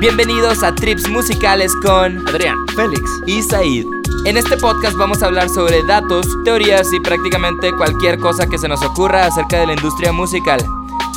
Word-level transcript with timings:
Bienvenidos 0.00 0.62
a 0.62 0.74
Trips 0.74 1.08
Musicales 1.08 1.74
con 1.82 2.26
Adrián, 2.28 2.56
Félix 2.76 3.02
y 3.26 3.42
Said. 3.42 3.84
En 4.24 4.36
este 4.36 4.56
podcast 4.56 4.96
vamos 4.96 5.22
a 5.22 5.26
hablar 5.26 5.48
sobre 5.48 5.82
datos, 5.82 6.26
teorías 6.44 6.92
y 6.92 7.00
prácticamente 7.00 7.72
cualquier 7.72 8.18
cosa 8.18 8.46
que 8.46 8.58
se 8.58 8.68
nos 8.68 8.82
ocurra 8.82 9.26
acerca 9.26 9.58
de 9.58 9.66
la 9.66 9.72
industria 9.74 10.12
musical. 10.12 10.64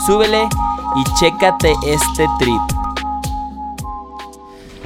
Súbele 0.05 0.49
y 0.95 1.03
chécate 1.19 1.73
este 1.85 2.27
trip. 2.39 2.70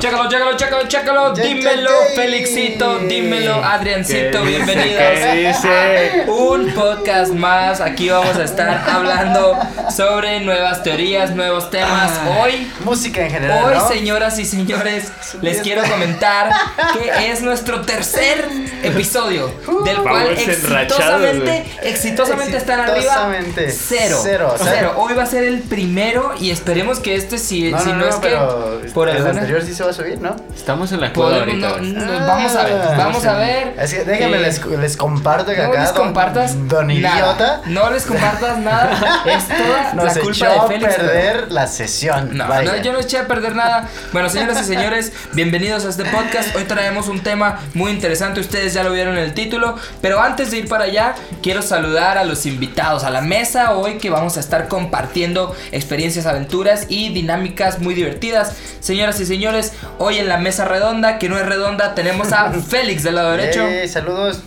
Chécalo, 0.05 0.29
chécalo, 0.29 0.55
chécalo, 0.55 0.87
chécalo. 0.87 1.33
Dímelo, 1.33 1.89
Felixito. 2.15 2.99
Dímelo, 2.99 3.55
Adriancito. 3.55 4.43
Bienvenidos. 4.43 5.01
¿Qué 5.01 5.47
dice? 5.47 6.25
Un 6.27 6.75
podcast 6.75 7.33
más. 7.33 7.81
Aquí 7.81 8.09
vamos 8.09 8.35
a 8.35 8.43
estar 8.43 8.87
hablando 8.87 9.57
sobre 9.89 10.41
nuevas 10.41 10.83
teorías, 10.83 11.31
nuevos 11.31 11.71
temas. 11.71 12.11
Hoy 12.39 12.71
Música 12.81 13.25
en 13.25 13.31
general. 13.31 13.65
Hoy, 13.65 13.73
¿no? 13.73 13.87
señoras 13.87 14.37
y 14.37 14.45
señores, 14.45 15.11
les 15.41 15.61
quiero 15.61 15.81
comentar 15.81 16.51
que 16.93 17.31
es 17.31 17.41
nuestro 17.41 17.81
tercer 17.81 18.47
episodio, 18.83 19.47
del 19.85 19.97
cual 19.97 20.25
Vamos 20.25 20.47
exitosamente, 20.47 21.65
exitosamente 21.81 22.57
están 22.57 22.81
arriba 22.81 23.33
cero, 23.69 24.19
Cero, 24.21 24.51
o 24.53 24.57
sea- 24.63 24.73
cero. 24.75 24.93
Hoy 24.97 25.15
va 25.15 25.23
a 25.23 25.25
ser 25.25 25.45
el 25.45 25.61
primero 25.61 26.33
y 26.39 26.51
esperemos 26.51 26.99
que 26.99 27.15
este 27.15 27.39
si, 27.39 27.71
No, 27.71 27.79
si 27.79 27.89
no, 27.89 27.95
no, 27.95 27.99
no, 28.01 28.07
es 28.09 28.15
que 28.15 28.27
pero 28.27 28.81
por 28.93 29.09
el 29.09 29.25
anterior 29.25 29.63
sí 29.63 29.73
se 29.73 29.83
va 29.83 29.89
a 29.89 29.93
subir, 29.95 30.19
¿no? 30.21 30.35
Estamos 30.55 30.91
en 30.91 31.01
la 31.01 31.13
cueva 31.13 31.39
podemos- 31.45 31.63
ahorita. 31.71 31.99
no, 31.99 32.19
no, 32.19 32.27
vamos 32.27 32.55
a 32.55 32.63
ver, 32.63 32.73
Ah, 32.81 32.93
vamos 32.97 33.25
a 33.25 33.33
ver. 33.37 33.73
Es 33.79 33.93
que 33.93 34.03
déjenme 34.03 34.37
Eh, 34.37 34.41
les, 34.41 34.65
les 34.65 34.97
comparto 34.97 35.51
que 35.51 35.57
no 35.61 35.69
acá 35.69 35.81
les 35.81 35.91
compartas 35.91 36.67
Don, 36.67 36.89
idiota 36.91 37.61
No 37.65 37.89
les 37.91 38.05
compartas 38.05 38.57
nada. 38.59 39.23
Es 39.25 39.47
toda 39.47 39.93
nos 39.93 40.05
la 40.05 40.13
culpa 40.21 40.31
echó 40.31 40.45
de 40.49 40.55
a 40.59 40.63
Félix. 40.67 40.95
perder 40.95 41.51
la 41.51 41.67
sesión. 41.67 42.35
No, 42.37 42.47
no, 42.47 42.75
yo 42.77 42.93
no 42.93 42.99
eché 42.99 43.17
a 43.19 43.27
perder 43.27 43.55
nada. 43.55 43.87
Bueno, 44.11 44.29
señoras 44.29 44.61
y 44.61 44.65
señores, 44.65 45.13
bienvenidos 45.33 45.85
a 45.85 45.89
este 45.89 46.05
podcast. 46.05 46.55
Hoy 46.55 46.63
traemos 46.65 47.07
un 47.07 47.21
tema 47.21 47.59
muy 47.73 47.91
interesante. 47.91 48.39
Ustedes 48.39 48.73
ya 48.73 48.83
lo 48.83 48.91
vieron 48.91 49.17
en 49.17 49.23
el 49.23 49.33
título. 49.33 49.75
Pero 50.01 50.19
antes 50.21 50.51
de 50.51 50.57
ir 50.57 50.67
para 50.67 50.85
allá, 50.85 51.15
quiero 51.41 51.61
saludar 51.61 52.17
a 52.17 52.23
los 52.25 52.45
invitados 52.45 53.03
a 53.03 53.09
la 53.09 53.21
mesa 53.21 53.71
hoy 53.73 53.97
que 53.97 54.09
vamos 54.09 54.37
a 54.37 54.39
estar 54.39 54.67
compartiendo 54.67 55.55
experiencias, 55.71 56.25
aventuras 56.25 56.85
y 56.89 57.09
dinámicas 57.13 57.79
muy 57.79 57.93
divertidas. 57.93 58.53
Señoras 58.79 59.19
y 59.19 59.25
señores, 59.25 59.73
hoy 59.97 60.17
en 60.17 60.27
la 60.27 60.37
mesa 60.37 60.65
redonda, 60.65 61.19
que 61.19 61.29
no 61.29 61.37
es 61.37 61.45
redonda, 61.45 61.95
tenemos 61.95 62.31
a 62.33 62.51
Félix 62.69 63.03
del 63.03 63.15
lado 63.15 63.31
derecho. 63.31 63.65
Eh, 63.67 63.87
saludos. 63.87 64.39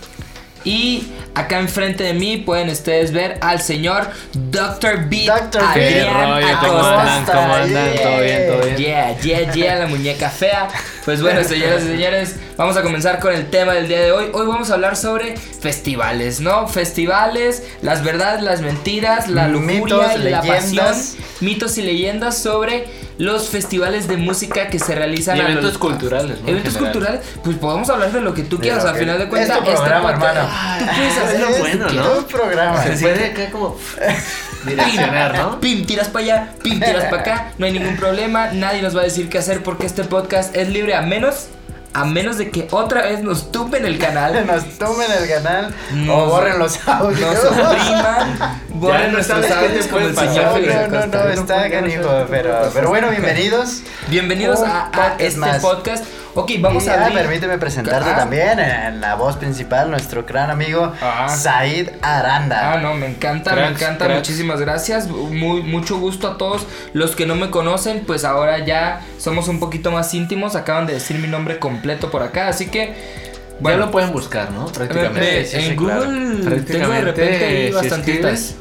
Y 0.64 1.12
acá 1.34 1.60
enfrente 1.60 2.02
de 2.02 2.14
mí 2.14 2.38
pueden 2.38 2.68
ustedes 2.68 3.12
ver 3.12 3.38
al 3.40 3.62
señor 3.62 4.08
Dr. 4.32 5.08
Beat 5.08 5.52
Dr. 5.52 5.62
Beat. 5.62 5.74
¿Qué 5.74 6.00
Adrián 6.00 6.30
rollo? 6.30 6.58
¿Cómo 6.60 6.82
andan? 6.82 7.24
¿Cómo 7.24 7.54
andan? 7.54 7.94
¿Todo 7.94 8.20
bien? 8.20 8.46
¿Todo 8.48 8.60
bien? 8.64 8.76
Yeah, 8.76 9.20
yeah, 9.20 9.52
yeah, 9.52 9.74
la 9.76 9.86
muñeca 9.86 10.28
fea. 10.28 10.68
Pues 11.04 11.22
bueno, 11.22 11.42
señoras 11.44 11.84
y 11.84 11.86
señores, 11.86 12.36
vamos 12.56 12.76
a 12.76 12.82
comenzar 12.82 13.20
con 13.20 13.32
el 13.32 13.48
tema 13.48 13.72
del 13.72 13.88
día 13.88 14.00
de 14.00 14.10
hoy. 14.12 14.26
Hoy 14.32 14.46
vamos 14.46 14.70
a 14.70 14.74
hablar 14.74 14.96
sobre 14.96 15.36
festivales, 15.36 16.40
¿no? 16.40 16.66
Festivales, 16.66 17.62
las 17.80 18.02
verdades, 18.02 18.42
las 18.42 18.60
mentiras, 18.60 19.28
la 19.28 19.48
lujuria 19.48 19.80
Mitos, 19.84 20.16
y 20.16 20.18
la 20.28 20.40
pasión. 20.40 20.60
leyendas. 20.64 21.16
Mitos 21.40 21.78
y 21.78 21.82
leyendas 21.82 22.36
sobre 22.36 22.84
los 23.18 23.48
festivales 23.48 24.06
de 24.08 24.16
música 24.16 24.68
que 24.68 24.78
se 24.78 24.94
realizan 24.94 25.36
Y 25.36 25.40
a 25.40 25.42
lo- 25.44 25.48
eventos 25.50 25.76
culturales, 25.76 26.40
¿no? 26.40 26.44
En 26.48 26.54
Eventos 26.54 26.76
culturales, 26.76 27.20
pues 27.42 27.56
podemos 27.58 27.90
hablar 27.90 28.12
de 28.12 28.20
lo 28.20 28.32
que 28.32 28.42
tú 28.44 28.58
quieras. 28.58 28.84
Al 28.84 28.94
que- 28.94 29.00
final 29.00 29.18
de 29.18 29.28
cuentas, 29.28 29.58
es 29.58 29.64
tu 29.64 29.70
programa, 29.72 30.10
hermano. 30.10 30.40
Tú 30.78 30.84
puedes 30.96 31.18
hacer 31.18 31.34
es 31.34 31.40
lo 31.40 31.58
bueno, 31.58 31.86
tú 31.88 31.94
¿no? 31.94 32.12
Un 32.18 32.24
programa. 32.24 32.82
Se 32.84 32.92
puede 32.92 33.24
acá 33.26 33.50
como 33.50 33.76
direccionar, 34.66 35.36
¿no? 35.36 35.60
Pim, 35.60 35.84
tiras 35.84 36.08
para 36.08 36.24
allá, 36.24 36.52
pim, 36.62 36.80
tiras 36.80 37.04
para 37.04 37.20
acá, 37.22 37.52
no 37.58 37.66
hay 37.66 37.72
ningún 37.72 37.96
problema, 37.96 38.50
nadie 38.52 38.82
nos 38.82 38.96
va 38.96 39.00
a 39.00 39.04
decir 39.04 39.28
qué 39.28 39.38
hacer 39.38 39.62
porque 39.62 39.86
este 39.86 40.04
podcast 40.04 40.54
es 40.56 40.68
libre 40.68 40.94
a 40.94 41.02
menos, 41.02 41.48
a 42.00 42.04
menos 42.04 42.38
de 42.38 42.50
que 42.50 42.68
otra 42.70 43.02
vez 43.02 43.22
nos 43.22 43.50
tumben 43.50 43.84
el 43.84 43.98
canal, 43.98 44.46
Nos 44.46 44.78
tomen 44.78 45.10
el 45.10 45.28
canal 45.28 45.74
Nos- 45.92 46.16
o 46.16 46.26
borren 46.30 46.58
los 46.58 46.78
audios. 46.86 47.34
nos 47.34 47.44
opriman, 47.44 48.60
borren 48.74 49.06
no 49.08 49.12
nuestros 49.14 49.50
audios 49.50 49.86
como 49.88 50.06
el 50.06 50.16
señor 50.16 50.60
No, 50.90 51.06
no, 51.06 51.06
no, 51.06 51.28
está 51.28 51.68
canijo, 51.68 52.08
pero, 52.30 52.70
pero 52.72 52.88
bueno, 52.88 53.10
bienvenidos. 53.10 53.82
Bienvenidos 54.08 54.60
a, 54.64 55.16
este 55.18 55.40
más. 55.40 55.58
podcast. 55.58 56.04
Ok, 56.40 56.52
vamos 56.60 56.84
Y, 56.84 56.88
a 56.88 56.92
ah, 56.94 57.04
abrir. 57.06 57.18
permíteme 57.18 57.58
presentarte 57.58 58.10
Ah. 58.10 58.16
también 58.16 58.60
en 58.60 59.00
la 59.00 59.16
voz 59.16 59.36
principal, 59.36 59.90
nuestro 59.90 60.24
gran 60.24 60.50
amigo 60.50 60.92
Ah. 61.02 61.28
Said 61.28 61.90
Aranda. 62.00 62.74
Ah, 62.74 62.78
no, 62.78 62.94
me 62.94 63.06
encanta, 63.06 63.54
me 63.54 63.66
encanta, 63.66 64.04
cracks. 64.06 64.14
muchísimas 64.20 64.60
gracias. 64.60 65.08
Muy, 65.08 65.62
mucho 65.62 65.98
gusto 65.98 66.28
a 66.28 66.38
todos 66.38 66.66
los 66.92 67.16
que 67.16 67.26
no 67.26 67.34
me 67.34 67.50
conocen, 67.50 68.04
pues 68.06 68.24
ahora 68.24 68.58
ya 68.58 69.00
somos 69.18 69.48
un 69.48 69.58
poquito 69.58 69.90
más 69.90 70.14
íntimos. 70.14 70.54
Acaban 70.54 70.86
de 70.86 70.94
decir 70.94 71.18
mi 71.18 71.26
nombre 71.28 71.58
completo 71.58 72.10
por 72.10 72.22
acá, 72.22 72.48
así 72.48 72.66
que. 72.68 73.27
Ya 73.58 73.62
Bueno, 73.62 73.78
lo 73.86 73.90
pueden 73.90 74.12
buscar, 74.12 74.50
¿no? 74.52 74.66
Prácticamente. 74.66 75.40
Eh, 75.40 75.44
sí, 75.44 75.56
en 75.56 75.76
claro. 75.76 76.04
Google 76.04 76.60
tengo 76.62 76.88
de 76.92 77.00
repente 77.00 77.44
ahí 77.44 77.70
bastantitas, 77.72 78.54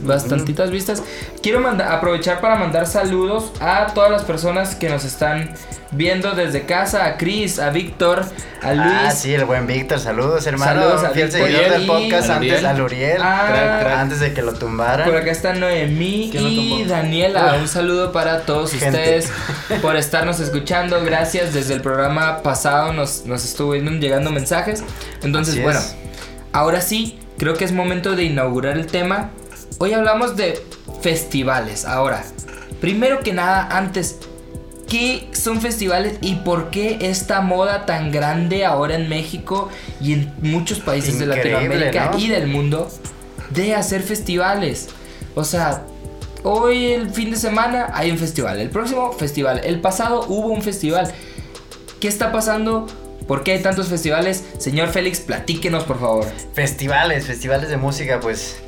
bastantitas 0.00 0.70
vistas. 0.70 1.02
Quiero 1.42 1.60
manda- 1.60 1.92
aprovechar 1.92 2.40
para 2.40 2.56
mandar 2.56 2.86
saludos 2.86 3.52
a 3.60 3.86
todas 3.94 4.10
las 4.10 4.22
personas 4.24 4.74
que 4.74 4.88
nos 4.88 5.04
están 5.04 5.50
viendo 5.92 6.32
desde 6.32 6.62
casa, 6.66 7.06
a 7.06 7.16
Chris, 7.16 7.58
a 7.58 7.70
Víctor, 7.70 8.24
a 8.60 8.74
Luis. 8.74 8.92
Ah, 8.92 9.10
sí, 9.12 9.32
el 9.32 9.44
buen 9.44 9.66
Víctor, 9.68 10.00
saludos 10.00 10.46
hermano. 10.46 10.82
Saludos 10.82 11.04
a 11.04 11.10
Fiel 11.10 11.30
seguidor 11.30 11.66
y 11.66 11.70
del 11.70 11.86
podcast 11.86 12.28
a 12.30 12.36
antes 12.36 12.50
Luriel. 12.50 12.66
a 12.66 12.72
Luriel. 12.74 13.22
Ah, 13.22 13.44
Crack, 13.48 13.80
crack. 13.82 13.98
Antes 13.98 14.20
de 14.20 14.32
que 14.34 14.42
lo 14.42 14.52
tumbaran. 14.54 15.08
Por 15.08 15.16
acá 15.16 15.30
está 15.30 15.54
Noemí 15.54 16.28
¿Quién 16.32 16.42
lo 16.44 16.50
y? 16.50 16.84
Daniela. 16.84 17.54
Uf. 17.54 17.62
Un 17.62 17.68
saludo 17.68 18.10
para 18.12 18.40
todos 18.42 18.72
Gente. 18.72 18.86
ustedes 18.98 19.30
por 19.82 19.96
estarnos 19.96 20.40
escuchando. 20.40 21.02
Gracias. 21.04 21.54
Desde 21.54 21.74
el 21.74 21.80
programa 21.82 22.42
pasado 22.42 22.92
nos, 22.92 23.24
nos 23.24 23.44
estuvieron 23.44 24.00
llegando 24.00 24.30
mensajes. 24.36 24.84
Entonces, 25.22 25.54
Así 25.54 25.62
bueno, 25.62 25.80
es. 25.80 25.96
ahora 26.52 26.80
sí, 26.80 27.18
creo 27.38 27.54
que 27.54 27.64
es 27.64 27.72
momento 27.72 28.14
de 28.14 28.24
inaugurar 28.24 28.76
el 28.76 28.86
tema. 28.86 29.30
Hoy 29.78 29.92
hablamos 29.94 30.36
de 30.36 30.62
festivales. 31.00 31.84
Ahora, 31.84 32.22
primero 32.80 33.20
que 33.20 33.32
nada, 33.32 33.66
antes, 33.70 34.18
¿qué 34.88 35.28
son 35.32 35.60
festivales 35.60 36.18
y 36.20 36.36
por 36.36 36.70
qué 36.70 36.98
esta 37.00 37.40
moda 37.40 37.86
tan 37.86 38.12
grande 38.12 38.64
ahora 38.64 38.94
en 38.94 39.08
México 39.08 39.70
y 40.00 40.12
en 40.12 40.32
muchos 40.42 40.80
países 40.80 41.18
de 41.18 41.26
Latinoamérica 41.26 42.10
¿no? 42.12 42.18
y 42.18 42.28
del 42.28 42.46
mundo 42.46 42.90
de 43.50 43.74
hacer 43.74 44.02
festivales? 44.02 44.88
O 45.34 45.44
sea, 45.44 45.82
hoy 46.42 46.92
el 46.92 47.10
fin 47.10 47.30
de 47.30 47.36
semana 47.36 47.90
hay 47.94 48.10
un 48.10 48.18
festival, 48.18 48.60
el 48.60 48.70
próximo 48.70 49.12
festival, 49.12 49.60
el 49.64 49.80
pasado 49.80 50.24
hubo 50.28 50.48
un 50.48 50.62
festival. 50.62 51.12
¿Qué 52.00 52.08
está 52.08 52.30
pasando? 52.30 52.86
¿Por 53.26 53.42
qué 53.42 53.52
hay 53.52 53.62
tantos 53.62 53.88
festivales? 53.88 54.44
Señor 54.58 54.88
Félix, 54.88 55.20
platíquenos 55.20 55.84
por 55.84 55.98
favor. 55.98 56.26
Festivales, 56.54 57.26
festivales 57.26 57.68
de 57.68 57.76
música, 57.76 58.20
pues. 58.20 58.58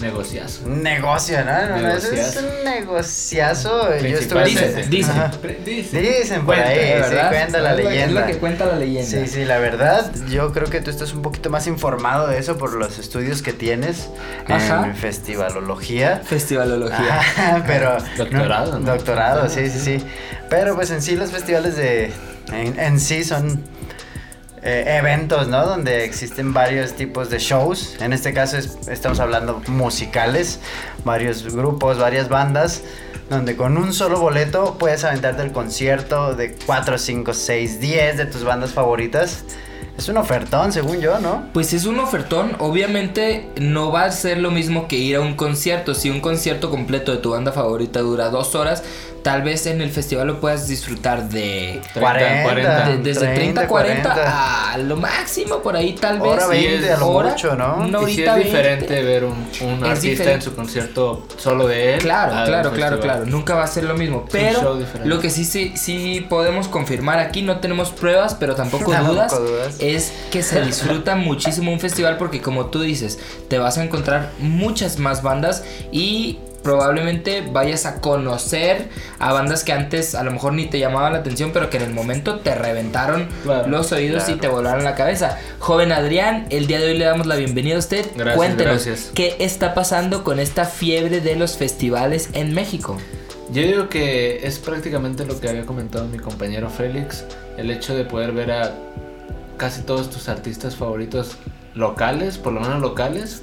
Negociazo. 0.00 0.66
Negocio, 0.66 1.44
¿no? 1.44 1.68
No, 1.68 1.76
no, 1.76 1.88
eso 1.90 2.12
es 2.12 2.36
un 2.38 2.64
negociazo. 2.64 3.94
Yo 3.98 4.16
estuve. 4.18 4.44
Dicen, 4.46 4.88
dicen. 4.88 5.18
Ajá. 5.18 5.32
Dicen 5.64 6.46
por 6.46 6.54
Cuenta, 6.54 6.68
ahí, 6.70 6.78
¿Eh, 6.78 7.04
sí, 7.06 7.16
cuenta 7.28 7.60
la 7.60 7.74
leyenda. 7.74 8.04
Es 8.06 8.12
lo 8.12 8.26
que 8.26 8.38
cuenta 8.38 8.64
la 8.66 8.76
leyenda. 8.76 9.10
Sí, 9.10 9.26
sí, 9.26 9.44
la 9.44 9.58
verdad, 9.58 10.10
yo 10.30 10.52
creo 10.52 10.70
que 10.70 10.80
tú 10.80 10.88
estás 10.90 11.12
un 11.12 11.20
poquito 11.20 11.50
más 11.50 11.66
informado 11.66 12.28
de 12.28 12.38
eso 12.38 12.56
por 12.56 12.72
los 12.72 12.98
estudios 12.98 13.42
que 13.42 13.52
tienes 13.52 14.08
Ajá. 14.48 14.86
en 14.86 14.96
festivalología. 14.96 16.22
Festivalología. 16.24 17.18
Ajá, 17.18 17.64
pero 17.66 17.98
Doctorado, 18.16 18.78
¿no? 18.78 18.92
Doctorado, 18.92 19.50
sí, 19.50 19.68
sí, 19.68 19.80
sí. 19.80 20.06
Pero 20.48 20.76
pues 20.76 20.90
en 20.90 21.02
sí 21.02 21.14
los 21.14 21.30
festivales 21.30 21.76
de 21.76 22.10
en, 22.52 22.78
en 22.78 23.00
sí 23.00 23.24
son 23.24 23.62
eh, 24.62 24.96
eventos, 24.98 25.48
¿no? 25.48 25.64
Donde 25.66 26.04
existen 26.04 26.52
varios 26.52 26.92
tipos 26.94 27.30
de 27.30 27.38
shows. 27.38 27.96
En 28.00 28.12
este 28.12 28.32
caso 28.34 28.56
es- 28.58 28.76
estamos 28.88 29.18
hablando 29.20 29.62
musicales, 29.68 30.60
varios 31.04 31.54
grupos, 31.54 31.98
varias 31.98 32.28
bandas, 32.28 32.82
donde 33.30 33.56
con 33.56 33.76
un 33.78 33.92
solo 33.94 34.18
boleto 34.20 34.76
puedes 34.78 35.04
aventarte 35.04 35.42
el 35.42 35.52
concierto 35.52 36.34
de 36.34 36.54
4, 36.66 36.98
5, 36.98 37.32
6, 37.32 37.80
10 37.80 38.16
de 38.18 38.26
tus 38.26 38.44
bandas 38.44 38.72
favoritas. 38.72 39.44
Es 39.96 40.08
un 40.08 40.16
ofertón, 40.16 40.72
según 40.72 41.00
yo, 41.00 41.18
¿no? 41.20 41.44
Pues 41.52 41.72
es 41.74 41.84
un 41.84 41.98
ofertón, 42.00 42.52
obviamente 42.58 43.50
no 43.60 43.92
va 43.92 44.04
a 44.04 44.10
ser 44.12 44.38
lo 44.38 44.50
mismo 44.50 44.88
que 44.88 44.96
ir 44.96 45.16
a 45.16 45.20
un 45.20 45.34
concierto. 45.36 45.94
Si 45.94 46.08
un 46.08 46.20
concierto 46.20 46.70
completo 46.70 47.12
de 47.12 47.18
tu 47.18 47.30
banda 47.32 47.52
favorita 47.52 48.00
dura 48.00 48.30
dos 48.30 48.54
horas, 48.54 48.82
tal 49.22 49.42
vez 49.42 49.66
en 49.66 49.80
el 49.80 49.90
festival 49.90 50.26
lo 50.26 50.40
puedas 50.40 50.66
disfrutar 50.68 51.28
de... 51.28 51.80
30, 51.94 52.00
40, 52.00 52.42
40. 52.42 52.88
de- 52.88 52.96
desde 52.98 53.20
30, 53.20 53.34
30, 53.34 53.68
40, 53.68 54.02
40. 54.14 54.72
a 54.72 54.78
lo 54.78 54.96
máximo 54.96 55.58
por 55.62 55.76
ahí 55.76 55.94
tal 55.94 56.20
vez. 56.20 56.30
Hora 56.32 56.46
20 56.46 56.92
a 56.92 56.96
lo 56.98 57.08
Hora, 57.08 57.30
mucho, 57.30 57.54
¿no? 57.56 57.76
una 57.76 58.02
Y 58.08 58.14
si 58.14 58.22
es 58.24 58.36
diferente 58.36 58.86
20. 58.94 59.02
ver 59.02 59.24
un, 59.24 59.32
un 59.32 59.38
Es 59.84 59.90
artista 59.90 60.08
diferente. 60.08 60.32
en 60.32 60.42
su 60.42 60.54
concierto 60.54 61.26
solo 61.36 61.66
de 61.66 61.94
él. 61.94 62.00
Claro, 62.00 62.32
claro, 62.46 62.72
claro, 62.72 63.00
claro. 63.00 63.26
Nunca 63.26 63.54
va 63.54 63.64
a 63.64 63.66
ser 63.66 63.84
lo 63.84 63.94
mismo. 63.94 64.24
Es 64.28 64.32
Pero 64.32 64.78
lo 65.04 65.20
que 65.20 65.30
sí, 65.30 65.44
sí, 65.44 65.72
sí 65.76 66.26
podemos 66.28 66.68
confirmar 66.68 67.18
aquí, 67.18 67.42
no 67.42 67.58
tenemos 67.60 67.90
pruebas, 67.90 68.34
pero 68.34 68.54
tampoco 68.54 68.90
Tampoco 68.90 69.12
dudas, 69.14 69.38
dudas. 69.38 69.76
es 69.78 70.12
que 70.30 70.42
se 70.42 70.60
disfruta 70.62 71.14
muchísimo 71.16 71.72
un 71.72 71.80
festival 71.80 72.16
porque 72.16 72.40
como 72.40 72.66
tú 72.66 72.80
dices, 72.80 73.18
te 73.48 73.58
vas 73.58 73.78
a 73.78 73.84
encontrar 73.84 74.30
muchas 74.38 74.98
más 74.98 75.22
bandas 75.22 75.64
y 75.92 76.38
probablemente 76.62 77.42
vayas 77.52 77.86
a 77.86 78.00
conocer 78.00 78.88
a 79.18 79.32
bandas 79.32 79.64
que 79.64 79.72
antes 79.72 80.14
a 80.14 80.22
lo 80.22 80.30
mejor 80.30 80.52
ni 80.52 80.66
te 80.66 80.78
llamaban 80.78 81.12
la 81.12 81.20
atención, 81.20 81.50
pero 81.52 81.70
que 81.70 81.78
en 81.78 81.84
el 81.84 81.94
momento 81.94 82.40
te 82.40 82.54
reventaron 82.54 83.28
Claro, 83.42 83.68
los 83.68 83.92
oídos 83.92 84.28
y 84.28 84.34
te 84.34 84.48
volaron 84.48 84.84
la 84.84 84.94
cabeza. 84.94 85.38
Joven 85.58 85.92
Adrián, 85.92 86.46
el 86.50 86.66
día 86.66 86.80
de 86.80 86.86
hoy 86.88 86.98
le 86.98 87.04
damos 87.04 87.26
la 87.26 87.36
bienvenida 87.36 87.76
a 87.76 87.78
usted. 87.78 88.06
Gracias, 88.14 88.36
Cuéntenos, 88.36 88.84
gracias. 88.86 89.10
¿qué 89.14 89.36
está 89.40 89.74
pasando 89.74 90.24
con 90.24 90.38
esta 90.38 90.64
fiebre 90.64 91.20
de 91.20 91.36
los 91.36 91.56
festivales 91.56 92.30
en 92.32 92.54
México? 92.54 92.96
Yo 93.52 93.62
digo 93.62 93.88
que 93.88 94.46
es 94.46 94.58
prácticamente 94.58 95.24
lo 95.24 95.40
que 95.40 95.48
había 95.48 95.66
comentado 95.66 96.06
mi 96.06 96.18
compañero 96.18 96.70
Félix, 96.70 97.24
el 97.56 97.70
hecho 97.70 97.96
de 97.96 98.04
poder 98.04 98.32
ver 98.32 98.52
a 98.52 98.74
casi 99.56 99.82
todos 99.82 100.08
tus 100.08 100.28
artistas 100.28 100.76
favoritos 100.76 101.36
locales, 101.74 102.38
por 102.38 102.52
lo 102.52 102.60
menos 102.60 102.80
locales, 102.80 103.42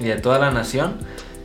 y 0.00 0.04
de 0.04 0.16
toda 0.16 0.38
la 0.38 0.50
nación, 0.50 0.96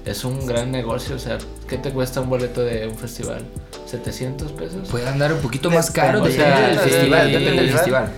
es 0.06 0.24
un 0.24 0.46
gran 0.46 0.72
negocio. 0.72 1.16
O 1.16 1.20
sea, 1.20 1.38
¿qué 1.68 1.78
te 1.78 1.92
cuesta 1.92 2.22
un 2.22 2.30
boleto 2.30 2.62
de 2.62 2.88
un 2.88 2.98
festival? 2.98 3.44
¿700 3.92 4.52
pesos? 4.52 4.90
Puede 4.90 5.08
andar 5.08 5.34
un 5.34 5.40
poquito 5.40 5.70
más 5.70 5.92
caro, 5.92 6.24
o 6.24 6.30
sea, 6.30 6.80
festival, 6.84 7.32
depende 7.32 7.62
del 7.62 7.72
festival. 7.72 8.12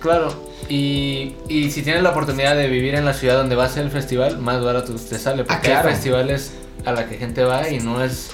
Claro. 0.00 0.46
Y, 0.68 1.36
y 1.48 1.70
si 1.70 1.82
tienes 1.82 2.02
la 2.02 2.10
oportunidad 2.10 2.56
de 2.56 2.68
vivir 2.68 2.94
en 2.96 3.04
la 3.04 3.14
ciudad 3.14 3.36
donde 3.36 3.54
va 3.54 3.64
a 3.64 3.68
ser 3.68 3.84
el 3.84 3.90
festival, 3.90 4.38
más 4.38 4.62
barato 4.62 4.94
te 4.94 5.18
sale. 5.18 5.44
Porque 5.44 5.68
claro. 5.68 5.88
hay 5.88 5.94
festivales 5.94 6.52
a 6.84 6.92
la 6.92 7.08
que 7.08 7.16
gente 7.16 7.44
va 7.44 7.68
y 7.68 7.78
no 7.78 8.02
es... 8.02 8.30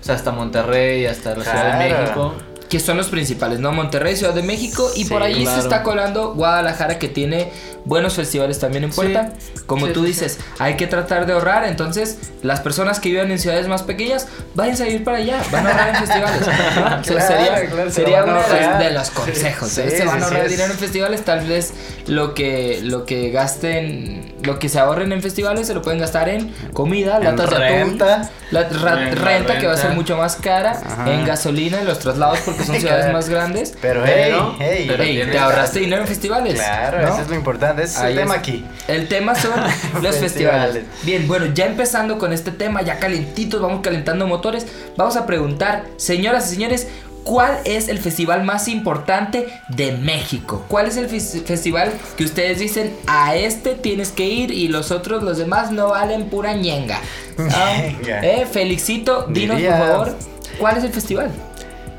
O 0.00 0.04
sea, 0.06 0.14
hasta 0.14 0.30
Monterrey, 0.30 1.06
hasta 1.06 1.34
la 1.34 1.42
Ciudad 1.42 1.78
de. 1.78 1.90
México. 1.90 2.34
Que 2.68 2.80
son 2.80 2.96
los 2.96 3.08
principales, 3.08 3.60
¿no? 3.60 3.70
Monterrey, 3.72 4.16
Ciudad 4.16 4.34
de 4.34 4.42
México 4.42 4.90
y 4.96 5.04
Sí, 5.04 5.10
por 5.10 5.22
ahí 5.22 5.34
se 5.36 5.42
claro. 5.42 5.60
está 5.62 5.82
colando 5.84 6.34
Guadalajara 6.34 6.98
que 6.98 7.08
tiene 7.08 7.52
buenos 7.84 8.14
festivales 8.14 8.58
también 8.58 8.82
en 8.84 8.90
puerta. 8.90 9.32
Como 9.66 9.86
Sí, 9.86 9.92
tú 9.92 10.00
sí, 10.00 10.06
dices, 10.08 10.38
hay 10.58 10.76
que 10.76 10.86
tratar 10.88 11.26
de 11.26 11.32
ahorrar, 11.34 11.64
entonces 11.64 12.18
las 12.42 12.58
personas 12.60 12.98
que 12.98 13.08
viven 13.10 13.30
en 13.30 13.38
ciudades 13.38 13.68
más 13.68 13.82
pequeñas, 13.84 14.26
váyanse 14.54 14.82
a 14.84 14.88
ir 14.88 15.04
para 15.04 15.18
allá, 15.18 15.40
van 15.52 15.66
a 15.66 15.70
ahorrar 15.70 15.88
en 15.90 15.94
festivales. 15.96 16.40
¿no? 16.40 16.46
O 16.46 16.48
sea, 16.48 17.00
Claro, 17.02 17.26
sería 17.26 17.70
claro, 17.70 17.90
se 17.90 17.94
sería 17.94 18.24
uno 18.24 18.34
de 18.78 18.84
de 18.84 18.90
los 18.92 19.10
consejos. 19.10 19.68
Sí, 19.68 19.80
¿eh? 19.82 19.90
se 19.90 19.98
sí, 20.00 20.06
van 20.06 20.16
a 20.16 20.18
sí, 20.18 20.24
ahorrar 20.34 20.48
dinero 20.48 20.72
en 20.72 20.78
festivales, 20.78 21.24
tal 21.24 21.46
vez 21.46 21.72
lo 22.08 22.34
que, 22.34 22.80
lo 22.82 23.04
que 23.06 23.30
gasten, 23.30 24.34
lo 24.42 24.58
que 24.58 24.68
se 24.68 24.78
ahorren 24.80 25.12
en 25.12 25.22
festivales 25.22 25.66
se 25.68 25.74
lo 25.74 25.82
pueden 25.82 26.00
gastar 26.00 26.28
en 26.28 26.52
comida, 26.72 27.18
En 27.18 27.24
latas 27.24 27.50
de 27.50 27.56
atún, 27.56 27.66
renta. 27.90 28.30
la 28.50 28.68
ra- 28.68 29.08
En 29.08 29.14
la 29.14 29.20
renta 29.24 29.58
que 29.58 29.66
va 29.66 29.72
a 29.72 29.76
ser 29.76 29.86
renta. 29.86 29.96
mucho 29.96 30.16
más 30.16 30.36
cara, 30.36 30.80
Ajá. 30.84 31.12
en 31.12 31.24
gasolina, 31.24 31.80
en 31.80 31.86
los 31.86 31.98
traslados 31.98 32.38
porque 32.44 32.55
son 32.64 32.76
ciudades 32.80 33.12
más 33.12 33.28
grandes. 33.28 33.74
Pero, 33.80 34.02
Pero- 34.04 34.54
hey, 34.58 34.66
hey. 34.78 34.84
pero 34.88 35.02
Ey, 35.02 35.14
tiene- 35.16 35.32
te 35.32 35.38
ahorraste 35.38 35.80
dinero 35.80 36.02
en 36.02 36.08
festivales. 36.08 36.54
Claro, 36.54 37.02
¿no? 37.02 37.08
eso 37.14 37.22
es 37.22 37.28
lo 37.28 37.34
importante. 37.34 37.82
Ese 37.82 37.92
es 37.94 37.98
Ahí 38.00 38.12
el 38.12 38.18
tema 38.20 38.34
es. 38.34 38.40
aquí. 38.40 38.64
El 38.88 39.08
tema 39.08 39.34
son 39.34 39.52
los 40.02 40.16
festivales. 40.16 40.84
Bien, 41.02 41.26
bueno, 41.28 41.46
ya 41.54 41.66
empezando 41.66 42.18
con 42.18 42.32
este 42.32 42.50
tema, 42.50 42.82
ya 42.82 42.98
calentitos, 42.98 43.60
vamos 43.60 43.80
calentando 43.82 44.26
motores. 44.26 44.66
Vamos 44.96 45.16
a 45.16 45.26
preguntar, 45.26 45.84
señoras 45.96 46.46
y 46.50 46.54
señores, 46.54 46.88
¿cuál 47.24 47.58
es 47.64 47.88
el 47.88 47.98
festival 47.98 48.44
más 48.44 48.68
importante 48.68 49.48
de 49.68 49.92
México? 49.92 50.64
¿Cuál 50.68 50.86
es 50.86 50.96
el 50.96 51.08
fes- 51.10 51.42
festival 51.44 51.92
que 52.16 52.24
ustedes 52.24 52.60
dicen 52.60 52.94
a 53.08 53.34
este 53.34 53.74
tienes 53.74 54.12
que 54.12 54.24
ir 54.26 54.52
y 54.52 54.68
los 54.68 54.90
otros, 54.92 55.22
los 55.24 55.36
demás, 55.38 55.72
no 55.72 55.88
valen 55.88 56.28
pura 56.28 56.54
ñenga? 56.54 57.00
Ah, 57.38 57.76
eh, 58.22 58.46
Felixito, 58.50 59.26
dinos 59.28 59.56
Diría- 59.58 59.76
por 59.76 59.86
favor, 59.88 60.16
¿cuál 60.58 60.78
es 60.78 60.84
el 60.84 60.90
festival? 60.92 61.30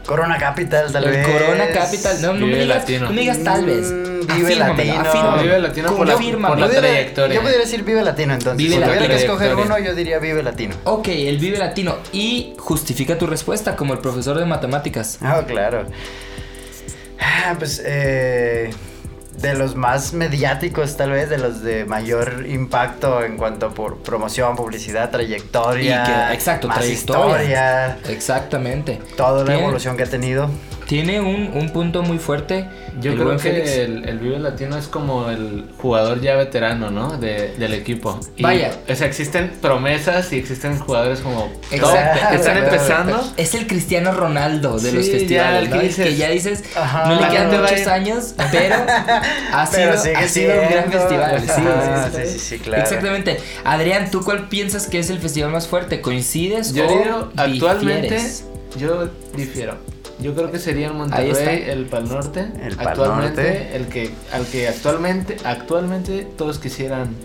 Corona 0.07 0.37
Capital, 0.39 0.91
tal 0.91 1.03
el 1.03 1.11
vez. 1.11 1.27
Corona 1.27 1.67
Capital. 1.69 2.21
No, 2.21 2.33
no 2.33 2.47
me 2.47 2.53
digas, 2.53 2.67
Latino. 2.79 3.05
no 3.05 3.11
me 3.13 3.21
digas 3.21 3.43
tal 3.43 3.65
vez. 3.65 3.91
Mm, 3.91 4.07
Vive 4.27 4.53
Afírmamelo, 4.53 4.93
Latino. 4.93 5.09
afírmamelo. 5.09 5.43
Vive 5.43 5.59
Latino 5.59 5.95
por 5.95 6.07
la- 6.07 6.13
Confírmame. 6.15 6.47
por 6.47 6.59
la 6.59 6.65
Pudiera- 6.67 6.87
trayectoria. 6.87 7.35
Yo 7.35 7.41
podría 7.41 7.59
decir 7.59 7.83
Vive 7.83 8.03
Latino 8.03 8.33
entonces. 8.33 8.57
Vive 8.57 8.69
si 8.69 8.75
tuviera 8.75 8.95
Latino. 8.95 9.09
que 9.09 9.21
escoger 9.21 9.47
Trayectoria. 9.51 9.75
uno, 9.77 9.85
yo 9.87 9.95
diría 9.95 10.19
Vive 10.19 10.43
Latino. 10.43 10.75
Ok, 10.85 11.07
el 11.09 11.37
Vive 11.37 11.57
Latino. 11.59 11.97
Y 12.13 12.53
justifica 12.57 13.17
tu 13.17 13.27
respuesta 13.27 13.75
como 13.75 13.93
el 13.93 13.99
profesor 13.99 14.37
de 14.39 14.45
matemáticas. 14.45 15.19
Ah, 15.21 15.43
claro. 15.45 15.85
Ah, 17.19 17.55
pues 17.57 17.81
eh, 17.85 18.71
de 19.37 19.53
los 19.53 19.75
más 19.75 20.13
mediáticos, 20.13 20.97
tal 20.97 21.11
vez, 21.11 21.29
de 21.29 21.37
los 21.37 21.61
de 21.61 21.85
mayor 21.85 22.45
impacto 22.47 23.23
en 23.23 23.37
cuanto 23.37 23.71
por 23.73 23.97
promoción, 23.99 24.55
publicidad, 24.55 25.11
trayectoria. 25.11 26.03
Y 26.03 26.05
que- 26.29 26.33
exacto, 26.33 26.67
más 26.67 26.77
trayectoria. 26.79 27.25
historia, 27.27 27.97
Exactamente. 28.09 28.99
toda 29.15 29.43
la 29.43 29.57
evolución 29.57 29.95
que 29.95 30.03
ha 30.03 30.09
tenido. 30.09 30.49
Tiene 30.87 31.19
un, 31.19 31.51
un 31.53 31.69
punto 31.71 32.01
muy 32.01 32.17
fuerte. 32.17 32.65
Yo 33.01 33.11
el 33.11 33.17
creo 33.19 33.37
que 33.37 33.83
el, 33.83 34.07
el 34.07 34.19
Vive 34.19 34.39
Latino 34.39 34.77
es 34.77 34.87
como 34.87 35.29
el 35.29 35.65
jugador 35.81 36.21
ya 36.21 36.35
veterano, 36.35 36.89
¿no? 36.89 37.17
De, 37.17 37.53
del 37.57 37.73
equipo. 37.73 38.17
Y, 38.37 38.43
Vaya. 38.43 38.71
O 38.89 38.95
sea, 38.95 39.05
existen 39.05 39.51
promesas 39.61 40.31
y 40.31 40.37
existen 40.39 40.79
jugadores 40.79 41.19
como 41.19 41.51
Exacto, 41.71 42.19
top, 42.21 42.29
que 42.29 42.35
están 42.37 42.57
exacto, 42.57 42.73
empezando. 42.75 43.33
Es 43.35 43.53
el 43.53 43.67
Cristiano 43.67 44.13
Ronaldo 44.13 44.79
de 44.79 44.91
Sí, 44.91 44.95
los 44.95 45.05
ya, 45.07 45.11
festivales, 45.11 45.63
el 45.63 45.69
¿no? 45.69 45.75
que 45.75 45.85
El 45.87 45.95
que 45.95 46.03
dices, 46.03 46.17
ya 46.17 46.29
dices, 46.29 46.63
Ajá. 46.75 47.05
no 47.09 47.19
le 47.21 47.27
quedan 47.27 47.61
muchos 47.61 47.79
ir. 47.81 47.89
años, 47.89 48.35
pero 48.51 48.75
ha 49.53 49.65
sido, 49.67 49.91
Pero 50.03 50.17
ha 50.19 50.27
sido 50.27 50.61
un 50.61 50.69
gran 50.69 50.91
festival. 50.91 51.41
Sí, 51.41 51.51
Ajá, 51.51 52.09
sí, 52.13 52.21
sí, 52.23 52.31
sí, 52.31 52.39
sí, 52.39 52.59
claro. 52.59 52.83
Exactamente. 52.83 53.37
Adrián, 53.65 54.09
¿tú 54.09 54.23
cuál 54.23 54.47
piensas 54.47 54.87
que 54.87 54.99
es 54.99 55.09
el 55.09 55.19
festival 55.19 55.51
más 55.51 55.67
fuerte? 55.67 55.99
¿Coincides 55.99 56.73
Yo 56.73 56.85
o 56.85 56.89
digo, 56.89 57.29
actualmente, 57.35 58.03
difieres? 58.15 58.45
yo 58.77 59.09
difiero. 59.35 59.75
Yo 60.19 60.33
creo 60.33 60.51
que 60.51 60.57
sería 60.59 60.87
el 60.87 60.93
Monterrey, 60.93 61.29
está. 61.31 61.51
el 61.51 61.85
Pal 61.85 62.09
Norte. 62.09 62.47
El 62.63 62.75
Pal 62.75 62.87
actualmente, 62.87 63.41
Norte. 63.43 63.75
el 63.75 63.85
que, 63.87 64.11
al 64.33 64.45
que 64.47 64.67
actualmente, 64.67 65.37
actualmente 65.43 66.27
todos 66.37 66.57
quisieran 66.59 67.15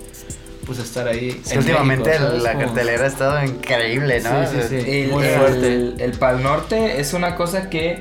pues 0.67 0.79
estar 0.79 1.09
ahí. 1.09 1.41
Últimamente 1.57 2.11
México, 2.11 2.31
el- 2.35 2.43
la 2.43 2.53
Como- 2.53 2.67
cartelera 2.67 3.05
ha 3.05 3.09
estado 3.09 3.45
increíble, 3.45 4.21
¿no? 4.21 4.47
Sí, 4.47 4.57
sí, 4.61 4.69
sí. 4.83 4.91
El, 5.05 5.11
Muy 5.11 5.25
el- 5.27 5.35
fuerte. 5.39 6.05
el 6.05 6.13
Pal 6.13 6.43
Norte 6.43 7.01
es 7.01 7.15
una 7.15 7.35
cosa 7.35 7.69
que 7.71 7.99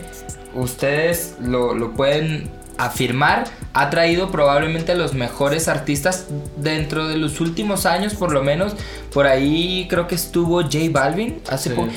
ustedes 0.54 1.36
lo, 1.42 1.74
lo 1.74 1.94
pueden 1.94 2.50
afirmar. 2.78 3.46
Ha 3.74 3.90
traído 3.90 4.32
probablemente 4.32 4.92
a 4.92 4.96
los 4.96 5.14
mejores 5.14 5.68
artistas 5.68 6.28
dentro 6.58 7.08
de 7.08 7.18
los 7.18 7.40
últimos 7.40 7.86
años, 7.86 8.14
por 8.16 8.32
lo 8.34 8.44
menos. 8.44 8.76
Por 9.14 9.28
ahí 9.28 9.88
creo 9.90 10.08
que 10.08 10.16
estuvo 10.16 10.62
J 10.62 10.78
Balvin 10.92 11.40
hace 11.50 11.70
Sí. 11.70 11.76
poco. 11.76 11.90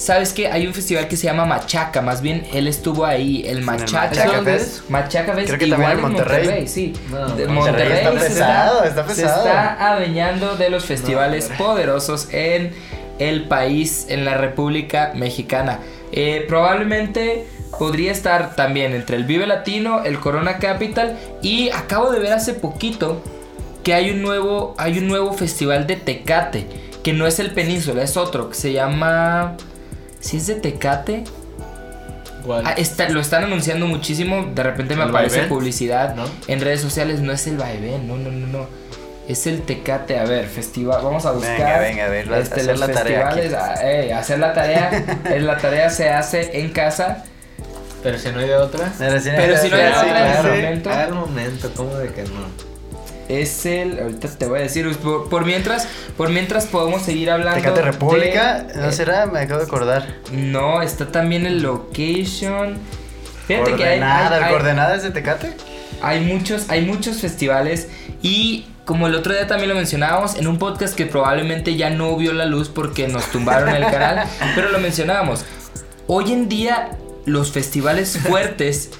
¿Sabes 0.00 0.32
qué? 0.32 0.48
Hay 0.48 0.66
un 0.66 0.72
festival 0.72 1.08
que 1.08 1.16
se 1.18 1.24
llama 1.26 1.44
Machaca, 1.44 2.00
más 2.00 2.22
bien 2.22 2.46
él 2.54 2.66
estuvo 2.68 3.04
ahí, 3.04 3.44
el 3.46 3.60
Machaca. 3.60 4.08
Machaca 4.08 4.36
¿Dónde 4.36 4.52
Fest. 4.58 4.84
es? 4.84 4.90
Machaca 4.90 5.34
Fest, 5.34 5.46
Creo 5.48 5.58
que 5.58 5.66
igual 5.66 5.80
también 5.82 5.98
en 5.98 6.04
en 6.06 6.12
Monterrey. 6.12 6.68
sí. 6.68 6.92
No, 7.10 7.18
Monterrey 7.20 7.48
Monterrey 7.54 7.92
está 7.98 8.12
se 8.12 8.28
pesado, 8.30 8.84
está 8.84 9.08
se 9.08 9.14
pesado. 9.22 9.46
está 9.46 9.92
adueñando 9.92 10.56
de 10.56 10.70
los 10.70 10.86
festivales 10.86 11.50
No, 11.50 11.56
poderosos 11.58 12.28
en 12.32 12.72
el 13.18 13.44
país, 13.44 14.06
en 14.08 14.24
la 14.24 14.38
República 14.38 15.12
Mexicana. 15.14 15.80
Eh, 16.12 16.46
probablemente 16.48 17.44
podría 17.78 18.10
estar 18.10 18.56
también 18.56 18.94
entre 18.94 19.16
el 19.16 19.24
Vive 19.24 19.46
Latino, 19.46 20.02
el 20.02 20.18
Corona 20.18 20.56
Capital 20.56 21.18
y 21.42 21.68
acabo 21.70 22.10
de 22.10 22.20
ver 22.20 22.32
hace 22.32 22.54
poquito 22.54 23.22
que 23.84 23.92
hay 23.92 24.10
un 24.12 24.22
nuevo, 24.22 24.74
hay 24.78 24.96
un 24.98 25.08
nuevo 25.08 25.34
festival 25.34 25.86
de 25.86 25.96
Tecate, 25.96 26.66
que 27.04 27.12
no 27.12 27.26
es 27.26 27.38
el 27.38 27.50
Península, 27.52 28.02
es 28.02 28.16
otro, 28.16 28.48
que 28.48 28.54
se 28.54 28.72
llama... 28.72 29.56
Si 30.20 30.36
es 30.36 30.46
de 30.46 30.54
Tecate, 30.56 31.24
¿Cuál? 32.44 32.62
Ah, 32.66 32.72
está- 32.76 33.08
lo 33.10 33.20
están 33.20 33.44
anunciando 33.44 33.86
muchísimo. 33.86 34.46
De 34.54 34.62
repente 34.62 34.96
me 34.96 35.02
¿El 35.02 35.10
aparece 35.10 35.36
vaivén? 35.40 35.48
publicidad 35.50 36.14
¿No? 36.14 36.24
en 36.46 36.60
redes 36.60 36.80
sociales. 36.80 37.20
No 37.20 37.32
es 37.32 37.46
el 37.46 37.58
vaivén, 37.58 38.06
no, 38.08 38.16
no, 38.16 38.30
no, 38.30 38.46
no. 38.46 38.66
Es 39.28 39.46
el 39.46 39.60
Tecate. 39.62 40.18
A 40.18 40.24
ver, 40.24 40.46
festival. 40.46 41.02
Vamos 41.04 41.26
a 41.26 41.32
buscar. 41.32 41.56
Venga, 41.58 41.78
venga, 41.80 42.04
a 42.06 42.08
ver, 42.08 42.28
la- 42.28 42.38
este, 42.38 42.60
hacer 42.62 42.78
los 42.78 42.88
la 42.88 42.94
tarea 42.94 43.28
aquí. 43.28 43.40
festivales. 43.40 43.78
Ah, 43.78 43.86
ey, 43.90 44.10
hacer 44.10 44.38
la 44.38 44.54
tarea. 44.54 44.90
Eh, 45.30 45.40
la 45.40 45.58
tarea 45.58 45.90
se 45.90 46.08
hace 46.08 46.60
en 46.60 46.70
casa. 46.70 47.24
Pero 48.02 48.18
si 48.18 48.30
no 48.30 48.40
hay 48.40 48.48
de 48.48 48.56
otra. 48.56 48.90
Pero 48.98 49.20
si 49.20 49.28
Pero 49.28 49.56
si 49.58 49.68
no 49.68 49.76
hay 49.76 49.82
sí, 49.92 49.98
otra, 49.98 50.08
claro. 50.08 50.48
en 50.48 50.54
el 50.54 50.62
momento. 50.64 50.90
Al 50.90 51.12
momento, 51.12 51.72
¿cómo 51.76 51.94
de 51.96 52.08
que 52.08 52.22
no? 52.22 52.69
Es 53.30 53.64
el. 53.64 53.98
Ahorita 54.00 54.28
te 54.28 54.46
voy 54.46 54.58
a 54.58 54.62
decir. 54.62 54.90
Por, 54.98 55.28
por 55.28 55.44
mientras. 55.44 55.86
Por 56.16 56.30
mientras 56.30 56.66
podemos 56.66 57.02
seguir 57.02 57.30
hablando. 57.30 57.60
Tecate 57.60 57.82
República, 57.82 58.62
de- 58.64 58.74
¿no 58.76 58.88
eh, 58.88 58.92
será? 58.92 59.26
Me 59.26 59.40
acabo 59.40 59.60
de 59.60 59.66
acordar. 59.66 60.06
No, 60.32 60.82
está 60.82 61.06
también 61.12 61.46
el 61.46 61.62
location. 61.62 62.78
Fíjate 63.46 63.74
que 63.76 63.84
hay- 63.84 64.00
hay- 64.00 64.50
¿Coordenadas 64.50 65.02
de 65.02 65.10
Tecate? 65.10 65.52
Hay 66.02 66.20
muchos, 66.20 66.70
hay 66.70 66.84
muchos 66.84 67.18
festivales 67.18 67.88
y 68.22 68.66
como 68.84 69.06
el 69.06 69.14
otro 69.14 69.32
día 69.34 69.46
también 69.46 69.68
lo 69.68 69.74
mencionábamos 69.74 70.34
en 70.36 70.46
un 70.46 70.58
podcast 70.58 70.94
que 70.94 71.04
probablemente 71.06 71.76
ya 71.76 71.90
no 71.90 72.16
vio 72.16 72.32
la 72.32 72.46
luz 72.46 72.68
porque 72.68 73.06
nos 73.06 73.26
tumbaron 73.30 73.68
el 73.68 73.82
canal, 73.82 74.26
pero 74.54 74.70
lo 74.70 74.78
mencionábamos. 74.78 75.44
Hoy 76.06 76.32
en 76.32 76.48
día 76.48 76.90
los 77.26 77.52
festivales 77.52 78.18
fuertes 78.18 78.90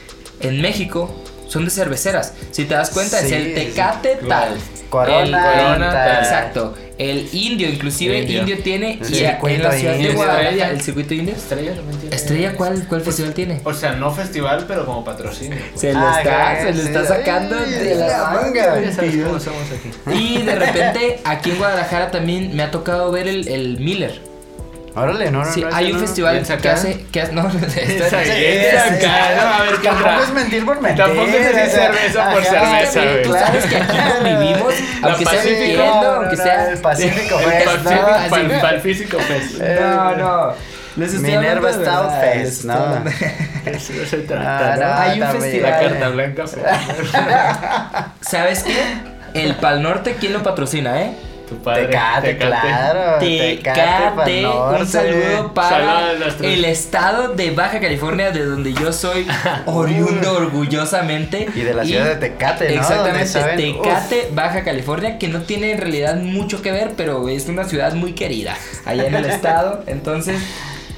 en 0.40 0.60
México 0.60 1.14
son 1.50 1.64
de 1.64 1.70
cerveceras. 1.70 2.32
Si 2.52 2.64
te 2.64 2.74
das 2.74 2.90
cuenta 2.90 3.18
es 3.20 3.30
el 3.32 3.44
sí, 3.48 3.54
Tecate 3.54 4.18
claro. 4.20 4.54
tal. 4.54 4.58
Corona, 4.88 5.22
el, 5.22 5.30
Corona, 5.32 5.90
tal. 5.92 6.18
Exacto. 6.24 6.74
El 6.98 7.28
indio, 7.32 7.68
inclusive 7.68 8.18
Indio. 8.20 8.40
indio, 8.40 8.58
tiene 8.62 8.98
El 9.00 9.14
y 9.14 9.24
en 9.24 9.62
la 9.62 9.72
ciudad 9.72 9.94
de. 9.94 10.12
Guadalajara 10.12 10.48
Estrella. 10.50 10.70
el 10.70 10.80
circuito 10.82 11.14
indio. 11.14 11.34
Estrella 11.34 11.74
también 11.76 11.98
tiene. 12.00 12.16
Estrella, 12.16 12.54
¿cuál, 12.56 12.86
cuál 12.88 13.00
festival 13.00 13.32
tiene? 13.34 13.60
O 13.64 13.72
sea, 13.72 13.92
no 13.92 14.10
festival, 14.10 14.64
pero 14.68 14.84
como 14.84 15.04
patrocinio. 15.04 15.56
pues. 15.70 15.80
Se 15.80 15.92
le 15.92 15.98
Ah, 15.98 16.16
está, 16.18 16.62
se 16.62 16.72
le 16.74 16.82
sí, 16.82 16.86
está 16.88 17.04
sacando 17.06 17.56
ay, 17.64 17.70
de 17.72 17.94
la 17.94 18.06
la 18.06 18.18
manga. 18.24 18.42
manga. 18.42 18.80
Ya 18.82 18.92
sabes 18.92 19.16
cómo 19.24 19.40
somos 19.40 19.62
aquí. 19.70 20.14
Y 20.14 20.42
de 20.42 20.54
repente 20.56 21.20
aquí 21.24 21.50
en 21.52 21.58
Guadalajara 21.58 22.10
también 22.10 22.54
me 22.54 22.62
ha 22.62 22.70
tocado 22.70 23.10
ver 23.12 23.28
el, 23.28 23.48
el 23.48 23.78
Miller. 23.80 24.20
Órale, 24.94 25.30
no, 25.30 25.44
no, 25.44 25.52
Sí, 25.52 25.60
no, 25.62 25.68
hay 25.74 25.88
no, 25.88 25.94
un 25.94 26.00
no. 26.00 26.06
festival 26.06 26.32
¿Piensa 26.34 26.56
que 26.58 26.68
hace. 26.68 27.06
Que, 27.12 27.22
hace- 27.22 27.32
no, 27.32 27.42
es 27.48 27.52
¿no? 27.52 27.62
A 29.52 29.62
ver 29.62 29.82
Tampoco 29.82 30.22
es 30.24 30.32
mentir 30.32 30.64
por 30.64 30.80
mentir. 30.80 31.04
Tampoco 31.04 31.26
es 31.28 31.32
decir 31.54 31.70
cerveza 31.70 32.30
por 32.30 32.44
cerveza, 32.44 33.00
güey. 33.04 33.22
Claro. 33.22 33.46
sabes 33.46 33.66
que 33.66 33.76
aquí 33.76 33.96
donde 33.96 34.36
vivimos, 34.44 34.74
La 35.00 35.08
aunque 35.08 35.24
sea 35.26 35.42
no, 35.76 36.10
aunque 36.10 36.36
no, 36.36 36.42
sea. 36.42 36.70
el 36.70 36.78
Pacífico 36.78 37.38
El 37.38 37.44
Fest, 37.50 37.66
Pacífico- 37.66 37.90
¿no? 38.08 38.14
así. 38.14 38.30
pal- 38.30 38.60
Palfísico 38.60 39.18
Fest. 39.20 39.54
Eh, 39.60 39.78
No, 39.80 40.16
no. 40.16 40.52
Les 40.96 41.14
estoy 41.14 41.30
Minerva 41.30 41.72
Stout 41.72 42.10
Fest, 42.20 42.64
¿no? 42.64 42.74
Eso 43.64 43.92
no 43.92 44.04
se 44.06 44.16
Ah, 44.16 44.26
trata, 44.26 44.76
no, 44.76 44.86
¿no? 44.86 44.94
Hay 45.00 45.22
un 45.22 45.28
festival. 45.40 45.70
La 45.70 45.78
carta 45.80 46.08
blanca. 46.08 46.44
¿Sabes 48.20 48.64
qué? 48.64 48.76
El 49.34 49.54
Pal 49.54 49.82
Norte, 49.82 50.16
¿quién 50.18 50.32
lo 50.32 50.42
patrocina, 50.42 51.00
eh? 51.02 51.12
Tu 51.50 51.56
padre. 51.56 51.86
Tecate, 51.88 52.36
claro. 52.38 53.18
Tecate, 53.18 54.46
un 54.46 54.86
saludo 54.86 55.52
para 55.52 55.68
Saludos 55.68 55.94
a 55.98 56.18
nuestros- 56.24 56.52
el 56.52 56.64
estado 56.64 57.28
de 57.34 57.50
Baja 57.50 57.80
California, 57.80 58.30
de 58.30 58.44
donde 58.46 58.72
yo 58.72 58.92
soy 58.92 59.26
oriundo 59.66 60.32
orgullosamente. 60.34 61.48
Y 61.54 61.60
de 61.60 61.74
la 61.74 61.84
ciudad 61.84 62.04
de 62.06 62.16
Tecate, 62.16 62.76
¿no? 62.76 62.82
Donde 62.88 63.20
Exactamente, 63.20 63.78
Tecate, 63.82 64.28
Baja 64.32 64.62
California, 64.64 65.18
que 65.18 65.28
no 65.28 65.42
tiene 65.42 65.72
en 65.72 65.78
realidad 65.78 66.16
mucho 66.16 66.62
que 66.62 66.70
ver, 66.72 66.92
pero 66.96 67.28
es 67.28 67.48
una 67.48 67.64
ciudad 67.64 67.94
muy 67.94 68.12
querida 68.12 68.56
allá 68.84 69.06
en 69.06 69.14
el 69.16 69.24
estado. 69.26 69.82
Entonces, 69.88 70.40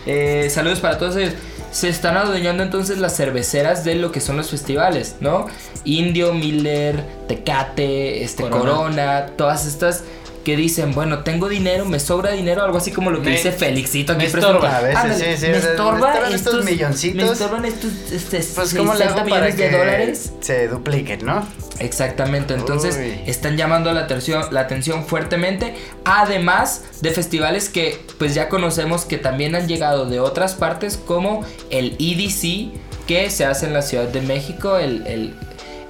eh, 0.07 0.49
saludos 0.51 0.81
para 0.81 0.99
todos 0.99 1.17
ellos. 1.17 1.33
Se 1.71 1.89
están 1.89 2.19
adueñando 2.19 2.63
entonces 2.63 2.99
las 2.99 3.17
cerveceras 3.17 3.83
de 3.83 3.95
lo 3.95 4.13
que 4.13 4.21
son 4.21 4.37
los 4.37 4.51
festivales, 4.51 5.17
¿no? 5.21 5.47
Indio, 5.85 6.35
Miller, 6.35 7.03
Tecate, 7.29 8.23
este, 8.23 8.43
Corona. 8.43 8.61
Corona, 8.61 9.27
todas 9.39 9.65
estas 9.65 10.05
que 10.45 10.57
dicen, 10.57 10.93
bueno, 10.93 11.21
tengo 11.21 11.49
dinero, 11.49 11.85
me 11.85 12.01
sobra 12.01 12.33
dinero, 12.33 12.63
algo 12.63 12.79
así 12.79 12.91
como 12.91 13.11
lo 13.11 13.21
que 13.23 13.27
Me- 13.31 13.37
dice 13.37 13.53
Felixito 13.53 14.13
aquí 14.15 14.25
me 14.25 14.31
presente. 14.31 14.57
estorba. 14.57 14.77
A 14.77 14.81
veces, 14.83 14.97
Ándale, 14.97 15.37
sí, 15.37 15.41
sí, 15.47 15.47
me 15.51 15.57
o 15.57 15.61
sea, 15.61 15.69
me 15.69 15.75
estorba 15.77 16.09
estorban 16.09 16.35
estos, 16.35 16.53
estos 16.55 16.65
milloncitos. 16.65 17.25
Me 17.27 17.33
estorban 17.33 17.65
estos 17.65 17.93
este, 18.13 18.39
Pues, 18.55 18.75
¿cómo 18.75 18.95
le 18.95 19.05
hago 19.05 19.15
60 19.15 19.15
para 19.15 19.25
millones 19.25 19.55
que 19.55 19.69
de 19.71 19.79
dólares. 19.79 20.33
se 20.41 20.69
dupliquen, 20.69 21.25
no? 21.25 21.47
Exactamente, 21.79 22.55
entonces 22.55 22.97
Uy. 22.97 23.21
están 23.27 23.57
llamando 23.57 23.93
la 23.93 24.01
atención, 24.03 24.45
la 24.51 24.61
atención 24.61 25.05
fuertemente, 25.05 25.75
además 26.05 26.83
de 27.01 27.11
festivales 27.11 27.69
que 27.69 27.99
pues 28.19 28.35
ya 28.35 28.49
conocemos 28.49 29.05
que 29.05 29.19
también 29.19 29.55
han 29.55 29.67
llegado 29.69 30.07
de 30.07 30.21
otras 30.21 30.55
partes 30.55 30.97
como 30.97 31.45
el 31.71 31.97
EDC 31.99 32.71
que 33.07 33.31
se 33.31 33.45
hace 33.45 33.67
en 33.67 33.73
la 33.73 33.83
Ciudad 33.83 34.07
de 34.09 34.21
México, 34.23 34.77
el, 34.79 35.07
el- 35.07 35.35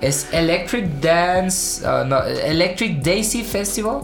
es 0.00 0.26
Electric 0.32 0.86
Dance, 1.00 1.86
ah, 1.86 2.04
no, 2.06 2.24
Electric 2.24 3.02
Daisy 3.02 3.44
Festival. 3.44 4.00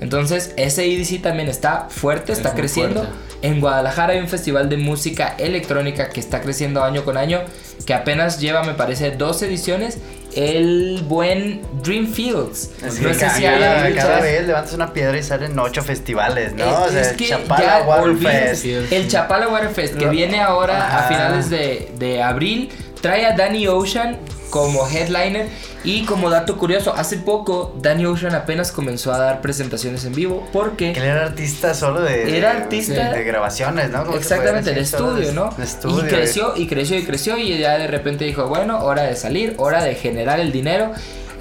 Entonces 0.00 0.54
ese 0.56 0.84
EDC 0.86 1.22
también 1.22 1.48
está 1.48 1.86
fuerte, 1.90 2.32
Es 2.32 2.38
está 2.38 2.50
muy 2.52 2.60
creciendo. 2.60 3.00
fuerte. 3.00 3.14
En 3.42 3.60
Guadalajara 3.60 4.12
hay 4.14 4.18
un 4.20 4.28
festival 4.28 4.68
de 4.68 4.76
música 4.76 5.34
electrónica 5.38 6.10
que 6.10 6.20
está 6.20 6.40
creciendo 6.42 6.82
año 6.84 7.04
con 7.04 7.16
año, 7.16 7.40
que 7.86 7.94
apenas 7.94 8.38
lleva, 8.38 8.62
me 8.64 8.74
parece, 8.74 9.12
dos 9.12 9.40
ediciones. 9.42 9.98
El 10.34 11.02
buen 11.08 11.60
Dreamfields. 11.82 12.70
Así 12.86 13.00
no 13.02 13.08
que 13.08 13.14
sé 13.14 13.30
si 13.30 13.42
cada, 13.42 13.82
hay 13.82 13.94
cada 13.94 14.20
vez 14.20 14.46
levantas 14.46 14.74
una 14.74 14.92
piedra 14.92 15.18
y 15.18 15.22
salen 15.24 15.58
ocho 15.58 15.82
festivales, 15.82 16.52
¿no? 16.54 16.82
o 16.84 16.88
sea, 16.88 17.00
es 17.00 17.08
el 17.10 17.16
que 17.16 17.28
Chapala 17.28 17.64
ya 17.80 17.82
Water 17.86 18.04
olvides 18.04 18.62
Fest. 18.62 18.92
el 18.92 19.08
Chapala 19.08 19.48
Water 19.48 19.70
Fest 19.70 19.96
que 19.96 20.04
Lo- 20.04 20.10
viene 20.12 20.40
ahora 20.40 20.84
a 20.84 20.98
Ajá. 20.98 21.08
finales 21.08 21.50
de, 21.50 21.90
de 21.98 22.22
abril 22.22 22.70
trae 23.00 23.26
a 23.26 23.32
Danny 23.36 23.66
Ocean 23.66 24.18
como 24.50 24.86
headliner 24.88 25.48
y 25.84 26.04
como 26.04 26.28
dato 26.28 26.58
curioso 26.58 26.92
hace 26.94 27.16
poco 27.16 27.74
Danny 27.80 28.04
Ocean 28.04 28.34
apenas 28.34 28.72
comenzó 28.72 29.12
a 29.12 29.18
dar 29.18 29.40
presentaciones 29.40 30.04
en 30.04 30.14
vivo 30.14 30.46
porque 30.52 30.92
Que 30.92 31.00
él 31.00 31.06
era 31.06 31.22
artista 31.26 31.72
solo 31.72 32.02
de, 32.02 32.36
Era 32.36 32.50
artista- 32.50 33.10
de, 33.10 33.18
de 33.18 33.24
grabaciones, 33.24 33.90
¿no? 33.90 34.00
¿Cómo 34.00 34.12
se 34.12 34.18
Exactamente, 34.18 34.72
de 34.74 34.80
estudio, 34.80 35.32
¿no? 35.32 35.50
De 35.56 35.64
estudio. 35.64 36.04
y 36.04 36.08
creció 36.08 36.52
y 36.56 36.66
creció 36.66 36.98
y 36.98 37.04
creció 37.04 37.38
y 37.38 37.56
ya 37.58 37.78
de 37.78 37.86
repente 37.86 38.24
dijo, 38.24 38.46
bueno, 38.48 38.84
hora 38.84 39.04
de 39.04 39.16
salir, 39.16 39.54
hora 39.58 39.82
de 39.82 39.94
generar 39.94 40.40
el 40.40 40.52
dinero. 40.52 40.92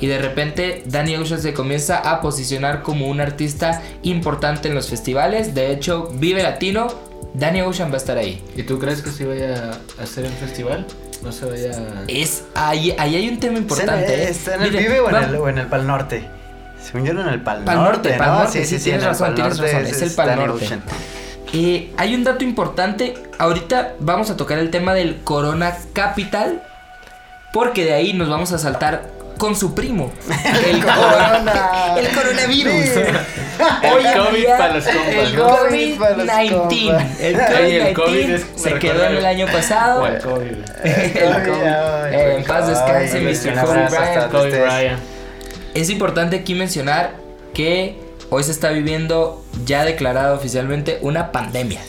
Y 0.01 0.07
de 0.07 0.17
repente 0.17 0.83
Danny 0.85 1.17
Ocean 1.17 1.41
se 1.41 1.53
comienza 1.53 1.97
a 1.97 2.21
posicionar 2.21 2.83
como 2.83 3.07
un 3.07 3.19
artista 3.19 3.81
importante 4.03 4.69
en 4.69 4.75
los 4.75 4.87
festivales. 4.89 5.53
De 5.53 5.73
hecho, 5.73 6.09
Vive 6.13 6.41
Latino, 6.41 6.87
Danny 7.33 7.59
Ocean 7.63 7.89
va 7.91 7.95
a 7.95 7.97
estar 7.97 8.17
ahí. 8.17 8.41
¿Y 8.55 8.63
tú 8.63 8.79
crees 8.79 9.01
que 9.01 9.09
sí 9.11 9.25
vaya 9.25 9.71
a 9.99 10.03
hacer 10.03 10.23
el 10.23 10.31
festival? 10.31 10.85
No 11.23 11.31
se 11.31 11.45
vaya. 11.45 11.71
Es, 12.07 12.43
ahí, 12.55 12.95
ahí 12.97 13.15
hay 13.15 13.29
un 13.29 13.39
tema 13.39 13.59
¿Está 13.59 13.73
en, 13.75 13.79
importante. 13.79 14.13
¿eh? 14.23 14.29
¿Está 14.29 14.55
en 14.55 14.61
el 14.63 14.71
Miren, 14.71 14.85
Vive 14.85 14.99
o 15.01 15.09
en 15.09 15.15
va- 15.15 15.19
el, 15.25 15.35
o 15.35 15.49
en 15.49 15.57
el 15.57 15.67
Pal 15.67 15.87
Norte? 15.87 16.23
Según 16.81 17.05
yo 17.05 17.11
en 17.11 17.19
el 17.27 17.41
Pal, 17.41 17.63
Pal 17.65 17.75
Norte, 17.75 18.09
Pal 18.13 18.27
¿no? 18.29 18.39
Norte, 18.39 18.63
sí, 18.65 18.77
tienes 18.79 18.85
en 18.87 18.93
el 18.95 19.01
razón, 19.05 19.27
Pal 19.27 19.35
tienes 19.35 19.57
razón, 19.59 19.85
es 19.85 20.01
el 20.01 20.11
Pal 20.11 20.35
Norte. 20.37 20.79
Eh, 21.51 21.93
hay 21.97 22.15
un 22.15 22.23
dato 22.23 22.43
importante. 22.43 23.15
Ahorita 23.37 23.95
vamos 23.99 24.29
a 24.29 24.37
tocar 24.37 24.59
el 24.59 24.69
tema 24.69 24.93
del 24.93 25.17
Corona 25.23 25.75
Capital. 25.93 26.63
Porque 27.51 27.83
de 27.83 27.93
ahí 27.93 28.13
nos 28.13 28.29
vamos 28.29 28.51
a 28.51 28.59
saltar 28.59 29.09
con 29.39 29.55
su 29.55 29.73
primo. 29.73 30.11
El, 30.69 30.83
Corona. 30.83 31.95
el 31.97 32.07
coronavirus. 32.09 32.73
Sí. 32.73 32.99
Hoy 33.91 34.05
en 34.05 34.17
COVID 34.19 34.37
día, 34.37 34.57
para 34.57 34.73
los 34.75 34.83
compas, 34.85 35.07
El 35.15 35.35
¿no? 35.35 35.47
COVID 35.57 35.99
para 35.99 36.15
los 36.17 36.27
COVID-19. 36.27 36.49
compas. 36.51 37.19
El 37.19 37.39
Ay, 37.39 37.75
el 37.75 37.93
COVID 37.93 38.05
COVID-19 38.29 38.33
es- 38.35 38.45
se 38.61 38.73
quedó 38.75 39.03
en 39.05 39.15
el 39.17 39.25
año 39.25 39.47
pasado. 39.47 40.01
O 40.03 40.05
el 40.07 40.19
COVID. 40.21 40.51
El 40.83 41.43
COVID. 41.43 41.63
Ay, 41.63 42.13
Eh, 42.15 42.35
en 42.37 42.43
paz 42.43 42.67
descanse, 42.67 43.17
ay, 43.17 43.23
Mr. 43.55 44.29
Kobe 44.31 44.49
Bryant. 44.61 44.99
Es 45.73 45.89
importante 45.89 46.35
aquí 46.37 46.53
mencionar 46.55 47.15
que 47.53 47.99
hoy 48.29 48.43
se 48.43 48.51
está 48.51 48.69
viviendo 48.69 49.43
ya 49.65 49.83
declarada 49.85 50.33
oficialmente 50.33 50.99
una 51.01 51.31
pandemia. 51.31 51.81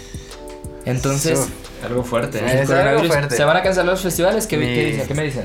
Entonces. 0.84 1.48
Algo 1.84 2.04
fuerte, 2.04 2.38
Es 2.38 2.44
el 2.44 2.50
¿eh? 2.50 2.60
algo 2.60 2.66
coronavirus 2.74 3.06
fuerte. 3.08 3.36
se 3.36 3.44
van 3.44 3.56
a 3.56 3.62
cancelar 3.62 3.86
los 3.86 4.02
festivales. 4.02 4.46
¿Qué, 4.46 4.56
Mi- 4.58 4.66
qué 4.66 4.84
dicen? 4.86 5.06
¿Qué 5.08 5.14
me 5.14 5.22
dicen? 5.22 5.44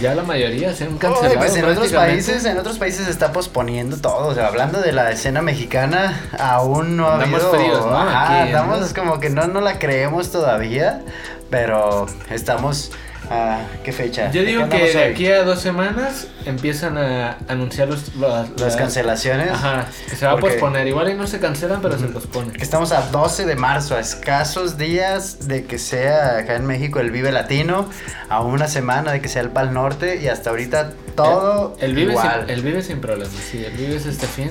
Ya 0.00 0.14
la 0.14 0.22
mayoría 0.22 0.72
se 0.72 0.84
han 0.84 0.90
Oye, 0.90 0.98
cancelado. 0.98 1.38
pues 1.38 1.56
en 1.56 1.64
otros 1.64 1.92
países, 1.92 2.44
en 2.44 2.58
otros 2.58 2.78
países 2.78 3.04
se 3.06 3.10
está 3.10 3.32
posponiendo 3.32 3.96
todo. 3.96 4.28
O 4.28 4.34
sea, 4.34 4.46
hablando 4.46 4.80
de 4.80 4.92
la 4.92 5.10
escena 5.10 5.42
mexicana, 5.42 6.28
aún 6.38 6.96
no 6.96 7.08
ha 7.08 7.14
Andamos 7.14 7.42
habido. 7.44 7.50
fríos, 7.54 7.86
¿no? 7.86 7.98
Ajá, 7.98 8.24
Aquí, 8.40 8.48
andamos 8.48 8.80
¿no? 8.80 8.94
como 9.02 9.20
que 9.20 9.30
no, 9.30 9.46
no 9.48 9.60
la 9.60 9.78
creemos 9.78 10.30
todavía. 10.30 11.02
Pero 11.50 12.06
estamos. 12.30 12.92
¿A 13.32 13.60
qué 13.84 13.92
fecha? 13.92 14.30
Yo 14.32 14.40
¿De 14.42 14.48
digo 14.48 14.68
que 14.68 14.76
de 14.78 14.96
hoy? 14.96 15.12
aquí 15.12 15.26
a 15.28 15.44
dos 15.44 15.60
semanas 15.60 16.26
empiezan 16.46 16.98
a 16.98 17.38
anunciar 17.46 17.86
los, 17.88 18.16
las, 18.16 18.50
Las 18.50 18.60
las- 18.60 18.76
cancelaciones. 18.76 19.50
Ajá, 19.52 19.86
que 20.08 20.16
se 20.16 20.26
va 20.26 20.32
Porque- 20.32 20.48
a 20.48 20.50
posponer. 20.52 20.88
Igual 20.88 21.10
y 21.10 21.14
no 21.14 21.28
se 21.28 21.38
cancelan, 21.38 21.80
pero 21.80 21.96
se 21.96 22.06
posponen. 22.08 22.50
Que 22.52 22.64
estamos 22.64 22.90
a 22.90 23.02
12 23.10 23.46
de 23.46 23.54
marzo, 23.54 23.94
a 23.94 24.00
escasos 24.00 24.76
días 24.78 25.46
de 25.46 25.64
que 25.64 25.78
sea 25.78 26.38
acá 26.38 26.56
en 26.56 26.66
México 26.66 26.98
el 26.98 27.12
Vive 27.12 27.30
Latino, 27.30 27.88
a 28.28 28.40
una 28.42 28.66
semana 28.66 29.12
de 29.12 29.20
que 29.20 29.28
sea 29.28 29.42
el 29.42 29.50
Pal 29.50 29.72
Norte 29.72 30.20
y 30.20 30.26
hasta 30.26 30.50
ahorita 30.50 30.92
todo 31.14 31.76
El 31.80 31.94
vive, 31.94 32.12
igual. 32.12 32.40
sin, 32.46 32.50
el 32.50 32.62
vive 32.62 32.82
sin 32.82 33.00
problemas, 33.00 33.32
sí. 33.50 33.64
El 33.64 33.76
vive 33.76 33.94
es 33.94 34.06
este 34.06 34.26
fin 34.26 34.50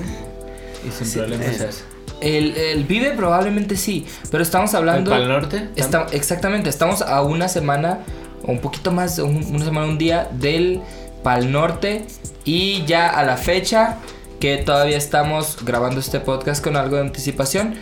y 0.88 0.90
sin 0.90 1.06
Sí, 1.06 1.18
problemas 1.18 1.54
se 1.56 1.66
hace. 1.66 1.82
El, 2.22 2.54
el 2.54 2.84
Vive 2.84 3.12
probablemente 3.12 3.76
sí, 3.78 4.06
pero 4.30 4.42
estamos 4.42 4.72
¿El 4.72 4.76
hablando... 4.76 5.10
Pal 5.10 5.26
Norte? 5.26 5.68
Está- 5.74 6.06
exactamente, 6.12 6.68
estamos 6.68 7.00
a 7.00 7.22
una 7.22 7.48
semana, 7.48 8.00
un 8.44 8.58
poquito 8.58 8.90
más, 8.92 9.18
un- 9.18 9.44
una 9.54 9.64
semana, 9.64 9.86
un 9.86 9.98
día 9.98 10.28
del 10.32 10.80
Pal 11.22 11.50
Norte. 11.52 12.04
Y 12.44 12.84
ya 12.86 13.08
a 13.08 13.22
la 13.22 13.36
fecha, 13.36 13.96
que 14.40 14.56
todavía 14.56 14.96
estamos 14.96 15.58
grabando 15.64 16.00
este 16.00 16.20
podcast 16.20 16.62
con 16.64 16.76
algo 16.76 16.96
de 16.96 17.02
anticipación, 17.02 17.74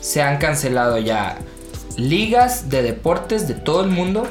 se 0.00 0.22
han 0.22 0.38
cancelado 0.38 0.98
ya 0.98 1.38
ligas 1.96 2.68
de 2.70 2.82
deportes 2.82 3.48
de 3.48 3.54
todo 3.54 3.82
el 3.82 3.90
mundo. 3.90 4.26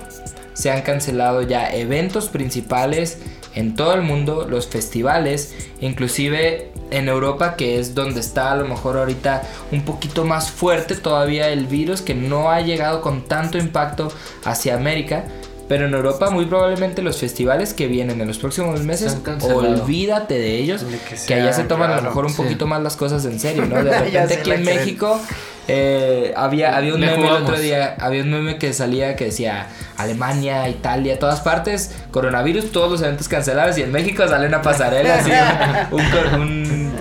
Se 0.53 0.72
han 0.72 0.84
cancelado 0.84 1.41
ya 1.41 1.70
eventos 1.74 2.29
principales 2.29 3.17
en 3.55 3.75
todo 3.75 3.94
el 3.94 4.01
mundo, 4.03 4.48
los 4.50 4.67
festivales, 4.67 5.53
inclusive 5.82 6.72
en 6.91 7.10
Europa, 7.10 7.55
que 7.55 7.79
es 7.79 7.96
donde 7.96 8.20
está 8.22 8.51
a 8.51 8.55
lo 8.55 8.65
mejor 8.65 8.98
ahorita 8.98 9.44
un 9.72 9.82
poquito 9.82 10.24
más 10.24 10.51
fuerte 10.51 10.96
todavía 10.96 11.50
el 11.50 11.65
virus, 11.65 12.01
que 12.01 12.13
no 12.13 12.51
ha 12.51 12.62
llegado 12.62 13.01
con 13.01 13.24
tanto 13.24 13.58
impacto 13.58 14.10
hacia 14.46 14.75
América. 14.75 15.25
Pero 15.68 15.88
en 15.88 15.94
Europa 15.96 16.30
muy 16.30 16.46
probablemente 16.46 17.02
los 17.02 17.18
festivales 17.18 17.74
que 17.74 17.88
vienen 17.88 18.22
en 18.22 18.28
los 18.28 18.38
próximos 18.38 18.82
meses, 18.84 19.18
olvídate 19.42 20.36
de 20.38 20.58
ellos, 20.58 20.82
De 20.90 20.98
que 21.00 21.16
que 21.28 21.34
allá 21.34 21.54
se 21.54 21.64
toman 21.64 21.90
a 21.92 21.96
lo 21.98 22.02
mejor 22.04 22.26
un 22.26 22.32
sí. 22.32 22.38
poquito 22.38 22.68
más 22.68 22.84
las 22.84 22.96
cosas 22.96 23.26
en 23.26 23.40
serio, 23.40 23.66
¿no? 23.66 23.76
De 23.84 23.90
repente 23.92 24.20
aquí 24.36 24.52
en 24.52 24.64
creen. 24.64 24.64
México 24.64 25.20
eh, 25.68 26.34
había, 26.38 26.78
había 26.78 26.94
un 26.94 27.02
Le 27.02 27.08
meme 27.08 27.26
el 27.28 27.34
otro 27.34 27.58
día, 27.60 27.96
había 28.00 28.22
un 28.22 28.30
meme 28.32 28.58
que 28.60 28.74
salía 28.74 29.16
que 29.16 29.26
decía 29.26 29.66
Alemania, 29.98 30.70
Italia, 30.70 31.18
todas 31.18 31.42
partes, 31.42 31.96
coronavirus, 32.12 32.72
todos 32.72 32.92
los 32.92 33.02
eventos 33.02 33.28
cancelados 33.28 33.76
y 33.80 33.82
en 33.82 33.92
México 33.92 34.28
sale 34.28 34.46
una 34.48 34.62
pasarela 34.62 35.16
así, 35.16 35.32
un, 35.92 36.00
un 36.00 36.10
cor- 36.12 36.40
un- 36.40 36.92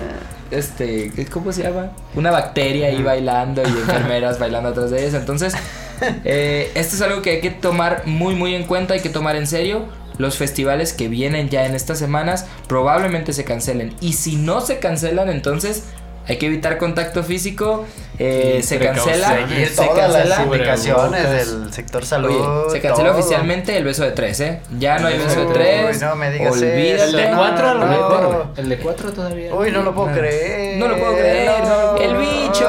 este, 0.51 1.11
¿cómo 1.31 1.51
se 1.51 1.63
llama? 1.63 1.91
Una 2.15 2.31
bacteria 2.31 2.87
ahí 2.87 3.01
bailando 3.03 3.61
y 3.61 3.67
enfermeras 3.67 4.39
bailando 4.39 4.69
atrás 4.69 4.89
de 4.91 5.01
ellas. 5.01 5.13
Entonces, 5.15 5.53
eh, 6.25 6.71
esto 6.75 6.95
es 6.95 7.01
algo 7.01 7.21
que 7.21 7.31
hay 7.31 7.41
que 7.41 7.51
tomar 7.51 8.03
muy 8.05 8.35
muy 8.35 8.55
en 8.55 8.63
cuenta, 8.63 8.93
hay 8.93 9.01
que 9.01 9.09
tomar 9.09 9.35
en 9.35 9.47
serio. 9.47 9.85
Los 10.17 10.37
festivales 10.37 10.93
que 10.93 11.09
vienen 11.09 11.49
ya 11.49 11.65
en 11.65 11.75
estas 11.75 11.99
semanas 11.99 12.45
probablemente 12.67 13.33
se 13.33 13.43
cancelen. 13.43 13.93
Y 13.99 14.13
si 14.13 14.37
no 14.37 14.61
se 14.61 14.79
cancelan, 14.79 15.29
entonces 15.29 15.83
hay 16.27 16.37
que 16.37 16.45
evitar 16.47 16.77
contacto 16.77 17.23
físico, 17.23 17.85
eh, 18.17 18.61
se 18.63 18.79
cancela, 18.79 19.27
precauciones. 19.29 19.69
se 19.69 19.75
Todas 19.75 20.13
cancela, 20.13 21.09
las 21.09 21.31
del 21.31 21.73
sector 21.73 22.05
salud. 22.05 22.29
Oye, 22.29 22.71
se 22.71 22.81
cancela 22.81 23.09
todo. 23.09 23.19
oficialmente 23.19 23.77
el 23.77 23.83
beso 23.83 24.03
de 24.03 24.11
tres, 24.11 24.39
¿eh? 24.39 24.61
Ya 24.79 24.97
no 24.99 25.07
hay 25.07 25.17
beso 25.17 25.41
de 25.41 25.45
Uy, 25.47 25.53
tres. 25.53 26.01
no 26.01 26.15
me 26.15 26.31
digas 26.31 26.53
olvídate. 26.53 26.95
eso. 26.95 27.03
El 27.05 27.11
de 27.15 27.29
No, 27.31 27.37
4 27.37 27.69
a 27.69 27.73
lo 27.73 27.79
no. 27.79 27.87
mejor, 27.87 28.25
güey. 28.27 28.47
El 28.57 28.69
de 28.69 28.77
4 28.77 29.11
todavía. 29.13 29.53
Uy, 29.53 29.71
no 29.71 29.83
lo 29.83 29.93
puedo 29.93 30.07
No. 30.09 30.13
creer. 30.17 30.77
No 30.77 30.87
lo 30.87 30.97
puedo 30.97 31.13
creer, 31.13 31.61
no. 31.63 31.97
el 31.97 32.17
bicho. 32.17 32.67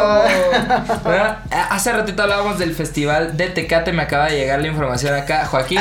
¿Verdad? 1.05 1.39
Hace 1.71 1.93
ratito 1.93 2.23
hablábamos 2.23 2.59
del 2.59 2.75
festival 2.75 3.37
de 3.37 3.49
Tecate, 3.49 3.93
me 3.93 4.03
acaba 4.03 4.27
de 4.27 4.37
llegar 4.39 4.61
la 4.61 4.67
información 4.69 5.15
acá, 5.15 5.47
Joaquín, 5.47 5.81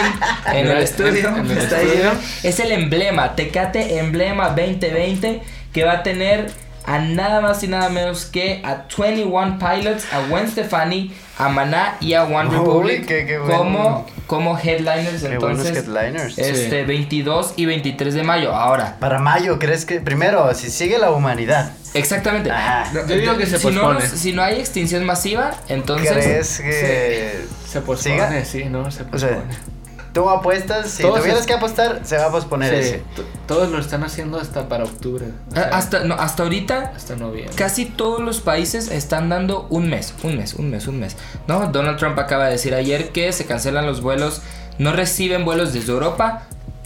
en 0.53 0.67
el 0.67 0.77
estudio. 0.83 1.29
En 1.29 1.49
el 1.51 1.57
está 1.57 1.77
ahí. 1.77 1.87
estudio. 1.87 2.11
Es 2.43 2.59
el 2.59 2.71
emblema, 2.71 3.35
Tecate 3.35 3.97
Emblema 3.99 4.49
2020, 4.49 5.41
que 5.73 5.83
va 5.83 5.93
a 5.93 6.03
tener 6.03 6.51
a 6.87 6.99
nada 6.99 7.41
más 7.41 7.63
y 7.63 7.67
nada 7.67 7.89
menos 7.89 8.25
que 8.25 8.61
a 8.63 8.85
21 8.97 9.57
Pilots, 9.59 10.05
a 10.13 10.27
Gwen 10.27 10.47
Stefani, 10.49 11.13
a 11.37 11.49
Maná 11.49 11.97
y 11.99 12.13
a 12.13 12.23
One 12.23 12.49
Uy, 12.49 12.55
Republic 12.57 13.05
qué- 13.05 13.25
qué 13.25 13.37
bueno. 13.39 13.57
como, 13.57 14.05
como 14.27 14.57
headliners. 14.59 15.21
Qué 15.23 15.33
entonces, 15.33 15.77
headliners. 15.77 16.37
este 16.37 16.83
22 16.85 17.53
y 17.57 17.65
23 17.65 18.13
de 18.13 18.23
mayo. 18.23 18.53
Ahora, 18.53 18.97
Para 18.99 19.19
mayo, 19.19 19.57
¿crees 19.59 19.85
que 19.85 19.99
primero, 19.99 20.53
si 20.53 20.69
sigue 20.69 20.97
la 20.97 21.11
humanidad, 21.11 21.71
Exactamente. 21.93 22.51
Ajá. 22.51 22.91
No, 22.93 23.07
Yo 23.07 23.15
digo 23.15 23.37
que 23.37 23.45
se 23.45 23.57
si 23.57 23.67
no, 23.67 23.81
pospone. 23.81 23.99
nos- 24.01 24.09
si 24.19 24.33
no 24.33 24.43
hay 24.43 24.59
extinción 24.59 25.05
masiva, 25.05 25.51
entonces. 25.69 26.11
crees 26.11 26.59
que 26.59 27.45
Se 27.69 27.79
pospone, 27.81 28.15
siga? 28.15 28.45
sí, 28.45 28.65
¿no? 28.65 28.91
Se 28.91 29.03
O 29.03 29.17
sea, 29.17 29.29
pospone. 29.29 29.74
Tú 30.15 30.27
apuestas, 30.29 30.89
si 30.89 31.03
Todos 31.03 31.19
tuvieras 31.19 31.41
es- 31.41 31.45
que 31.45 31.53
apostar, 31.53 31.99
se 32.03 32.17
va 32.17 32.25
a 32.25 32.31
posponer 32.31 32.71
Sí, 32.73 32.89
ese. 32.89 33.03
todos 33.47 33.69
lo 33.69 33.77
están 33.79 34.03
haciendo 34.03 34.39
hasta 34.39 34.67
para 34.67 34.85
octubre. 34.85 35.25
o 35.25 35.51
a- 35.51 35.55
sea, 35.55 35.63
hasta, 35.77 36.03
no, 36.05 36.15
hasta 36.15 36.41
ahorita, 36.43 36.93
hasta 36.95 37.15
noviembre. 37.17 37.53
casi 37.55 37.85
todos 37.85 38.21
los 38.21 38.39
países 38.39 38.89
están 38.89 39.29
dando 39.29 39.67
un 39.69 39.89
mes, 39.89 40.15
un 40.23 40.37
mes, 40.37 40.53
un 40.55 40.71
mes, 40.71 40.87
un 40.87 40.99
mes. 40.99 41.17
¿No? 41.47 41.67
Donald 41.67 41.97
Trump 41.99 42.17
acaba 42.17 42.45
de 42.45 42.51
decir 42.53 42.73
ayer 42.73 43.09
que 43.09 43.31
se 43.33 43.45
cancelan 43.45 43.85
los 43.85 44.01
vuelos, 44.01 44.41
no 44.79 44.93
reciben 44.93 45.45
vuelos 45.45 45.73
desde 45.73 45.91
Europa 45.91 46.43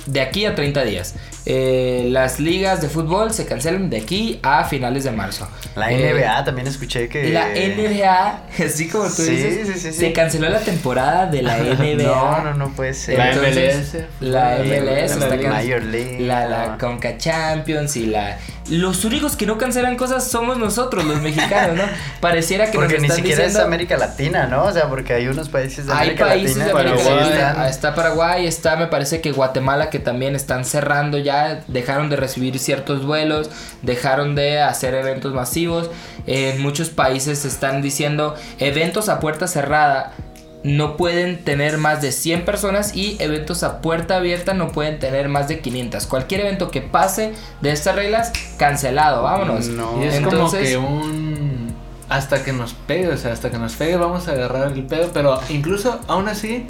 de 0.08 0.22
aquí 0.22 0.46
a 0.46 0.56
30 0.56 0.82
días. 0.84 1.14
Eh, 1.46 2.08
las 2.10 2.40
ligas 2.40 2.82
de 2.82 2.90
fútbol 2.90 3.34
se 3.34 3.46
cancelan 3.46 3.90
de 3.90 3.98
aquí 3.98 4.40
a 4.44 4.66
finales 4.66 5.04
de 5.06 5.12
marzo. 5.12 5.48
La 5.76 5.92
Eh, 5.92 6.14
NBA 6.14 6.44
también 6.44 6.68
escuché 6.68 7.08
que. 7.10 7.30
La 7.30 7.48
NBA, 7.50 8.42
así 8.66 8.88
como 8.88 9.06
tú 9.06 9.10
Sí, 9.24 9.32
dices, 9.32 9.68
sí, 9.68 9.74
sí, 9.74 9.80
sí. 9.80 10.00
se 10.00 10.14
canceló 10.14 10.50
la 10.50 10.60
temporada 10.60 11.26
de 11.28 11.42
la 11.42 11.58
NBA. 11.60 12.04
No, 12.04 12.42
no, 12.44 12.54
no 12.54 12.70
puede 12.76 12.94
ser. 12.94 13.18
La 13.18 13.32
Entonces, 13.32 13.94
MLS. 13.94 14.06
La 14.20 14.58
MLS 14.60 15.16
La 15.20 15.30
can- 15.30 15.50
Major 15.50 15.84
League, 15.84 16.18
La, 16.20 16.46
la 16.46 16.68
no. 16.68 16.78
Conca 16.78 17.18
Champions 17.18 17.96
y 17.96 18.06
la. 18.08 18.38
Los 18.70 19.04
únicos 19.04 19.36
que 19.36 19.48
no 19.48 19.58
cancelan 19.58 19.96
cosas 19.98 20.28
somos 20.30 20.60
nosotros, 20.60 21.04
los 21.04 21.20
mexicanos, 21.22 21.76
¿no? 21.76 21.84
Pareciera 22.22 22.68
que 22.70 22.74
Porque 22.78 22.94
nos 22.96 23.02
ni 23.02 23.08
están 23.08 23.16
siquiera 23.18 23.38
diciendo. 23.46 23.60
es 23.62 23.66
América 23.66 23.98
Latina, 23.98 24.46
¿no? 24.46 24.66
O 24.66 24.72
sea, 24.72 24.88
porque 24.88 25.14
hay 25.14 25.28
unos 25.28 25.50
países 25.50 25.88
de 25.88 25.92
Hay 25.94 25.98
América 26.10 26.26
países 26.26 26.58
Latina. 26.58 26.66
de 26.66 26.72
América 26.90 27.04
Paraguay. 27.10 27.30
Latina. 27.40 27.68
Está 27.70 27.96
Paraguay, 27.96 28.46
está, 28.46 28.76
me 28.76 28.86
parece 28.86 29.22
que 29.22 29.32
Guatemala, 29.32 29.90
que 29.90 29.98
también 29.98 30.36
están 30.36 30.66
cerrando 30.66 31.18
ya, 31.18 31.29
dejaron 31.68 32.10
de 32.10 32.16
recibir 32.16 32.58
ciertos 32.60 33.06
vuelos, 33.06 33.50
dejaron 33.82 34.36
de 34.36 34.62
hacer 34.62 34.94
eventos 34.94 35.34
masivos. 35.34 35.90
En 36.28 36.62
muchos 36.62 36.90
países 36.90 37.46
están 37.46 37.82
diciendo 37.82 38.36
eventos 38.60 39.10
a 39.10 39.20
puerta 39.20 39.48
cerrada. 39.48 40.14
No 40.62 40.98
pueden 40.98 41.44
tener 41.46 41.78
más 41.78 42.02
de 42.02 42.12
100 42.12 42.44
personas 42.44 42.94
y 42.94 43.16
eventos 43.20 43.64
a 43.64 43.80
puerta 43.82 44.18
abierta 44.18 44.54
no 44.54 44.74
pueden 44.74 45.00
tener 45.00 45.30
más 45.30 45.48
de 45.48 45.60
500. 45.60 46.06
Cualquier 46.06 46.42
evento 46.42 46.70
que 46.70 46.82
pase 46.82 47.32
de 47.62 47.72
estas 47.72 47.96
reglas, 47.96 48.34
cancelado, 48.58 49.24
vámonos. 49.24 49.68
No. 49.70 50.04
Y 50.04 50.08
es 50.08 50.16
Entonces- 50.16 50.76
como 50.76 51.02
que 51.02 51.06
un. 51.06 51.74
Hasta 52.10 52.44
que 52.44 52.52
nos 52.52 52.74
pegue, 52.74 53.08
o 53.08 53.18
sea, 53.18 53.32
hasta 53.32 53.52
que 53.52 53.58
nos 53.60 53.74
pegue 53.76 53.96
vamos 53.96 54.28
a 54.28 54.32
agarrar 54.32 54.72
el 54.74 54.84
pedo. 54.84 55.12
Pero 55.14 55.40
incluso 55.48 56.00
aún 56.08 56.28
así, 56.28 56.66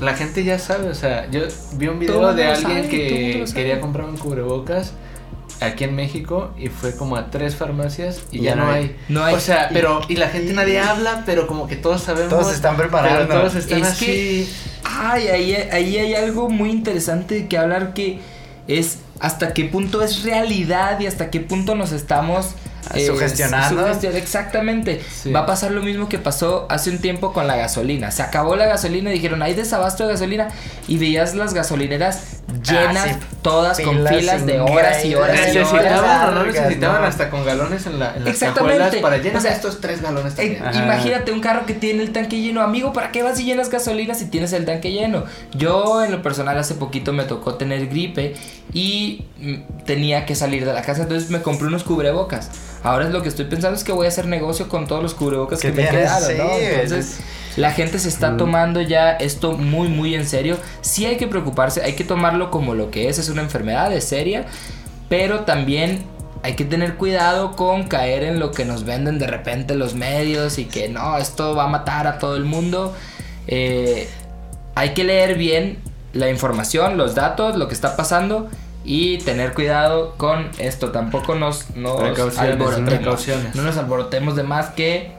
la 0.00 0.14
gente 0.14 0.44
ya 0.44 0.58
sabe. 0.58 0.88
O 0.88 0.94
sea, 0.94 1.30
yo 1.30 1.42
vi 1.74 1.88
un 1.88 1.98
video 1.98 2.34
de 2.34 2.46
alguien 2.46 2.84
sabe, 2.84 2.88
que 2.88 3.44
quería 3.54 3.80
comprar 3.80 4.06
un 4.06 4.16
cubrebocas 4.16 4.92
aquí 5.60 5.84
en 5.84 5.94
México 5.94 6.50
y 6.58 6.68
fue 6.68 6.94
como 6.96 7.16
a 7.16 7.30
tres 7.30 7.56
farmacias 7.56 8.22
y, 8.30 8.38
Y 8.38 8.42
ya, 8.42 8.56
no 8.56 8.68
hay. 8.70 8.96
No 9.08 9.24
hay. 9.24 9.34
O 9.34 9.40
sea, 9.40 9.68
Y- 9.70 9.74
pero. 9.74 10.00
Y 10.08 10.16
la 10.16 10.28
gente 10.28 10.52
nadie 10.52 10.80
habla, 10.80 11.22
pero 11.24 11.46
como 11.46 11.66
que 11.66 11.76
todos 11.76 12.02
sabemos. 12.02 12.30
Todos 12.30 12.52
están 12.52 12.76
preparando. 12.76 13.26
Pero 13.26 13.40
todos 13.40 13.54
están 13.54 13.80
Es 13.80 13.86
así. 13.86 14.52
Ay, 14.84 15.28
ahí, 15.28 15.54
ahí 15.54 15.98
hay 15.98 16.14
algo 16.14 16.48
muy 16.48 16.70
interesante 16.70 17.46
que 17.48 17.58
hablar 17.58 17.92
que 17.94 18.20
es 18.68 18.98
hasta 19.20 19.52
qué 19.54 19.64
punto 19.64 20.02
es 20.02 20.24
realidad 20.24 21.00
y 21.00 21.06
hasta 21.06 21.30
qué 21.30 21.40
punto 21.40 21.74
nos 21.74 21.92
estamos 21.92 22.50
Ah, 22.90 22.98
sugestionando. 23.06 23.86
sugestion- 23.86 24.14
exactamente. 24.14 25.00
Sí. 25.22 25.32
Va 25.32 25.40
a 25.40 25.46
pasar 25.46 25.70
lo 25.72 25.82
mismo 25.82 26.08
que 26.08 26.18
pasó 26.18 26.66
hace 26.70 26.90
un 26.90 26.98
tiempo 26.98 27.32
con 27.32 27.46
la 27.46 27.56
gasolina. 27.56 28.10
Se 28.10 28.22
acabó 28.22 28.56
la 28.56 28.66
gasolina 28.66 29.10
y 29.10 29.14
dijeron, 29.14 29.42
hay 29.42 29.54
desabasto 29.54 30.06
de 30.06 30.12
gasolina. 30.14 30.48
Y 30.88 30.98
veías 30.98 31.34
las 31.34 31.52
gasolineras 31.54 32.20
llenas, 32.62 33.06
Ah, 33.08 33.12
sí. 33.20 33.26
todas 33.42 33.80
con 33.80 34.06
Filas 34.06 34.46
de 34.46 34.60
horas 34.60 35.04
y 35.04 35.14
horas 35.14 35.54
y 35.54 35.58
horas. 35.58 35.74
Necesitaban 35.74 36.28
o 36.28 36.32
no 36.32 36.44
necesitaban 36.46 37.00
¿no? 37.02 37.06
hasta 37.08 37.30
con 37.30 37.44
galones 37.44 37.86
en, 37.86 37.98
la, 37.98 38.14
en 38.16 38.24
las 38.24 38.32
Exactamente. 38.34 38.98
para 38.98 39.16
llenar 39.18 39.36
O 39.38 39.40
sea, 39.40 39.52
estos 39.52 39.80
tres 39.80 40.00
galones 40.00 40.34
Eh, 40.38 40.58
también. 40.60 40.84
Imagínate 40.84 41.32
un 41.32 41.40
carro 41.40 41.66
que 41.66 41.74
tiene 41.74 42.02
el 42.02 42.12
tanque 42.12 42.40
lleno. 42.40 42.62
Amigo, 42.62 42.92
¿para 42.92 43.10
qué 43.10 43.22
vas 43.22 43.38
y 43.40 43.44
llenas 43.44 43.68
gasolina 43.70 44.14
si 44.14 44.26
tienes 44.26 44.52
el 44.52 44.64
tanque 44.64 44.92
lleno? 44.92 45.24
Yo, 45.54 46.04
en 46.04 46.12
lo 46.12 46.22
personal, 46.22 46.56
hace 46.58 46.74
poquito 46.74 47.12
me 47.12 47.24
tocó 47.24 47.54
tener 47.54 47.88
gripe 47.88 48.34
y 48.72 49.24
mm, 49.38 49.84
tenía 49.84 50.24
que 50.26 50.34
salir 50.34 50.64
de 50.64 50.72
la 50.72 50.82
casa. 50.82 51.02
Entonces 51.02 51.30
me 51.30 51.42
compré 51.42 51.66
unos 51.66 51.82
cubrebocas. 51.84 52.50
Ahora 52.82 53.06
es 53.06 53.10
lo 53.12 53.22
que 53.22 53.28
estoy 53.28 53.46
pensando 53.46 53.76
es 53.76 53.84
que 53.84 53.92
voy 53.92 54.06
a 54.06 54.08
hacer 54.08 54.26
negocio 54.26 54.68
con 54.68 54.86
todos 54.86 55.02
los 55.02 55.14
cubrebocas 55.14 55.60
que, 55.60 55.72
Que 55.72 55.82
me 55.82 55.88
quedaron, 55.88 56.38
¿no? 56.38 56.44
sí, 56.56 56.60
Entonces, 56.60 57.20
la 57.56 57.72
gente 57.72 57.98
se 57.98 58.08
está 58.08 58.36
tomando 58.36 58.80
ya 58.80 59.12
esto 59.12 59.52
muy, 59.52 59.88
muy 59.88 60.14
en 60.14 60.26
serio. 60.26 60.58
Sí 60.82 61.06
hay 61.06 61.16
que 61.16 61.26
preocuparse, 61.26 61.82
hay 61.82 61.94
que 61.94 62.04
tomarlo 62.04 62.50
como 62.50 62.74
lo 62.74 62.90
que 62.90 63.08
es. 63.08 63.18
Es 63.18 63.28
una 63.28 63.42
enfermedad, 63.42 63.92
es 63.92 64.04
seria. 64.04 64.44
Pero 65.08 65.40
también 65.40 66.04
hay 66.42 66.54
que 66.54 66.64
tener 66.64 66.96
cuidado 66.96 67.56
con 67.56 67.84
caer 67.84 68.22
en 68.22 68.38
lo 68.38 68.52
que 68.52 68.64
nos 68.64 68.84
venden 68.84 69.18
de 69.18 69.26
repente 69.26 69.74
los 69.74 69.94
medios 69.94 70.58
y 70.58 70.66
que 70.66 70.88
no, 70.88 71.16
esto 71.18 71.54
va 71.54 71.64
a 71.64 71.68
matar 71.68 72.06
a 72.06 72.18
todo 72.18 72.36
el 72.36 72.44
mundo. 72.44 72.94
Eh, 73.46 74.08
hay 74.74 74.90
que 74.90 75.04
leer 75.04 75.36
bien 75.36 75.78
la 76.12 76.28
información, 76.28 76.98
los 76.98 77.14
datos, 77.14 77.56
lo 77.56 77.68
que 77.68 77.74
está 77.74 77.96
pasando 77.96 78.48
y 78.86 79.18
tener 79.18 79.52
cuidado 79.52 80.14
con 80.16 80.48
esto. 80.58 80.92
Tampoco 80.92 81.34
nos, 81.34 81.70
nos 81.76 82.00
Precauciones, 82.00 82.38
alborotemos. 82.52 82.94
precauciones. 82.94 83.54
No 83.54 83.62
nos 83.62 83.76
alborotemos 83.76 84.36
de 84.36 84.44
más 84.44 84.70
que 84.70 85.12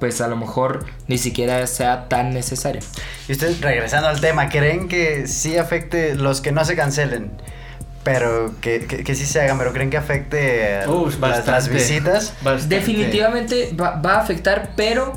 pues 0.00 0.20
a 0.20 0.28
lo 0.28 0.36
mejor 0.36 0.84
ni 1.06 1.16
siquiera 1.16 1.66
sea 1.66 2.08
tan 2.08 2.34
necesario. 2.34 2.82
Y 3.28 3.32
ustedes, 3.32 3.60
regresando 3.60 4.08
al 4.08 4.20
tema, 4.20 4.48
¿creen 4.48 4.88
que 4.88 5.26
sí 5.28 5.56
afecte 5.56 6.14
los 6.16 6.40
que 6.40 6.52
no 6.52 6.64
se 6.64 6.76
cancelen? 6.76 7.30
Pero 8.02 8.52
que, 8.60 8.80
que, 8.86 9.02
que 9.02 9.14
sí 9.14 9.24
se 9.24 9.40
hagan, 9.40 9.56
pero 9.56 9.72
¿creen 9.72 9.88
que 9.88 9.96
afecte 9.96 10.80
las, 10.86 11.20
bastante. 11.20 11.50
las 11.52 11.68
visitas? 11.68 12.34
Bastante. 12.42 12.74
Definitivamente 12.74 13.74
va, 13.80 13.92
va 13.96 14.16
a 14.16 14.20
afectar, 14.20 14.72
pero 14.76 15.12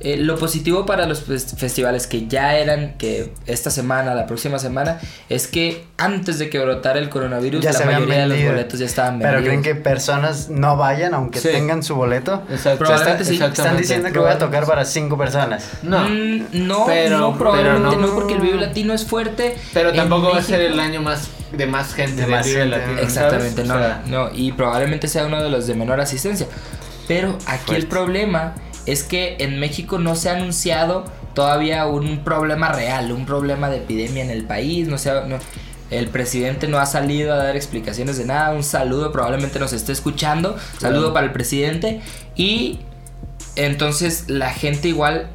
eh, 0.00 0.16
lo 0.18 0.36
positivo 0.36 0.84
para 0.84 1.06
los 1.06 1.26
fes- 1.26 1.56
festivales 1.56 2.06
que 2.06 2.26
ya 2.26 2.56
eran, 2.56 2.94
que 2.98 3.32
esta 3.46 3.70
semana, 3.70 4.14
la 4.14 4.26
próxima 4.26 4.58
semana, 4.58 4.98
es 5.30 5.46
que 5.46 5.84
antes 5.96 6.38
de 6.38 6.50
que 6.50 6.58
brotara 6.58 6.98
el 6.98 7.08
coronavirus, 7.08 7.62
Ya 7.62 7.72
la 7.72 7.78
se 7.78 7.84
habían 7.84 8.00
mayoría 8.02 8.20
de 8.22 8.26
los 8.26 8.36
vendido. 8.36 8.52
boletos 8.52 8.78
ya 8.80 8.86
estaban 8.86 9.18
Pero 9.18 9.32
vendidos. 9.32 9.48
¿creen 9.62 9.62
que 9.62 9.74
personas 9.82 10.50
no 10.50 10.76
vayan 10.76 11.14
aunque 11.14 11.40
Sí. 11.40 11.48
tengan 11.48 11.82
su 11.82 11.94
boleto? 11.94 12.42
Exacto. 12.50 12.78
Probablemente 12.80 13.22
Está- 13.22 13.24
sí. 13.24 13.34
Están 13.34 13.50
exactamente. 13.50 13.82
diciendo 13.82 14.12
que 14.12 14.18
voy 14.18 14.30
a 14.30 14.38
tocar 14.38 14.66
para 14.66 14.84
cinco 14.84 15.16
personas. 15.16 15.70
No. 15.82 16.00
Mm, 16.08 16.66
no, 16.66 16.84
Pero- 16.86 17.18
no, 17.18 17.38
probablemente 17.38 17.88
pero 17.88 18.00
no. 18.00 18.06
no. 18.08 18.14
porque 18.14 18.34
el 18.34 18.40
Vive 18.40 18.60
Latino 18.60 18.92
es 18.92 19.06
fuerte. 19.06 19.56
Pero 19.72 19.92
tampoco 19.94 20.30
va 20.30 20.38
a 20.38 20.42
ser 20.42 20.60
el 20.60 20.78
año 20.78 21.00
más 21.00 21.28
de 21.56 21.66
más 21.66 21.94
gente 21.94 22.16
De 22.16 22.26
de, 22.26 22.32
más 22.32 22.44
Vive 22.46 22.60
gente. 22.62 22.76
Latino, 22.78 23.00
Exactamente, 23.00 23.64
¿sabes? 23.64 23.68
no, 23.68 23.74
O 23.74 23.78
sea, 23.78 24.02
no, 24.06 24.30
y 24.34 24.52
probablemente 24.52 25.08
sea 25.08 25.24
uno 25.26 25.42
de 25.42 25.48
los 25.48 25.66
de 25.66 25.74
menor 25.74 26.00
asistencia. 26.00 26.46
Pero 27.08 27.38
aquí 27.46 27.52
el 27.76 27.82
Fuerte. 27.82 27.86
problema 27.86 28.54
es 28.86 29.02
que 29.02 29.36
en 29.40 29.58
México 29.60 29.98
no 29.98 30.14
se 30.16 30.30
ha 30.30 30.36
anunciado 30.36 31.04
todavía 31.34 31.86
un 31.86 32.18
problema 32.24 32.70
real, 32.72 33.12
un 33.12 33.26
problema 33.26 33.68
de 33.68 33.78
epidemia 33.78 34.22
en 34.24 34.30
el 34.30 34.44
país, 34.44 34.88
no 34.88 34.96
se 34.98 35.10
ha- 35.10 35.26
no- 35.26 35.38
el 35.90 36.08
presidente 36.08 36.66
no 36.66 36.78
ha 36.78 36.86
salido 36.86 37.32
a 37.32 37.36
dar 37.36 37.54
explicaciones 37.56 38.16
de 38.18 38.24
nada, 38.24 38.50
un 38.52 38.64
saludo, 38.64 39.12
probablemente 39.12 39.58
nos 39.60 39.72
esté 39.72 39.92
escuchando, 39.92 40.56
saludo 40.80 41.12
para 41.12 41.26
el 41.26 41.32
presidente 41.32 42.00
y 42.34 42.80
entonces 43.56 44.24
la 44.28 44.50
gente 44.50 44.88
igual 44.88 45.28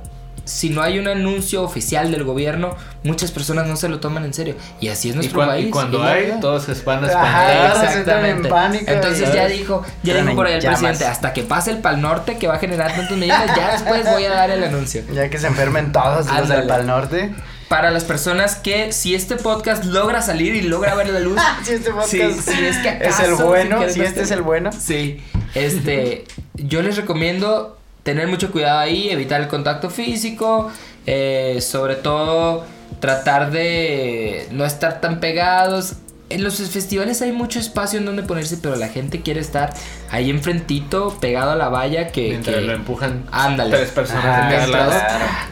si 0.46 0.70
no 0.70 0.82
hay 0.82 1.00
un 1.00 1.08
anuncio 1.08 1.64
oficial 1.64 2.12
del 2.12 2.24
gobierno, 2.24 2.76
muchas 3.04 3.32
personas 3.32 3.68
no 3.68 3.76
se 3.76 3.90
lo 3.90 4.00
toman 4.00 4.26
en 4.26 4.34
serio. 4.34 4.56
Y 4.80 4.90
así 4.90 5.10
es 5.10 5.14
Y, 5.16 5.18
nuestro 5.18 5.38
cuan- 5.40 5.50
y 5.50 5.62
país. 5.64 5.72
cuando 5.72 6.04
hay, 6.04 6.34
todos 6.42 6.64
se 6.64 6.74
van 6.84 7.04
a 7.04 7.08
espantar. 7.08 8.26
en 8.26 8.42
pánico, 8.44 8.86
Entonces 8.88 9.34
ya 9.34 9.48
dijo, 9.48 9.84
ya 10.04 10.16
dijo 10.22 10.36
por 10.36 10.48
ahí 10.48 10.54
el 10.56 10.62
llamas. 10.62 10.80
presidente, 10.80 11.06
hasta 11.06 11.34
que 11.34 11.44
pase 11.44 11.72
el 11.72 11.78
Pal 11.78 12.02
Norte 12.02 12.38
que 12.38 12.48
va 12.48 12.56
a 12.56 12.60
generar 12.60 12.94
tantos 12.96 13.18
millones, 13.18 13.50
ya 13.56 13.72
después 13.74 14.06
voy 14.06 14.26
a 14.26 14.32
dar 14.32 14.50
el 14.52 14.64
anuncio. 14.64 15.04
Ya 15.14 15.30
que 15.30 15.38
se 15.38 15.48
enfermen 15.48 15.92
todos 15.92 16.26
los 16.28 16.48
del 16.50 16.68
Pal 16.68 16.86
Norte. 16.88 17.34
Para 17.70 17.90
las 17.92 18.04
personas 18.04 18.56
que 18.58 18.92
si 18.92 19.16
este 19.16 19.38
podcast 19.38 19.86
logra 19.86 20.22
salir 20.22 20.56
y 20.56 20.62
logra 20.62 20.94
ver 20.94 21.08
la 21.10 21.22
luz, 21.22 21.40
Si 21.64 21.74
este 21.76 21.92
podcast 21.92 22.12
sí, 22.12 22.66
es 22.66 22.78
que 22.80 22.98
es 23.02 23.20
el 23.22 23.36
bueno, 23.36 23.88
si 23.90 24.02
este 24.02 24.24
es 24.24 24.32
el 24.32 24.42
bueno. 24.42 24.72
Sí, 24.78 25.24
este, 25.56 26.26
yo 26.56 26.82
les 26.82 26.98
recomiendo 26.98 27.78
tener 28.04 28.28
mucho 28.28 28.52
cuidado 28.52 28.80
ahí, 28.80 29.10
evitar 29.10 29.42
el 29.42 29.48
contacto 29.48 29.90
físico, 29.90 30.72
eh, 31.06 31.60
sobre 31.62 31.96
todo 31.96 32.66
tratar 33.00 33.52
de 33.52 34.48
no 34.52 34.66
estar 34.66 35.02
tan 35.02 35.20
pegados. 35.20 35.96
En 36.34 36.44
los 36.44 36.56
festivales 36.70 37.22
hay 37.22 37.32
mucho 37.32 37.60
espacio 37.60 38.00
en 38.00 38.06
donde 38.06 38.24
ponerse, 38.24 38.58
pero 38.58 38.76
la 38.76 38.88
gente 38.90 39.22
quiere 39.22 39.40
estar 39.40 39.74
ahí 40.10 40.30
enfrentito, 40.30 41.18
pegado 41.20 41.52
a 41.52 41.56
la 41.56 41.70
valla 41.70 42.08
que... 42.12 42.30
Mientras 42.30 42.56
que- 42.58 42.62
lo 42.62 42.74
empujan 42.74 43.24
Ándale. 43.32 43.76
tres 43.78 43.90
personas 43.92 44.24
Ah, 44.26 44.50
de 44.50 44.56
cada 44.72 44.88
lado. 44.88 44.94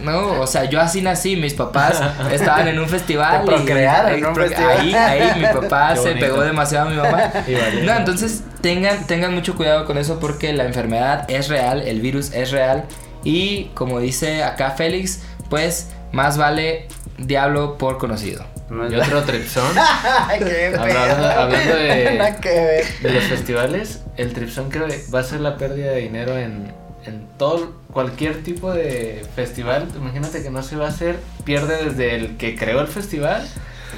No, 0.03 0.41
o 0.41 0.47
sea, 0.47 0.65
yo 0.65 0.79
así 0.81 1.01
nací, 1.01 1.35
mis 1.35 1.53
papás 1.53 2.01
estaban 2.31 2.67
en 2.67 2.79
un 2.79 2.87
festival. 2.89 3.41
Te 3.41 3.47
procrearon 3.47 4.13
en 4.13 4.25
un 4.25 4.33
pro- 4.33 4.43
festival. 4.47 4.77
Ahí, 4.79 4.93
ahí 4.93 5.39
mi 5.39 5.45
papá 5.47 5.95
se 6.01 6.11
pegó 6.15 6.41
demasiado 6.41 6.87
a 6.87 6.91
mi 6.91 6.97
mamá. 6.97 7.31
Y. 7.47 7.85
No, 7.85 7.95
entonces 7.95 8.41
tengan, 8.61 9.05
tengan 9.07 9.33
mucho 9.33 9.55
cuidado 9.55 9.85
con 9.85 9.97
eso 9.97 10.19
porque 10.19 10.53
la 10.53 10.65
enfermedad 10.65 11.25
es 11.29 11.47
real, 11.49 11.81
el 11.81 12.01
virus 12.01 12.31
es 12.33 12.51
real. 12.51 12.85
Y 13.23 13.65
como 13.73 13.99
dice 13.99 14.43
acá 14.43 14.71
Félix, 14.71 15.21
pues 15.49 15.87
más 16.11 16.37
vale 16.37 16.87
diablo 17.17 17.77
por 17.77 17.97
conocido. 17.97 18.45
Y 18.69 18.95
otro 18.95 19.23
tripsón 19.23 19.77
Hablando- 20.29 21.25
hablando 21.29 21.75
de- 21.75 22.13
Nada 22.17 22.35
que 22.39 22.49
ver. 22.49 22.85
de 23.01 23.11
los 23.11 23.23
festivales. 23.25 24.01
El 24.17 24.33
tripsón 24.33 24.69
creo 24.69 24.87
que 24.87 25.01
va 25.13 25.19
a 25.19 25.23
ser 25.23 25.39
la 25.41 25.57
pérdida 25.57 25.91
de 25.91 26.01
dinero 26.01 26.37
en, 26.37 26.71
en 27.05 27.27
todo, 27.37 27.73
cualquier 27.91 28.43
tipo 28.43 28.71
de 28.73 29.25
festival. 29.35 29.87
Imagínate 29.95 30.43
que 30.43 30.49
no 30.49 30.61
se 30.63 30.75
va 30.75 30.85
a 30.85 30.89
hacer, 30.89 31.17
pierde 31.45 31.85
desde 31.85 32.15
el 32.15 32.37
que 32.37 32.55
creó 32.55 32.81
el 32.81 32.87
festival 32.87 33.47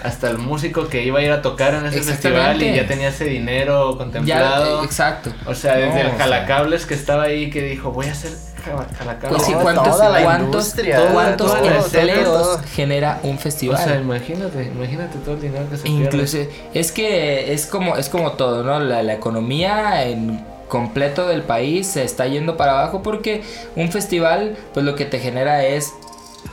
hasta 0.03 0.29
el 0.29 0.37
músico 0.37 0.87
que 0.87 1.03
iba 1.03 1.19
a 1.19 1.21
ir 1.21 1.31
a 1.31 1.41
tocar 1.41 1.73
en 1.75 1.85
ese 1.85 2.01
festival 2.01 2.61
y 2.63 2.73
ya 2.75 2.87
tenía 2.87 3.09
ese 3.09 3.25
dinero 3.25 3.97
contemplado. 3.97 4.83
exacto. 4.83 5.31
O 5.45 5.53
sea, 5.53 5.75
desde 5.75 5.89
No, 5.95 5.99
el 5.99 6.05
o 6.07 6.09
sea, 6.11 6.17
jalacables 6.19 6.85
que 6.85 6.93
estaba 6.93 7.23
ahí 7.23 7.49
que 7.49 7.61
dijo, 7.61 7.91
voy 7.91 8.07
a 8.07 8.13
hacer 8.13 8.31
Pues 8.63 9.43
¿cuántos, 9.61 9.83
toda 9.83 10.09
la 10.09 10.23
cuántos, 10.23 10.73
cuántos 11.13 11.55
empleos 11.65 12.23
todo. 12.23 12.61
genera 12.73 13.19
un 13.23 13.35
O 13.35 13.39
festival? 13.39 13.83
sea, 13.83 13.95
imagínate, 13.97 14.63
imagínate 14.65 15.17
todo 15.19 15.35
el 15.35 15.41
dinero 15.41 15.69
que 15.69 15.77
se 15.77 15.87
Incluso 15.89 16.37
pierde. 16.37 16.53
es 16.73 16.91
que 16.91 17.53
es 17.53 17.65
como 17.65 17.97
es 17.97 18.09
como 18.09 18.33
todo, 18.33 18.63
¿no? 18.63 18.79
La, 18.79 19.03
la 19.03 19.13
economía 19.13 20.05
en 20.05 20.43
completo 20.67 21.27
del 21.27 21.41
país 21.43 21.87
se 21.87 22.03
está 22.03 22.27
yendo 22.27 22.55
para 22.55 22.71
abajo 22.79 23.03
porque 23.03 23.43
un 23.75 23.91
festival 23.91 24.55
pues 24.73 24.85
lo 24.85 24.95
que 24.95 25.03
te 25.05 25.19
genera 25.19 25.65
es 25.65 25.91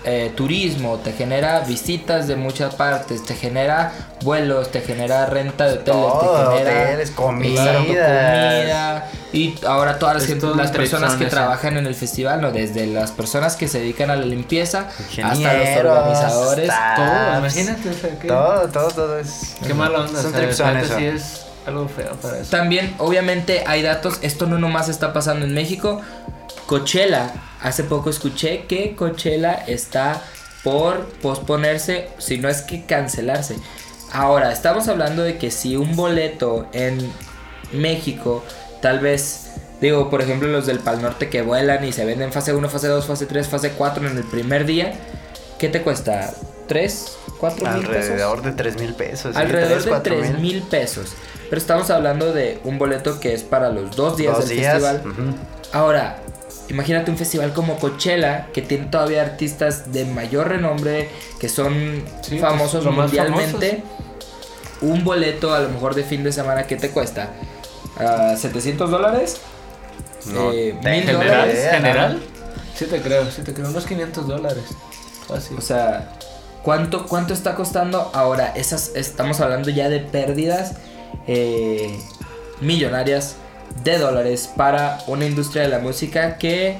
eh, 0.05 0.33
turismo, 0.37 0.96
te 0.98 1.12
genera 1.12 1.61
visitas 1.61 2.29
de 2.29 2.37
muchas 2.37 2.74
partes, 2.77 3.24
te 3.24 3.35
genera 3.35 3.92
vuelos, 4.22 4.70
te 4.70 4.81
genera 4.81 5.27
renta 5.27 5.66
de 5.66 5.72
hoteles, 5.74 6.01
Todo, 6.01 6.51
te 6.51 6.59
genera 6.59 6.83
hoteles, 6.85 7.11
comida 7.11 9.05
y 9.33 9.55
ahora 9.66 9.98
todas 9.98 10.14
las, 10.16 10.27
gente- 10.27 10.46
las 10.57 10.70
personas 10.70 11.14
que 11.16 11.27
trabajan 11.27 11.77
en 11.77 11.87
el 11.87 11.94
festival, 11.94 12.40
¿no? 12.40 12.51
Desde 12.51 12.87
las 12.87 13.11
personas 13.11 13.57
que 13.57 13.68
se 13.68 13.81
dedican 13.81 14.11
a 14.11 14.16
la 14.16 14.24
limpieza 14.24 14.87
hasta 15.22 15.53
los 15.53 15.85
organizadores. 15.85 16.70
Todo, 16.96 17.38
imagínate, 17.38 17.88
o 17.90 17.92
sea, 17.92 18.18
qué, 18.18 18.29
Todo, 18.29 18.68
todo, 18.68 18.88
todo 18.90 19.18
es. 19.18 19.57
qué 19.66 19.74
mala 19.74 20.01
onda. 20.01 20.18
Es 20.18 20.24
o 20.24 20.29
un 20.29 20.33
sea, 20.33 20.40
tripsón 20.42 20.74
neta, 20.74 20.87
eso. 20.87 20.96
sí 20.98 21.05
es 21.05 21.42
algo 21.66 21.88
feo 21.88 22.12
para 22.22 22.38
eso. 22.38 22.51
También, 22.51 22.94
obviamente, 22.98 23.64
hay 23.66 23.83
datos. 23.83 24.18
Esto 24.22 24.46
no 24.46 24.59
nomás 24.59 24.88
está 24.88 25.12
pasando 25.12 25.44
en 25.44 25.53
México. 25.55 26.01
Coachella, 26.68 27.33
hace 27.62 27.83
poco 27.83 28.11
escuché 28.11 28.66
que 28.66 28.94
Coachella 28.94 29.54
está 29.54 30.22
por 30.62 31.07
posponerse, 31.22 32.11
si 32.18 32.37
no 32.37 32.50
es 32.50 32.61
que 32.61 32.85
cancelarse. 32.85 33.57
Ahora, 34.12 34.52
estamos 34.52 34.87
hablando 34.88 35.22
de 35.22 35.38
que 35.38 35.50
si 35.50 35.76
un 35.76 35.96
boleto 35.96 36.66
en 36.74 37.11
México, 37.72 38.44
tal 38.83 39.00
vez, 39.00 39.50
digo, 39.81 40.11
por 40.11 40.20
ejemplo, 40.20 40.46
los 40.48 40.66
del 40.66 40.78
Pal 40.81 41.00
Norte 41.00 41.31
que 41.31 41.40
vuelan 41.40 41.85
y 41.87 41.92
se 41.92 42.04
venden 42.04 42.35
fase 42.35 42.52
1, 42.52 42.68
fase 42.68 42.88
2, 42.88 43.07
fase 43.07 43.24
3, 43.24 43.48
fase 43.48 43.70
4 43.70 44.07
en 44.07 44.18
el 44.18 44.24
primer 44.24 44.66
día, 44.66 44.92
¿qué 45.59 45.70
te 45.70 45.81
cuesta? 45.81 46.35
¿3? 46.68 47.09
¿4 47.40 47.76
mil 47.76 47.87
pesos? 47.87 48.11
Alrededor 48.11 48.42
de 48.42 48.52
3 48.52 48.76
mil 48.78 48.92
pesos. 48.94 49.37
Alrededor 49.37 49.83
de 49.85 49.88
cuatro 49.88 50.16
3 50.18 50.38
mil 50.38 50.62
pesos. 50.64 51.14
Pero 51.48 51.57
estamos 51.59 51.88
hablando 51.88 52.35
de 52.35 52.61
un 52.64 52.76
boleto 52.76 53.20
que 53.20 53.33
es 53.33 53.42
para 53.42 53.70
los 53.70 53.96
dos 53.96 54.18
días 54.18 54.37
Dos 54.37 54.48
del 54.50 54.59
días. 54.59 54.83
festival. 54.83 55.02
Ahora, 55.72 56.18
imagínate 56.68 57.11
un 57.11 57.16
festival 57.16 57.52
como 57.52 57.76
Coachella, 57.78 58.48
que 58.52 58.62
tiene 58.62 58.87
todavía 58.87 59.22
artistas 59.22 59.92
de 59.92 60.04
mayor 60.04 60.48
renombre, 60.48 61.09
que 61.38 61.48
son 61.48 62.02
Sí, 62.22 62.38
famosos 62.38 62.85
pues, 62.85 62.96
más 62.96 63.07
mundialmente. 63.07 63.83
Un 64.81 65.02
boleto 65.04 65.52
a 65.54 65.61
lo 65.61 65.68
mejor 65.70 65.94
de 65.94 66.04
fin 66.04 66.22
de 66.22 66.31
semana, 66.33 66.66
¿qué 66.66 66.76
te 66.76 66.90
cuesta? 66.90 67.31
Ah, 67.98 68.35
¿700 68.37 68.88
dólares? 68.88 69.38
No 70.26 70.52
Eh, 70.52 70.76
tengo 70.83 70.90
mil 70.90 71.04
¿General? 71.04 71.26
dólares. 71.28 71.54
idea, 71.54 71.74
¿General? 71.74 72.22
Sí 72.74 72.85
te 72.87 73.00
creo, 73.00 73.31
sí 73.31 73.42
te 73.42 73.52
creo. 73.54 73.68
Unos 73.70 73.87
500 73.87 74.26
dólares. 74.28 74.64
Fácil. 75.26 75.57
O 75.59 75.61
sea, 75.61 76.12
¿cuánto, 76.62 77.07
cuánto 77.07 77.35
está 77.35 77.54
costando? 77.57 78.11
Ahora, 78.14 78.52
esas 78.54 78.92
estamos 78.94 79.40
hablando 79.40 79.70
ya 79.70 79.88
de 79.88 79.98
pérdidas 80.00 80.74
eh, 81.26 81.98
millonarias 82.61 83.35
de 83.85 83.98
dólares 83.98 84.50
para 84.57 84.98
una 85.07 85.24
industria 85.26 85.62
de 85.62 85.68
la 85.68 85.78
música 85.78 86.37
que 86.38 86.76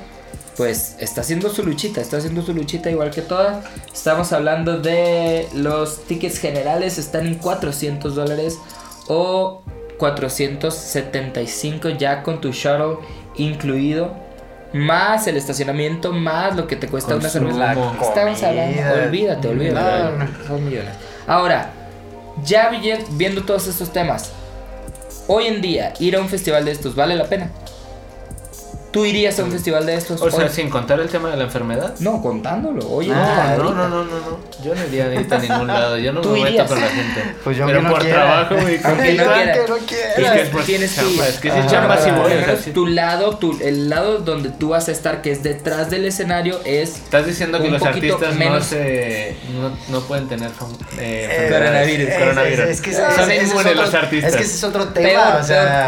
pues 0.57 0.96
está 0.98 1.20
haciendo 1.20 1.48
su 1.51 1.62
luchita, 1.64 2.01
está 2.01 2.16
haciendo 2.16 2.42
su 2.42 2.53
luchita 2.53 2.90
igual 2.90 3.11
que 3.11 3.22
todas. 3.22 3.64
Estamos 3.92 4.33
hablando 4.33 4.79
de 4.79 5.48
los 5.55 6.05
tickets 6.07 6.38
generales, 6.38 6.98
están 6.98 7.27
en 7.29 7.37
400 7.37 8.14
dólares 8.16 8.59
o 9.07 9.62
475 9.98 11.90
ya 11.90 12.22
con 12.22 12.40
tu 12.40 12.51
shuttle 12.53 12.96
incluido. 13.37 14.12
Más 14.72 15.27
el 15.27 15.37
estacionamiento, 15.38 16.12
más 16.12 16.55
lo 16.55 16.66
que 16.66 16.77
te 16.77 16.88
cuesta 16.88 17.14
una 17.16 17.29
cerveza. 17.31 17.72
Estamos 18.09 18.42
hablando, 18.42 18.70
olvídate, 19.07 19.48
olvídate. 19.48 19.74
No, 20.12 20.24
no. 20.24 20.31
Ahora, 21.27 21.70
ya 22.44 22.68
vi- 22.68 22.92
viendo 23.12 23.44
todos 23.44 23.66
estos 23.66 23.90
temas, 23.92 24.31
hoy 25.29 25.47
en 25.47 25.61
día 25.61 25.95
ir 26.01 26.17
a 26.17 26.21
un 26.21 26.29
festival 26.29 26.64
de 26.64 26.73
estos 26.73 26.95
vale 26.95 27.14
la 27.14 27.27
pena. 27.27 27.51
¿Tú 28.90 29.05
irías 29.05 29.38
a 29.38 29.44
un 29.44 29.53
festival 29.53 29.85
de 29.85 29.94
estos? 29.96 30.20
O 30.22 30.31
sea, 30.31 30.48
sin 30.48 30.70
contar 30.70 30.98
el 30.98 31.09
tema 31.09 31.31
de 31.31 31.37
la 31.37 31.44
enfermedad. 31.44 31.94
No, 32.01 32.22
contándolo. 32.22 32.88
Oye, 32.90 33.12
Ah, 33.14 33.55
No, 33.59 33.64
no, 33.64 33.74
no, 33.74 33.88
no, 33.88 34.05
no, 34.05 34.05
no, 34.05 34.20
no. 34.31 34.38
Yo 34.64 34.74
no 34.74 34.85
iría 34.87 35.05
a 35.07 35.38
ningún 35.38 35.66
lado. 35.66 35.98
Yo 35.98 36.12
no 36.12 36.22
me 36.22 36.29
meto 36.33 36.48
irías. 36.48 36.68
con 36.68 36.81
la 36.81 36.88
gente. 36.88 37.22
Pues 37.44 37.57
yo 37.59 37.66
Pero 37.66 37.87
por 37.88 38.01
quiera. 38.01 38.14
trabajo, 38.16 38.57
güey. 38.57 38.79
con 38.79 38.90
Aunque 38.92 39.12
no 39.12 39.24
quiera. 39.35 39.53
que 39.53 39.68
no 39.68 39.77
Es 39.77 39.83
que 39.85 40.48
pues, 40.51 40.64
tienes 40.66 40.94
que 40.94 41.29
es 41.29 41.37
que 41.38 41.51
si 41.51 41.66
chamba 41.68 41.96
voy, 41.96 42.33
sí. 42.64 42.70
tu 42.70 42.87
lado, 42.87 43.37
tu, 43.37 43.59
el 43.61 43.90
lado 43.90 44.18
donde 44.18 44.48
tú 44.51 44.70
vas 44.70 44.88
a 44.88 44.92
estar, 44.92 45.20
que 45.20 45.33
es 45.33 45.42
detrás 45.42 45.90
del 45.90 46.07
escenario, 46.07 46.59
es 46.64 46.96
Estás 46.96 47.27
diciendo 47.27 47.61
que 47.61 47.66
un 47.66 47.74
los 47.74 47.83
poquito 47.83 48.14
artistas 48.14 48.35
no 48.35 48.38
menos- 48.38 48.64
se 48.64 49.37
no, 49.61 49.98
no 49.98 50.01
pueden 50.07 50.29
tener 50.29 50.48
eh, 50.98 51.29
Eh, 51.31 51.48
Coronavirus. 51.53 52.14
Coronavirus. 52.14 52.66
Es, 52.68 52.81
que 52.81 52.94
Son 52.94 53.33
inmunes 53.33 53.77
los 53.77 53.92
artistas. 53.94 54.31
Es 54.31 54.37
que 54.37 54.42
ese 54.44 54.55
es 54.55 54.64
otro 54.64 54.88
tema. 54.88 55.40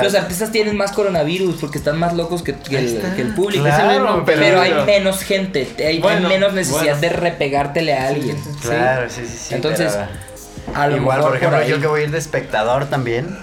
Los 0.02 0.14
artistas 0.14 0.52
tienen 0.52 0.76
más 0.76 0.92
coronavirus 0.92 1.56
porque 1.60 1.78
están 1.78 1.98
más 1.98 2.14
locos 2.14 2.42
que, 2.42 2.54
el, 2.70 2.99
está. 3.04 3.16
que 3.16 3.22
el 3.22 3.34
público. 3.34 3.64
Claro, 3.64 3.90
Es 3.90 3.96
el 3.96 4.02
mismo, 4.02 4.22
pero- 4.24 4.40
pero, 4.40 4.60
hay 4.60 4.74
menos 4.86 5.20
gente, 5.22 5.68
hay, 5.78 6.00
menos 6.00 6.52
necesidad 6.52 6.82
bueno. 6.96 7.00
de 7.00 7.08
repegártele 7.10 7.94
a 7.94 8.08
alguien. 8.08 8.36
sí, 8.36 8.50
¿sí? 8.52 8.68
Claro, 8.68 9.10
sí, 9.10 9.26
sí, 9.26 9.36
sí. 9.38 9.54
Entonces, 9.54 9.92
pero- 9.92 10.30
A 10.78 10.86
lo 10.86 10.96
Igual, 10.96 11.18
mejor 11.18 11.30
por 11.32 11.36
ejemplo, 11.38 11.62
yo 11.66 11.80
que 11.80 11.86
voy 11.88 12.00
a 12.02 12.04
ir 12.04 12.10
de 12.10 12.18
espectador 12.18 12.86
también. 12.86 13.36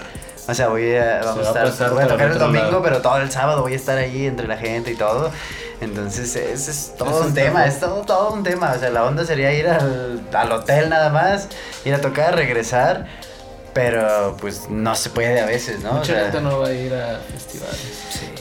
O 0.46 0.54
sea, 0.54 0.68
voy 0.68 0.94
a, 0.96 1.20
vamos 1.22 1.44
va 1.44 1.60
a 1.60 1.64
a 1.64 1.68
estar, 1.68 1.90
voy 1.90 2.02
a 2.04 2.08
tocar 2.08 2.30
el 2.30 2.38
domingo, 2.38 2.64
lado. 2.64 2.82
pero 2.82 3.02
todo 3.02 3.18
el 3.18 3.30
sábado 3.30 3.60
voy 3.60 3.74
a 3.74 3.76
estar 3.76 3.98
ahí 3.98 4.26
entre 4.26 4.48
la 4.48 4.56
gente 4.56 4.90
y 4.92 4.94
todo. 4.94 5.30
Entonces, 5.82 6.34
ese 6.36 6.70
es 6.70 6.94
todo 6.96 7.10
Eso 7.10 7.28
un 7.28 7.34
tema, 7.34 7.66
es 7.66 7.78
todo, 7.80 8.00
todo 8.02 8.32
un 8.32 8.42
tema. 8.42 8.72
O 8.74 8.78
sea, 8.80 8.88
la 8.90 9.04
onda 9.04 9.24
sería 9.26 9.52
ir 9.52 9.68
al, 9.68 10.22
al 10.32 10.52
hotel 10.52 10.88
nada 10.88 11.10
más, 11.10 11.48
ir 11.84 11.94
a 11.94 12.00
tocar, 12.00 12.34
regresar. 12.34 13.06
Pero 13.78 14.36
pues 14.40 14.68
no 14.68 14.94
se 14.96 15.10
puede 15.10 15.38
a 15.40 15.46
veces, 15.46 15.80
¿no? 15.80 15.90
O 15.90 15.94
Mucha 15.94 16.06
sea, 16.14 16.22
gente 16.24 16.40
no 16.40 16.58
va 16.58 16.66
a 16.68 16.72
ir 16.72 16.92
a 16.92 17.20
festivales. 17.32 17.78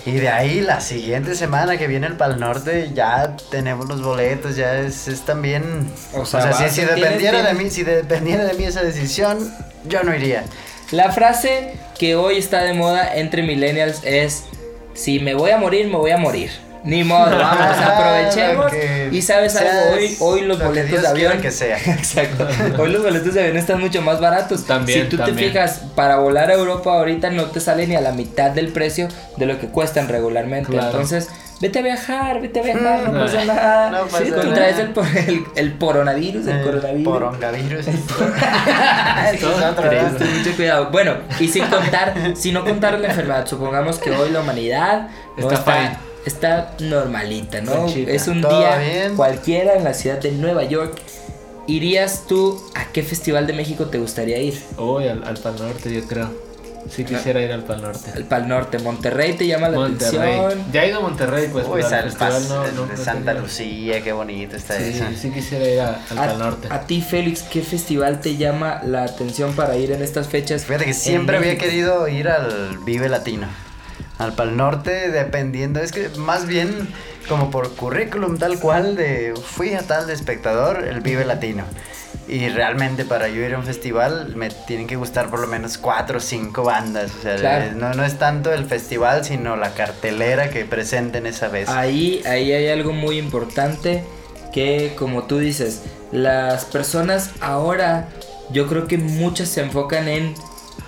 y 0.06 0.14
de 0.14 0.30
ahí 0.30 0.62
la 0.62 0.82
siguiente 0.82 1.36
semana 1.36 1.78
que 1.78 1.86
viene 1.88 2.08
el 2.08 2.14
Pal 2.18 2.40
Norte 2.40 2.90
ya 2.96 3.36
tenemos 3.52 3.88
los 3.88 4.02
boletos, 4.02 4.56
ya 4.56 4.80
es, 4.80 5.08
es 5.08 5.22
también... 5.22 5.92
O 6.16 6.22
O 6.22 6.26
sea, 6.26 6.42
sea, 6.54 6.70
si, 6.70 6.82
si 6.82 6.82
tienes- 6.88 6.96
dependiera 6.96 7.44
de 7.44 7.54
mí, 7.54 7.70
si 7.70 7.84
dependiera 7.84 8.46
de 8.46 8.54
mí 8.56 8.64
esa 8.64 8.82
decisión, 8.82 9.54
yo 9.86 10.02
no 10.04 10.16
iría. 10.16 10.44
La 10.92 11.12
frase 11.12 11.74
que 12.00 12.16
hoy 12.16 12.38
está 12.38 12.64
de 12.64 12.74
moda 12.74 13.14
entre 13.16 13.44
millennials 13.44 14.00
es: 14.04 14.46
Si 14.94 15.20
me 15.20 15.34
voy 15.36 15.52
a 15.52 15.58
morir, 15.58 15.88
me 15.88 15.98
voy 15.98 16.12
a 16.12 16.18
morir. 16.18 16.50
Ni 16.88 17.04
modo, 17.04 17.26
vamos, 17.38 17.42
Ah, 17.60 17.98
aprovechemos. 18.24 18.72
que 18.72 19.10
Y 19.12 19.22
sabes 19.22 19.54
sea, 19.54 19.72
algo, 19.84 19.96
hoy, 19.96 20.18
hoy 20.20 20.42
los 20.42 20.58
lo 20.58 20.64
que 20.64 20.68
boletos 20.70 20.90
Dios 20.92 21.02
de 21.04 21.08
avión. 21.10 21.42
que 21.42 21.52
sea. 21.52 21.78
Exacto. 21.86 22.48
Hoy 22.82 22.92
los 22.92 23.04
boletos 23.04 23.34
de 23.34 23.42
avión 23.42 23.58
están 23.58 23.80
mucho 23.80 24.02
más 24.02 24.20
baratos. 24.22 24.66
También, 24.66 25.04
si 25.04 25.10
tú 25.10 25.18
también. 25.18 25.36
te 25.38 25.44
fijas, 25.60 25.82
para 25.96 26.18
volar 26.18 26.50
a 26.50 26.54
Europa 26.54 26.92
ahorita 26.94 27.30
no 27.30 27.46
te 27.46 27.60
sale 27.60 27.86
ni 27.88 27.96
a 27.96 28.02
la 28.02 28.12
mitad 28.14 28.52
del 28.52 28.70
precio 28.70 29.08
de 29.38 29.46
lo 29.46 29.60
que 29.60 29.68
cuestan 29.68 30.08
regularmente. 30.08 30.72
Claro. 30.72 30.88
Entonces, 30.88 31.28
vete 31.60 31.80
a 31.80 31.82
viajar, 31.82 32.40
vete 32.42 32.60
a 32.60 32.64
viajar, 32.64 33.02
no 33.02 33.12
Mm. 33.12 33.24
pasa 33.26 33.46
nada. 33.46 33.90
No 33.92 34.04
pasa 34.06 34.24
Sí, 34.24 34.30
nada. 34.32 34.44
contraes 34.44 34.80
el, 34.80 34.90
por- 34.92 35.06
el, 35.18 35.44
el 35.56 35.78
coronavirus, 35.78 36.48
el, 36.48 36.56
El 36.58 36.64
coronavirus. 36.64 37.04
Porongavirus. 37.14 37.86
Mucho 40.38 40.56
cuidado. 40.56 40.90
Bueno, 40.92 41.16
y 41.40 41.48
sin 41.48 41.66
contar, 41.66 42.14
si 42.36 42.52
no 42.52 42.64
contar 42.64 43.00
la 43.00 43.08
enfermedad, 43.10 43.46
supongamos 43.46 44.00
que 44.00 44.12
hoy 44.12 44.30
la 44.32 44.40
humanidad 44.42 45.08
no 45.38 45.44
Está 45.50 45.56
está, 45.56 45.72
fine. 45.74 45.98
Está 46.28 46.74
normalita, 46.80 47.62
¿no? 47.62 47.88
Es 47.88 48.28
un 48.28 48.42
día 48.42 48.78
bien. 48.78 49.16
cualquiera 49.16 49.76
en 49.76 49.84
la 49.84 49.94
ciudad 49.94 50.20
de 50.20 50.32
Nueva 50.32 50.64
York. 50.64 50.98
¿Irías 51.68 52.24
tú 52.28 52.62
a 52.76 52.86
qué 52.94 53.04
festival 53.04 53.46
de 53.46 53.54
México 53.54 53.86
te 53.88 53.98
gustaría 53.98 54.38
ir? 54.40 54.58
Uy, 54.78 55.08
al, 55.08 55.24
al 55.26 55.38
Pal 55.38 55.56
Norte, 55.60 55.94
yo 55.94 56.06
creo. 56.08 56.48
Sí 56.90 57.04
quisiera 57.04 57.42
ir 57.42 57.52
al 57.52 57.64
Pal 57.66 57.82
Norte. 57.82 58.12
Al 58.16 58.24
Pal 58.24 58.48
Norte, 58.48 58.80
Monterrey 58.80 59.34
te 59.34 59.46
llama 59.46 59.68
la 59.68 59.78
Monterrey. 59.78 60.40
atención. 60.40 60.72
Ya 60.72 60.86
he 60.86 60.90
ido 60.90 61.00
a 61.00 61.02
Monterrey, 61.02 61.50
pues, 61.52 61.68
Uy, 61.68 61.82
pas- 61.82 62.48
no, 62.48 62.96
Santa. 62.96 63.34
Lucía, 63.34 64.02
qué 64.02 64.14
bonito 64.14 64.56
está 64.56 64.78
Sí, 64.78 64.92
eso. 64.96 65.04
sí 65.22 65.30
quisiera 65.32 65.68
ir 65.68 65.82
a- 65.82 66.00
al 66.10 66.18
A, 66.18 66.26
Pal 66.28 66.40
Norte. 66.40 66.68
a 66.72 66.82
ti, 66.88 67.02
Félix, 67.02 67.42
¿qué 67.42 67.62
festival 67.62 68.22
te 68.22 68.38
llama 68.38 68.80
la 68.86 69.04
atención 69.04 69.52
para 69.54 69.76
ir 69.76 69.92
en 69.92 70.02
estas 70.02 70.30
fechas? 70.30 70.64
Fíjate 70.64 70.86
que 70.86 70.94
siempre 70.94 71.36
había 71.36 71.58
querido 71.58 72.08
ir 72.08 72.30
al 72.30 72.78
Vive 72.86 73.10
Latino. 73.10 73.48
Al 74.18 74.34
Pal 74.34 74.58
Norte, 74.58 75.10
dependiendo. 75.12 75.80
Es 75.80 75.92
que 75.92 76.10
más 76.18 76.48
bien 76.48 76.88
como 77.30 77.52
por 77.52 77.76
currículum 77.76 78.38
tal 78.38 78.60
cual 78.60 78.96
de 78.96 79.34
fui 79.36 79.74
a 79.74 79.82
tal 79.82 80.08
de 80.08 80.14
espectador, 80.14 80.84
el 80.88 81.02
Vive 81.02 81.26
Latino. 81.26 81.64
Y 82.30 82.50
realmente 82.50 83.06
para 83.06 83.30
yo 83.30 83.42
ir 83.46 83.54
a 83.54 83.58
un 83.58 83.64
festival 83.64 84.34
me 84.36 84.50
tienen 84.50 84.86
que 84.88 84.98
gustar 84.98 85.30
por 85.30 85.40
lo 85.40 85.48
menos 85.48 85.78
cuatro 85.78 86.18
o 86.18 86.22
cinco 86.22 86.64
bandas. 86.64 87.12
O 87.18 87.22
sea, 87.22 87.36
Claro. 87.38 87.66
eh, 87.66 87.72
no, 87.76 87.94
no 87.94 88.04
es 88.04 88.18
tanto 88.18 88.52
el 88.54 88.66
festival, 88.66 89.24
sino 89.24 89.56
la 89.56 89.74
cartelera 89.74 90.50
que 90.50 90.66
presenten 90.66 91.26
esa 91.26 91.48
vez. 91.48 91.70
Ahí, 91.70 92.22
ahí 92.26 92.52
hay 92.52 92.68
algo 92.70 92.92
muy 92.92 93.18
importante 93.18 94.04
que, 94.52 94.94
como 94.98 95.24
tú 95.24 95.38
dices, 95.38 95.84
las 96.12 96.66
personas 96.66 97.32
ahora, 97.40 98.10
yo 98.52 98.68
creo 98.68 98.88
que 98.88 98.98
muchas 98.98 99.48
se 99.50 99.62
enfocan 99.62 100.08
en 100.10 100.34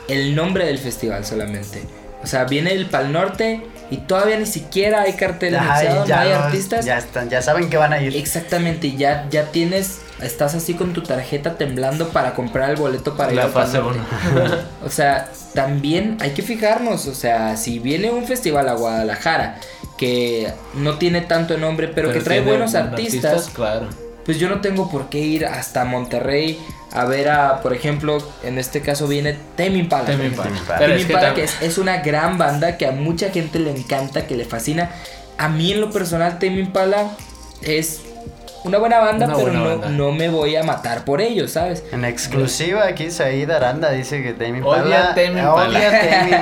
el 0.10 0.36
nombre 0.36 0.66
del 0.66 0.78
festival 0.78 1.26
solamente. 1.26 1.84
O 2.24 2.28
sea, 2.28 2.44
viene 2.46 2.74
el 2.74 2.86
Pal 2.88 3.12
Norte 3.12 3.62
y 3.90 3.98
todavía 3.98 4.38
ni 4.38 4.46
siquiera 4.46 5.02
hay 5.02 5.14
cartel 5.14 5.56
anunciado, 5.56 6.06
no 6.06 6.16
hay 6.16 6.32
artistas. 6.32 6.86
Ya, 6.86 6.98
están, 6.98 7.30
ya 7.30 7.42
saben 7.42 7.70
que 7.70 7.78
van 7.78 7.94
a 7.94 8.02
ir. 8.02 8.16
Exactamente, 8.16 8.96
ya, 8.96 9.28
ya 9.30 9.46
tienes, 9.46 10.00
estás 10.22 10.54
así 10.54 10.74
con 10.74 10.94
tu 10.94 11.02
tarjeta 11.02 11.56
temblando 11.58 12.10
para 12.10 12.34
comprar 12.34 12.72
el 12.72 12.76
boleto 12.76 13.16
para 13.16 13.32
ir 13.32 13.38
la 13.38 13.46
al 13.46 13.52
Pal 13.52 13.66
fase 13.66 13.80
Norte. 13.80 14.00
1. 14.36 14.46
O 14.86 14.90
sea, 14.90 15.30
también 15.54 16.18
hay 16.20 16.32
que 16.32 16.42
fijarnos, 16.42 17.08
o 17.08 17.16
sea, 17.16 17.56
si 17.58 17.80
viene 17.80 18.12
un 18.12 18.26
festival 18.26 18.68
a 18.70 18.74
Guadalajara 18.74 19.60
que 19.98 20.54
no 20.76 20.98
tiene 20.98 21.22
tanto 21.22 21.58
nombre, 21.58 21.88
pero, 21.88 22.12
que 22.12 22.22
trae 22.22 22.42
buenos 22.42 22.76
artistas, 22.76 23.50
Claro. 23.54 23.88
Pues 24.30 24.38
yo 24.38 24.48
no 24.48 24.62
tengo 24.62 24.92
por 24.92 25.10
qué 25.10 25.18
ir 25.18 25.48
hasta 25.48 25.86
Monterrey 25.86 26.60
a 26.92 27.06
ver 27.06 27.30
a, 27.30 27.64
por 27.64 27.74
ejemplo, 27.74 28.20
en 28.44 28.60
este 28.60 28.80
caso 28.80 29.08
viene 29.08 29.36
Tame 29.56 29.80
Impala. 29.80 30.06
Tame. 30.06 30.28
Impala. 30.28 30.52
Pero 30.78 30.94
es 30.94 31.02
Impala, 31.02 31.34
que 31.34 31.46
es, 31.46 31.60
es 31.64 31.80
una 31.80 32.04
gran 32.04 32.38
banda 32.38 32.78
que 32.78 32.86
a 32.86 32.92
mucha 32.92 33.32
gente 33.32 33.58
le 33.58 33.72
encanta, 33.72 34.28
que 34.28 34.38
le 34.38 34.46
fascina. 34.46 34.92
A 35.40 35.50
mí 35.50 35.72
en 35.72 35.82
lo 35.82 35.90
personal 35.90 36.38
Tame 36.38 36.60
Impala 36.60 37.10
es 37.64 38.02
una 38.64 38.78
buena 38.78 39.00
banda, 39.00 39.26
Una 39.26 39.36
pero 39.36 39.48
buena 39.48 39.60
no, 39.60 39.70
banda. 39.70 39.90
no 39.90 40.12
me 40.12 40.30
voy 40.30 40.56
a 40.56 40.64
matar 40.64 41.06
por 41.06 41.22
ellos, 41.22 41.52
¿sabes? 41.52 41.84
En 41.92 42.04
exclusiva 42.06 42.86
aquí 42.86 43.10
Said 43.12 43.50
Aranda 43.50 43.90
dice 43.92 44.22
que 44.22 44.34
Tame 44.34 44.62
Odia 44.62 44.80
Impala 44.86 45.16
Tame 45.16 45.40
Impala. 45.40 45.70
odia 45.70 45.92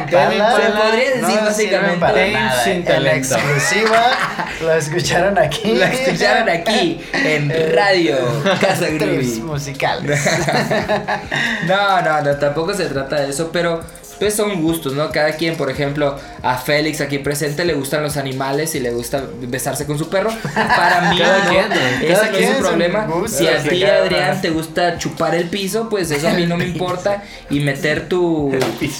Tame 0.10 0.36
Impala. 0.36 0.56
Se 0.56 0.71
podría 0.71 1.10
decir 1.12 1.21
no 1.39 1.45
básicamente 1.45 1.97
para 1.99 2.13
Tame 2.13 2.34
nada. 2.34 2.63
sin 2.63 2.88
En 2.91 3.08
exclusiva 3.08 4.12
lo 4.62 4.73
escucharon 4.73 5.38
aquí. 5.38 5.71
Lo 5.77 5.86
escucharon 5.86 6.49
aquí 6.49 7.01
en 7.13 7.51
Radio 7.75 8.17
Casa 8.60 8.88
Gribi. 8.89 9.41
musicales. 9.41 10.19
No, 11.67 12.01
no, 12.01 12.21
no, 12.21 12.36
tampoco 12.38 12.73
se 12.73 12.86
trata 12.86 13.17
de 13.21 13.30
eso, 13.30 13.49
pero 13.51 13.82
pues 14.19 14.36
son 14.36 14.62
gustos, 14.62 14.93
¿no? 14.93 15.12
Cada 15.12 15.34
quien, 15.34 15.56
por 15.56 15.69
ejemplo, 15.69 16.17
a 16.41 16.58
Félix 16.58 17.01
aquí 17.01 17.19
presente 17.19 17.65
le 17.65 17.73
gustan 17.73 18.03
los 18.03 18.17
animales 18.17 18.73
y 18.75 18.80
le 18.80 18.91
gusta 18.91 19.23
besarse 19.41 19.86
con 19.86 19.97
su 19.97 20.10
perro. 20.10 20.30
Para 20.53 21.10
mí, 21.12 21.17
Cada 21.19 21.43
no, 21.45 21.60
ese 22.01 22.08
Cada 22.13 22.25
no 22.25 22.38
quien 22.38 22.49
es 22.49 22.56
un 22.58 22.62
problema. 22.63 23.08
Si 23.27 23.47
a 23.47 23.62
ti, 23.63 23.84
Adrián, 23.84 24.41
te 24.41 24.49
gusta 24.49 24.97
chupar 24.97 25.36
el 25.36 25.49
piso, 25.49 25.89
pues 25.89 26.10
eso 26.12 26.27
a 26.27 26.34
mí 26.34 26.45
no 26.45 26.58
me 26.58 26.65
importa. 26.67 27.23
Y 27.49 27.60
meter 27.60 28.08
tu, 28.10 28.51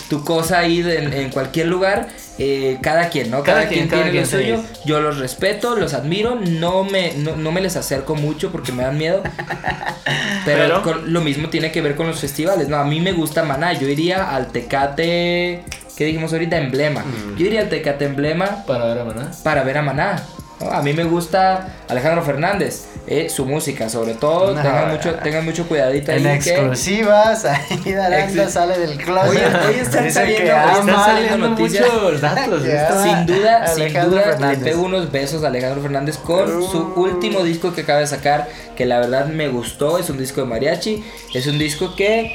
tu 0.10 0.23
cosa 0.23 0.60
ahí 0.60 0.82
de- 0.82 0.97
en, 0.99 1.13
en 1.13 1.30
cualquier 1.30 1.67
lugar, 1.67 2.08
eh, 2.39 2.78
cada 2.82 3.10
quien, 3.10 3.32
¿no? 3.32 3.43
Cada, 3.43 3.60
Cada 3.60 3.67
quien, 3.69 3.88
quien, 3.88 3.89
cada 3.89 4.04
tiene 4.04 4.19
lo 4.21 4.28
quien 4.28 4.41
suyo. 4.62 4.63
Yo 4.86 5.00
los 5.02 5.17
respeto, 5.17 5.76
los 5.76 5.93
admiro, 5.93 6.36
no 6.36 6.84
me, 6.84 7.13
no, 7.17 7.36
no 7.36 7.52
me 7.52 7.62
les 7.62 7.76
acerco 7.76 8.15
mucho 8.15 8.52
porque 8.52 8.71
me 8.71 8.84
dan 8.84 8.97
miedo. 8.97 9.23
Pero, 10.45 10.63
Pero- 10.63 10.82
con- 10.84 11.13
lo 11.13 11.21
mismo 11.21 11.50
tiene 11.50 11.71
que 11.71 11.82
ver 11.82 11.95
con 11.95 12.08
los 12.08 12.19
festivales. 12.19 12.67
No, 12.69 12.78
a 12.78 12.86
mí 12.86 13.02
me 13.02 13.12
gusta 13.12 13.43
Maná. 13.43 13.73
Yo 13.73 13.88
iría 13.88 14.34
al 14.36 14.47
Tecate. 14.47 15.63
¿Qué 15.97 16.06
dijimos 16.06 16.32
ahorita? 16.32 16.58
Emblema. 16.58 17.02
Mm. 17.02 17.36
Yo 17.38 17.45
iría 17.47 17.62
al 17.62 17.69
Tecate 17.69 18.06
Emblema 18.06 18.63
Para 18.65 18.86
ver 18.86 19.00
a 19.00 19.04
Maná. 19.04 19.32
para 19.43 19.63
ver 19.63 19.78
a 19.80 19.82
Maná. 19.82 20.23
¿No? 20.60 20.72
A 20.72 20.82
mí 20.82 20.93
me 20.93 21.04
gusta 21.04 21.76
Alejandro 21.88 22.24
Fernández. 22.24 22.86
eh, 23.10 23.30
su 23.30 23.46
música, 23.46 23.88
sobre 23.88 24.15
todo. 24.15 24.54
No. 24.54 24.62
tengan, 24.62 24.91
mucho, 24.91 25.15
tengan 25.15 25.46
mucho 25.46 25.65
cuidadito 25.65 26.12
ahí. 26.12 26.17
En 26.28 26.39
que- 26.41 26.50
exclusiva, 26.50 27.34
Said 27.38 27.98
Aranda 27.98 28.43
Ex- 28.43 28.52
sale 28.52 28.78
del 28.80 28.98
closet. 28.98 29.30
Oye, 29.30 29.46
oye, 29.70 29.80
están 29.80 30.12
saliendo- 30.12 30.43
que 30.43 30.80
están 30.80 31.06
saliendo 31.06 31.38
noticias. 31.50 31.86
muchos 31.93 32.20
datos. 32.22 32.63
Sin 32.63 33.26
duda, 33.26 33.65
sin 33.67 33.93
duda, 33.93 34.22
Fernández. 34.24 34.60
le 34.60 34.65
pego 34.65 34.82
unos 34.84 35.10
besos 35.10 35.43
a 35.46 35.48
Alejandro 35.48 35.82
Fernández 35.82 36.17
con 36.17 36.48
su 36.70 36.80
Uh. 36.98 37.00
último 37.02 37.43
disco 37.43 37.74
que 37.74 37.82
acaba 37.82 38.00
de 38.00 38.08
sacar, 38.08 38.50
que 38.76 38.86
la 38.86 39.00
verdad 39.00 39.28
me 39.28 39.48
gustó, 39.48 40.00
es 40.00 40.10
un 40.10 40.17
disco 40.17 40.41
de 40.41 40.48
mariachi, 40.48 41.02
es 41.34 41.48
un 41.48 41.58
disco 41.58 41.96
que... 41.96 42.30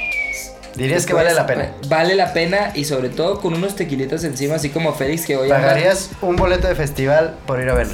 Dirías 0.75 1.05
que 1.05 1.13
vale 1.13 1.35
la 1.35 1.45
pena. 1.45 1.69
Vale 1.87 2.15
la 2.15 2.33
pena 2.33 2.71
y 2.73 2.85
sobre 2.85 3.09
todo 3.09 3.39
con 3.41 3.53
unos 3.53 3.75
tequilitas 3.75 4.23
encima, 4.23 4.55
así 4.55 4.69
como 4.71 4.91
Félix 4.95 5.27
que 5.27 5.35
voy 5.37 5.51
a... 5.51 5.55
¿Pagarías 5.57 6.09
un 6.23 6.35
boleto 6.35 6.67
de 6.67 6.73
festival 6.73 7.35
por 7.45 7.61
ir 7.61 7.69
a 7.69 7.75
verlo? 7.75 7.93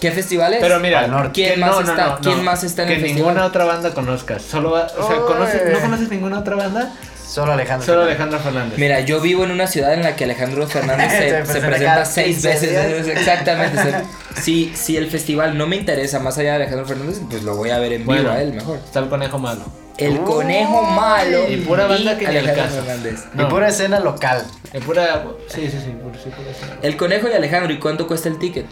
¿Qué 0.00 0.12
festivales? 0.12 0.58
Pero 0.60 0.78
mira, 0.80 1.06
norte. 1.08 1.32
¿Quién 1.32 1.54
que 1.54 1.60
más 1.60 1.70
no, 1.72 1.80
está- 1.80 2.06
no, 2.06 2.18
quién 2.20 2.36
no. 2.38 2.42
más 2.44 2.62
está 2.64 2.82
en 2.82 2.88
que 2.88 2.94
el 2.96 3.02
ninguna 3.02 3.24
festival? 3.26 3.46
otra 3.48 3.64
banda 3.64 3.94
conozcas. 3.94 4.42
Solo 4.42 4.70
va- 4.70 4.86
o 4.96 5.06
sea, 5.08 5.16
Uy. 5.16 5.22
¿conoces- 5.26 5.72
¿no 5.72 5.80
conoces 5.80 6.08
ninguna 6.10 6.38
otra 6.38 6.56
banda? 6.56 6.92
Solo 7.28 7.52
Alejandro. 7.52 7.84
Solo 7.84 7.98
Fernández. 8.06 8.20
Alejandro 8.20 8.38
Fernández. 8.40 8.78
Mira, 8.78 9.00
yo 9.00 9.20
vivo 9.20 9.44
en 9.44 9.50
una 9.50 9.66
ciudad 9.66 9.92
en 9.92 10.02
la 10.02 10.16
que 10.16 10.24
Alejandro 10.24 10.66
Fernández 10.66 11.10
se, 11.12 11.44
Se 11.46 11.52
se 11.52 11.60
presenta 11.60 12.04
seis 12.06 12.36
15 12.36 12.48
veces. 12.48 12.70
días. 13.06 13.18
Exactamente. 13.18 13.82
se- 13.82 14.40
si, 14.40 14.72
si 14.74 14.96
el 14.96 15.10
festival 15.10 15.58
no 15.58 15.66
me 15.66 15.76
interesa 15.76 16.20
más 16.20 16.38
allá 16.38 16.50
de 16.50 16.56
Alejandro 16.56 16.86
Fernández, 16.86 17.20
pues 17.28 17.42
lo 17.42 17.54
voy 17.56 17.70
a 17.70 17.78
ver 17.78 17.92
en 17.92 18.02
vivo 18.02 18.12
Bueno. 18.14 18.30
a 18.30 18.40
él 18.40 18.52
mejor. 18.54 18.78
Está 18.78 19.00
el 19.00 19.08
conejo 19.08 19.38
malo. 19.38 19.62
El 19.98 20.20
conejo 20.20 20.80
malo 20.82 21.50
Y 21.50 21.56
pura 21.56 21.86
banda 21.88 22.16
que 22.16 22.26
Alejandro. 22.28 22.82
Fernández. 22.82 23.24
Y 23.36 23.42
pura 23.46 23.68
escena 23.68 23.98
local. 24.00 24.44
En 24.72 24.82
pura. 24.84 25.24
Sí, 25.48 25.68
sí, 25.68 25.76
sí. 25.84 25.90
Pura, 26.00 26.14
sí, 26.22 26.30
pura 26.30 26.50
escena. 26.50 26.76
El 26.82 26.96
conejo 26.96 27.28
y 27.28 27.32
Alejandro, 27.34 27.72
¿y 27.72 27.78
cuánto 27.80 28.06
cuesta 28.06 28.28
el 28.28 28.38
ticket? 28.38 28.64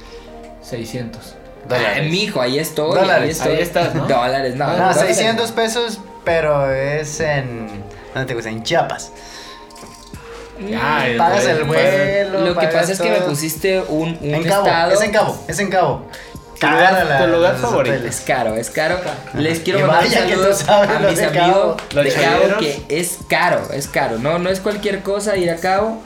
600. 0.68 1.35
Dólares. 1.68 1.98
Ay, 2.00 2.11
mijo, 2.11 2.40
ahí 2.40 2.59
estoy. 2.59 2.94
Dólares. 2.94 3.22
Ahí, 3.22 3.31
estoy. 3.31 3.52
Ahí 3.57 3.62
estás, 3.62 3.94
¿no? 3.94 4.07
Dólares, 4.07 4.55
no. 4.57 4.66
No, 4.66 4.72
dólares. 4.72 4.96
600 5.16 5.52
pesos, 5.52 5.98
pero 6.24 6.72
es 6.72 7.20
en. 7.20 7.68
¿Dónde 8.14 8.26
te 8.29 8.35
gusta? 8.35 8.50
En 8.50 8.62
Chiapas. 8.62 9.11
Ah, 10.81 11.07
el 11.07 11.16
Pagas 11.18 11.44
el 11.44 11.64
vuelo. 11.64 12.40
Lo 12.40 12.57
que 12.59 12.66
pasa 12.68 12.92
es 12.92 13.00
que 13.00 13.11
me 13.11 13.20
pusiste 13.20 13.81
un, 13.88 14.16
un 14.20 14.35
En 14.35 14.42
Cabo, 14.44 14.66
estado. 14.66 14.92
es 14.92 15.00
en 15.02 15.11
Cabo, 15.12 15.44
es 15.48 15.59
en 15.59 15.70
Cabo. 15.70 16.07
Tu 16.59 16.66
lugar- 16.66 17.57
tu 17.57 17.61
favorito. 17.62 18.07
Es 18.07 18.20
caro, 18.20 18.55
es 18.57 18.70
caro. 18.70 18.96
Les 19.35 19.61
quiero 19.61 19.81
mandar 19.81 20.05
un 20.05 20.11
vaya 20.11 20.26
que 20.26 20.33
tú 20.33 20.40
saludo 20.40 20.55
sabes 20.55 20.90
a 20.90 20.98
mis 21.00 21.18
de 21.18 21.24
amigos 21.26 21.76
de 21.94 22.12
Cabo 22.14 22.59
que 22.59 22.83
es 22.88 23.18
caro, 23.29 23.61
es 23.74 23.87
caro. 23.88 24.18
No, 24.18 24.38
no 24.38 24.48
es 24.48 24.61
cualquier 24.61 25.02
cosa 25.02 25.37
ir 25.37 25.50
a 25.50 25.57
Cabo, 25.57 26.00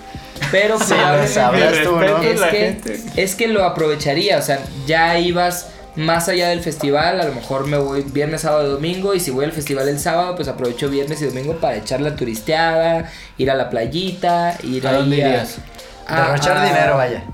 pero 0.50 0.78
Sí, 0.78 0.94
probablemente 0.94 1.84
tú, 1.84 1.96
¿no? 2.00 2.22
es 2.22 2.40
que, 2.42 3.00
es 3.16 3.34
que 3.34 3.48
lo 3.48 3.64
aprovecharía, 3.64 4.38
o 4.38 4.42
sea, 4.42 4.60
ya 4.86 5.18
ibas 5.18 5.68
más 5.96 6.28
allá 6.28 6.48
del 6.48 6.60
festival, 6.60 7.20
a 7.20 7.24
lo 7.24 7.34
mejor 7.34 7.66
me 7.66 7.76
voy 7.76 8.02
viernes, 8.02 8.42
sábado, 8.42 8.70
domingo 8.70 9.14
y 9.14 9.20
si 9.20 9.30
voy 9.30 9.44
al 9.44 9.52
festival 9.52 9.88
el 9.88 9.98
sábado, 9.98 10.36
pues 10.36 10.46
aprovecho 10.48 10.88
viernes 10.88 11.20
y 11.22 11.26
domingo 11.26 11.56
para 11.56 11.76
echar 11.76 12.00
la 12.00 12.14
turisteada, 12.14 13.10
ir 13.38 13.50
a 13.50 13.54
la 13.54 13.68
playita, 13.70 14.56
ir 14.62 14.86
¿A 14.86 14.90
ahí 14.90 14.96
dónde 14.96 15.16
irías? 15.16 15.58
a- 16.06 16.16
Derrochar 16.26 16.56
a- 16.58 16.64
dinero, 16.64 16.96
vaya. 16.96 17.24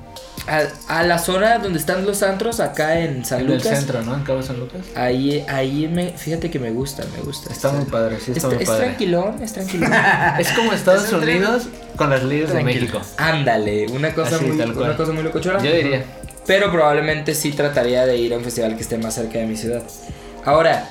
A, 0.49 0.99
a 1.01 1.03
la 1.03 1.19
zona 1.19 1.59
donde 1.59 1.79
están 1.79 2.07
los 2.07 2.23
antros, 2.23 2.61
acá 2.61 3.01
en 3.01 3.25
San 3.25 3.41
En 3.41 3.47
el 3.51 3.57
Lucas. 3.57 3.79
centro, 3.79 4.03
¿no? 4.03 4.15
En 4.15 4.23
Cabo 4.23 4.43
San 4.43 4.61
Lucas. 4.61 4.81
Ahí, 4.95 5.45
ahí 5.49 5.89
me, 5.89 6.11
fíjate 6.11 6.51
que 6.51 6.59
me 6.61 6.71
gusta, 6.71 7.05
me 7.17 7.23
gusta. 7.23 7.53
Está 7.53 7.73
muy 7.73 7.85
padre, 7.87 8.17
sí, 8.21 8.31
está 8.31 8.39
Está- 8.39 8.49
muy 8.49 8.63
es 8.63 8.69
padre. 8.69 8.85
tranquilón, 8.85 9.43
es 9.43 9.53
tranquilón. 9.53 9.93
Es 10.39 10.53
como 10.53 10.73
Estados 10.73 11.05
Es 11.07 11.13
Unidos 11.13 11.65
con 11.97 12.11
las 12.11 12.23
leyes 12.23 12.49
de 12.49 12.61
tranquilo. 12.61 12.81
México. 12.81 13.01
Ándale, 13.17 13.87
una 13.89 14.15
cosa 14.15 14.37
Así, 14.37 14.45
muy, 14.45 14.61
una 14.61 14.97
cosa 14.97 15.13
muy 15.13 15.23
locochona. 15.25 15.61
Yo 15.63 15.73
diría. 15.73 16.05
Pero 16.47 16.71
probablemente 16.71 17.35
sí 17.35 17.51
trataría 17.51 18.07
de 18.07 18.17
ir 18.17 18.33
a 18.33 18.37
un 18.37 18.45
festival 18.45 18.77
que 18.77 18.83
esté 18.83 18.99
más 18.99 19.15
cerca 19.15 19.39
de 19.41 19.47
mi 19.47 19.57
ciudad. 19.57 19.83
Ahora, 20.45 20.89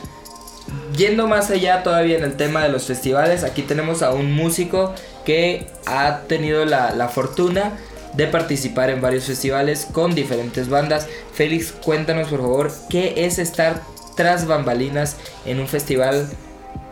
yendo 0.98 1.28
más 1.28 1.50
allá 1.50 1.82
todavía 1.84 2.18
en 2.18 2.24
el 2.26 2.34
tema 2.36 2.62
de 2.64 2.70
los 2.70 2.84
festivales, 2.86 3.44
aquí 3.46 3.62
tenemos 3.62 4.02
a 4.02 4.12
un 4.12 4.34
músico 4.34 4.94
que 5.24 5.68
ha 5.86 6.20
tenido 6.28 6.66
la, 6.66 6.92
la 6.92 7.08
fortuna 7.08 7.72
de 8.16 8.28
participar 8.28 8.90
en 8.90 9.02
varios 9.02 9.26
festivales 9.26 9.88
con 9.92 10.16
diferentes 10.16 10.70
bandas. 10.70 11.08
Félix, 11.34 11.72
cuéntanos 11.72 12.30
por 12.30 12.40
favor 12.42 12.72
qué 12.90 13.26
es 13.26 13.40
estar 13.40 13.82
tras 14.16 14.48
bambalinas 14.48 15.18
en 15.46 15.60
un 15.60 15.68
festival 15.68 16.30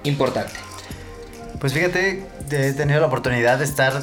importante. 0.04 0.54
Pues 1.60 1.74
fíjate, 1.74 2.26
he 2.52 2.74
tenido 2.74 3.00
la 3.00 3.08
oportunidad 3.08 3.60
de 3.60 3.66
estar 3.66 4.02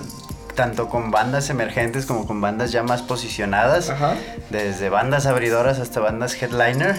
tanto 0.54 0.88
con 0.88 1.11
bandas 1.11 1.50
emergentes 1.50 2.06
como 2.06 2.26
con 2.26 2.40
bandas 2.40 2.72
ya 2.72 2.83
más 2.83 3.02
posicionadas, 3.02 3.90
Ajá. 3.90 4.14
desde 4.50 4.88
bandas 4.88 5.26
abridoras 5.26 5.78
hasta 5.78 6.00
bandas 6.00 6.40
headliner. 6.40 6.96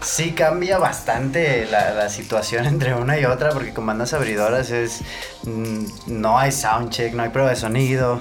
Sí 0.00 0.32
cambia 0.32 0.78
bastante 0.78 1.66
la, 1.70 1.90
la 1.94 2.08
situación 2.08 2.66
entre 2.66 2.94
una 2.94 3.18
y 3.18 3.24
otra, 3.24 3.50
porque 3.50 3.72
con 3.72 3.86
bandas 3.86 4.12
abridoras 4.14 4.70
es 4.70 5.00
mm, 5.44 5.86
no 6.06 6.38
hay 6.38 6.52
soundcheck, 6.52 7.12
no 7.14 7.24
hay 7.24 7.30
prueba 7.30 7.50
de 7.50 7.56
sonido, 7.56 8.20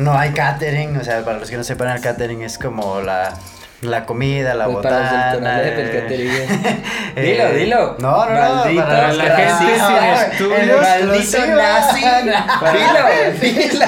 no 0.00 0.18
hay 0.18 0.30
catering, 0.30 0.96
o 0.96 1.04
sea, 1.04 1.24
para 1.24 1.38
los 1.38 1.50
que 1.50 1.56
no 1.56 1.64
sepan 1.64 1.96
el 1.96 2.00
catering 2.00 2.42
es 2.42 2.58
como 2.58 3.00
la, 3.00 3.34
la 3.82 4.04
comida, 4.04 4.54
la 4.54 4.66
Pues 4.66 4.78
para 4.78 5.00
los 5.00 5.10
del 5.10 5.40
botana. 5.40 5.62
Eh, 5.62 5.72
Pescatería. 5.72 6.42
eh, 7.16 7.22
Dilo, 7.22 7.52
dilo. 7.52 7.96
No, 7.98 8.26
no, 8.26 8.34
no. 8.34 8.54
Maldito 8.56 8.82
para 8.82 9.12
la 9.12 9.36
gente 9.36 9.78
sin 9.78 10.32
estudios. 10.32 10.80
Maldito 10.80 11.46
nazi. 11.46 12.00
Dilo, 13.40 13.70
dilo. 13.70 13.86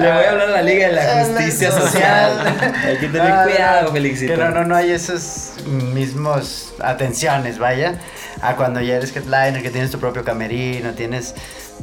Le 0.00 0.12
voy 0.12 0.24
a 0.24 0.30
hablar 0.30 0.48
a 0.48 0.52
la 0.52 0.62
Liga 0.62 0.88
de 0.88 0.92
la 0.94 1.24
Justicia 1.24 1.70
Social. 1.70 2.56
Hay 2.86 2.96
que 2.96 3.08
tener 3.08 3.28
No, 3.28 3.36
no, 3.36 3.42
cuidado, 3.44 3.82
no, 3.84 3.92
Felixito. 3.92 4.32
Que 4.32 4.38
no, 4.38 4.50
no, 4.50 4.64
no 4.64 4.76
hay 4.76 4.92
esos 4.92 5.52
mismos 5.66 6.72
atenciones, 6.80 7.58
vaya. 7.58 7.94
A 8.40 8.54
cuando 8.56 8.80
ya 8.80 8.96
eres 8.96 9.14
headliner, 9.14 9.62
que 9.62 9.70
tienes 9.70 9.90
tu 9.90 9.98
propio 9.98 10.24
camerino, 10.24 10.92
tienes. 10.92 11.34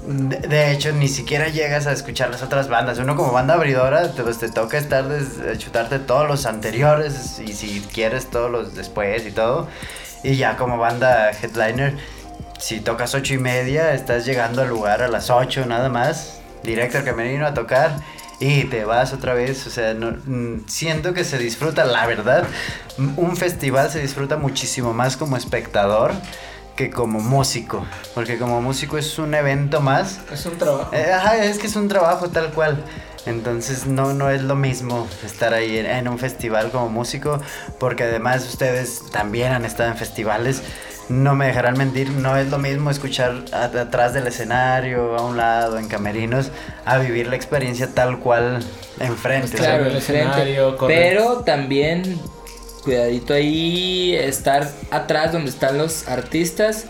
De, 0.07 0.71
hecho, 0.71 0.91
ni 0.93 1.07
siquiera 1.07 1.47
llegas 1.49 1.87
a 1.87 1.91
escuchar 1.91 2.29
las 2.29 2.43
otras 2.43 2.67
bandas. 2.69 2.99
Uno 2.99 3.15
como 3.15 3.31
banda 3.31 3.55
abridora, 3.55 4.11
te, 4.11 4.23
pues 4.23 4.37
te 4.37 4.49
toca 4.49 4.77
estar 4.77 5.07
des- 5.07 5.57
chutarte 5.57 5.99
todos 5.99 6.27
los 6.27 6.45
anteriores 6.45 7.39
y 7.39 7.53
si 7.53 7.81
quieres 7.93 8.29
todos 8.29 8.51
los 8.51 8.75
después 8.75 9.25
y 9.25 9.31
todo. 9.31 9.67
Y 10.23 10.35
ya 10.37 10.57
como 10.57 10.77
banda 10.77 11.31
headliner, 11.31 11.97
si 12.59 12.79
tocas 12.79 13.13
ocho 13.15 13.33
y 13.33 13.37
media, 13.37 13.93
estás 13.93 14.25
llegando 14.25 14.61
al 14.61 14.69
lugar 14.69 15.01
a 15.01 15.07
las 15.07 15.29
8 15.29 15.65
nada 15.65 15.89
más, 15.89 16.39
directo 16.63 16.99
al 16.99 17.03
camerino 17.03 17.45
a 17.45 17.53
tocar 17.53 17.95
y 18.39 18.65
te 18.65 18.85
vas 18.85 19.13
otra 19.13 19.33
vez. 19.33 19.65
O 19.67 19.69
sea, 19.69 19.93
no, 19.93 20.11
mm, 20.11 20.67
siento 20.67 21.13
que 21.13 21.23
se 21.23 21.37
disfruta, 21.37 21.85
la 21.85 22.05
verdad, 22.05 22.45
un 22.97 23.35
festival 23.37 23.89
se 23.89 24.01
disfruta 24.01 24.37
muchísimo 24.37 24.93
más 24.93 25.17
como 25.17 25.37
espectador 25.37 26.13
que 26.75 26.89
como 26.89 27.21
músico, 27.21 27.85
porque 28.13 28.37
como 28.37 28.61
músico 28.61 28.97
es 28.97 29.17
un 29.17 29.33
evento 29.33 29.79
más. 29.79 30.19
Es 30.31 30.45
un 30.45 30.57
trabajo. 30.57 30.93
Eh, 30.93 31.11
ajá, 31.11 31.43
es 31.43 31.57
que 31.57 31.67
es 31.67 31.75
un 31.75 31.87
trabajo 31.87 32.29
tal 32.29 32.51
cual. 32.51 32.83
Entonces 33.25 33.87
no, 33.87 34.13
no 34.13 34.29
es 34.29 34.43
lo 34.43 34.55
mismo 34.55 35.07
estar 35.25 35.53
ahí 35.53 35.77
en, 35.77 35.87
en 35.87 36.07
un 36.07 36.19
festival 36.19 36.69
como 36.71 36.89
músico, 36.89 37.39
porque 37.79 38.03
además 38.03 38.45
ustedes 38.47 39.03
también 39.11 39.51
han 39.51 39.65
estado 39.65 39.89
en 39.89 39.97
festivales. 39.97 40.61
No 41.07 41.35
me 41.35 41.45
dejarán 41.47 41.77
mentir, 41.77 42.09
no 42.09 42.35
es 42.35 42.49
lo 42.49 42.57
mismo 42.57 42.89
escuchar 42.89 43.45
atrás 43.51 44.13
del 44.13 44.25
escenario, 44.25 45.15
a 45.15 45.21
un 45.23 45.37
lado, 45.37 45.77
en 45.77 45.87
camerinos, 45.87 46.49
a 46.83 46.97
vivir 46.97 47.27
la 47.27 47.35
experiencia 47.35 47.89
tal 47.93 48.19
cual 48.19 48.63
enfrente. 48.99 49.49
Pues 49.49 49.61
o 49.61 49.63
sea, 49.63 49.75
Claro, 49.75 49.85
el 49.91 49.95
enfrente. 49.97 50.23
escenario, 50.29 50.77
correcto. 50.77 50.87
Pero 51.03 51.37
también, 51.43 52.19
cuidadito 52.83 53.35
ahí, 53.35 54.15
estar 54.15 54.67
atrás 54.89 55.31
donde 55.31 55.51
están 55.51 55.77
los 55.77 56.07
artistas, 56.07 56.85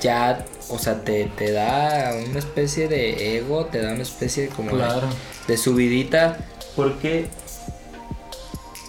ya, 0.00 0.44
o 0.68 0.78
sea, 0.80 1.04
te, 1.04 1.26
te 1.36 1.52
da 1.52 2.14
una 2.28 2.40
especie 2.40 2.88
de 2.88 3.36
ego, 3.36 3.66
te 3.66 3.80
da 3.80 3.92
una 3.92 4.02
especie 4.02 4.44
de 4.44 4.48
como 4.48 4.76
de- 4.76 4.84
de 5.46 5.56
subidita, 5.56 6.38
porque 6.74 7.28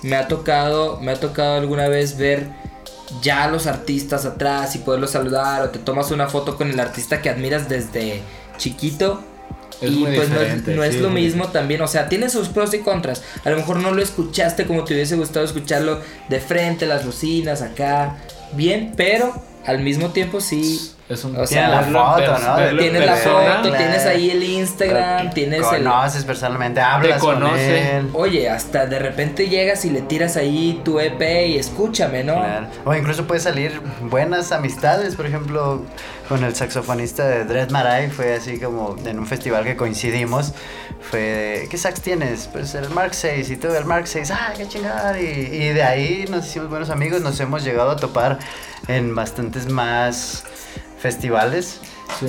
me 0.02 0.16
ha 0.16 0.28
tocado, 0.28 1.00
me 1.00 1.12
ha 1.12 1.20
tocado 1.20 1.58
alguna 1.58 1.88
vez 1.88 2.18
ver 2.18 2.48
ya 3.22 3.44
a 3.44 3.48
los 3.48 3.68
artistas 3.68 4.26
atrás 4.26 4.76
y 4.76 4.80
poderlos 4.80 5.12
saludar 5.12 5.62
o 5.62 5.70
te 5.70 5.80
tomas 5.80 6.12
una 6.12 6.28
foto 6.28 6.58
con 6.58 6.70
el 6.70 6.80
artista 6.80 7.22
que 7.22 7.30
admiras 7.30 7.70
desde 7.70 8.22
chiquito 8.58 9.24
Es 9.82 9.92
y 9.92 10.04
pues 10.04 10.30
no 10.30 10.36
es, 10.36 10.42
diferente, 10.42 10.76
no 10.76 10.84
es 10.84 10.96
sí, 10.96 11.02
lo 11.02 11.10
mismo 11.10 11.48
también, 11.50 11.82
o 11.82 11.88
sea, 11.88 12.10
tiene 12.10 12.30
sus 12.30 12.50
pros 12.50 12.74
y 12.74 12.80
contras. 12.80 13.24
A 13.44 13.50
lo 13.50 13.58
mejor 13.58 13.78
no 13.78 13.92
lo 13.92 14.02
escuchaste 14.02 14.66
como 14.66 14.84
te 14.84 14.94
hubiese 14.94 15.16
gustado 15.16 15.46
escucharlo 15.46 16.00
de 16.30 16.40
frente, 16.40 16.86
las 16.86 17.06
bocinas 17.06 17.62
acá, 17.62 18.18
bien, 18.54 18.94
pero 18.96 19.34
al 19.66 19.80
mismo 19.80 20.10
tiempo 20.10 20.42
sí. 20.42 20.92
Es 21.10 21.26
un 21.26 21.36
O 21.36 21.46
sea, 21.46 21.68
la 21.68 21.82
foto, 21.84 22.40
¿no? 22.40 22.56
verlo 22.56 22.82
Tienes 22.82 23.06
la 23.06 23.16
foto, 23.18 23.72
tienes 23.76 24.06
ahí 24.06 24.32
el 24.32 24.42
Instagram, 24.42 25.32
tienes 25.32 25.60
el... 25.74 25.84
conoces 25.84 26.24
personalmente, 26.24 26.80
hablas 26.80 27.20
con 27.20 27.36
conoce. 27.36 27.98
él. 27.98 28.10
Oye, 28.14 28.50
hasta 28.50 28.86
de 28.86 29.00
repente 29.00 29.50
llegas 29.50 29.84
y 29.84 29.90
le 29.90 30.02
tiras 30.02 30.38
ahí 30.38 30.82
tu 30.86 31.02
EP 31.02 31.22
y 31.48 31.58
escúchame, 31.58 32.24
¿no? 32.24 32.36
Claro. 32.36 32.68
O 32.86 32.94
incluso 32.96 33.28
puede 33.28 33.42
salir 33.42 33.82
buenas 34.04 34.54
amistades, 34.54 35.16
por 35.16 35.26
ejemplo, 35.26 35.84
con 36.30 36.42
el 36.46 36.56
saxofonista 36.56 37.28
de 37.28 37.44
Dread 37.44 37.70
Marai, 37.70 38.10
fue 38.10 38.36
así 38.36 38.58
como 38.58 38.96
en 39.06 39.20
un 39.20 39.28
festival 39.28 39.66
que 39.66 39.76
coincidimos, 39.76 40.54
fue 41.02 41.20
de, 41.20 41.68
¿qué 41.70 41.78
sax 41.78 42.00
tienes? 42.00 42.48
Pues 42.48 42.76
el 42.76 42.90
Mark 42.92 43.14
6 43.14 43.50
y 43.50 43.58
todo 43.58 43.78
el 43.78 43.84
Mark 43.84 44.08
6, 44.08 44.32
ah, 44.32 44.54
qué 44.56 44.70
chingada, 44.70 45.20
y, 45.20 45.26
y 45.26 45.70
de 45.74 45.84
ahí 45.84 46.26
nos 46.30 46.48
hicimos 46.48 46.70
buenos 46.70 46.90
amigos, 46.90 47.20
nos 47.20 47.38
hemos 47.42 47.66
llegado 47.66 47.92
a 47.92 47.96
topar 47.98 48.40
en 48.88 49.14
bastantes 49.16 49.70
más 49.70 50.46
festivales. 51.04 51.82
Sí. 52.20 52.28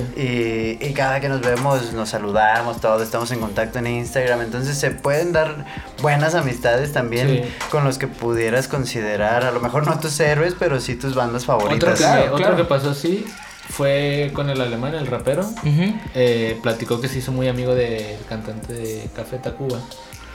Y, 0.81 0.85
y 0.85 0.93
cada 0.93 1.19
que 1.21 1.29
nos 1.29 1.39
vemos 1.41 1.93
nos 1.93 2.09
saludamos, 2.09 2.81
todos 2.81 3.01
estamos 3.01 3.31
en 3.31 3.39
contacto 3.39 3.79
en 3.79 3.87
Instagram, 3.87 4.41
entonces 4.41 4.77
se 4.77 4.91
pueden 4.91 5.31
dar 5.31 5.65
buenas 6.01 6.35
amistades 6.35 6.91
también 6.91 7.27
Sí. 7.27 7.41
con 7.71 7.83
los 7.85 7.97
que 7.97 8.07
pudieras 8.07 8.67
considerar, 8.67 9.45
a 9.45 9.51
lo 9.51 9.61
mejor 9.61 9.87
no 9.87 9.97
tus 9.99 10.19
héroes, 10.19 10.55
pero 10.59 10.79
sí 10.81 10.95
tus 10.95 11.15
bandas 11.15 11.43
Otro, 11.43 11.59
favoritas. 11.59 11.91
que, 11.99 12.03
Claro, 12.03 12.23
otro 12.25 12.37
claro. 12.37 12.55
que 12.57 12.65
pasó 12.65 12.89
así 12.89 13.25
fue 13.69 14.31
con 14.33 14.49
el 14.49 14.59
alemán, 14.59 14.93
el 14.95 15.07
rapero. 15.07 15.43
Ujú. 15.43 15.93
Eh, 16.13 16.59
platicó 16.61 16.99
que 16.99 17.07
se 17.07 17.19
hizo 17.19 17.31
muy 17.31 17.47
amigo 17.47 17.73
del 17.73 18.17
cantante 18.27 18.73
de 18.73 19.09
Café 19.15 19.37
Tacuba. 19.37 19.79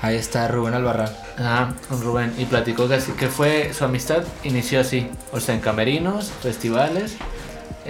Ahí 0.02 0.16
está 0.16 0.48
Rubén 0.48 0.72
Albarrán. 0.72 1.10
Con 1.88 2.00
Rubén. 2.02 2.32
Y 2.38 2.46
platicó 2.46 2.88
que, 2.88 2.94
así, 2.94 3.12
que 3.12 3.26
fue 3.28 3.72
su 3.74 3.84
amistad 3.84 4.22
inició 4.44 4.80
así. 4.80 5.10
O 5.30 5.40
sea, 5.40 5.54
en 5.54 5.60
camerinos, 5.60 6.30
festivales. 6.42 7.16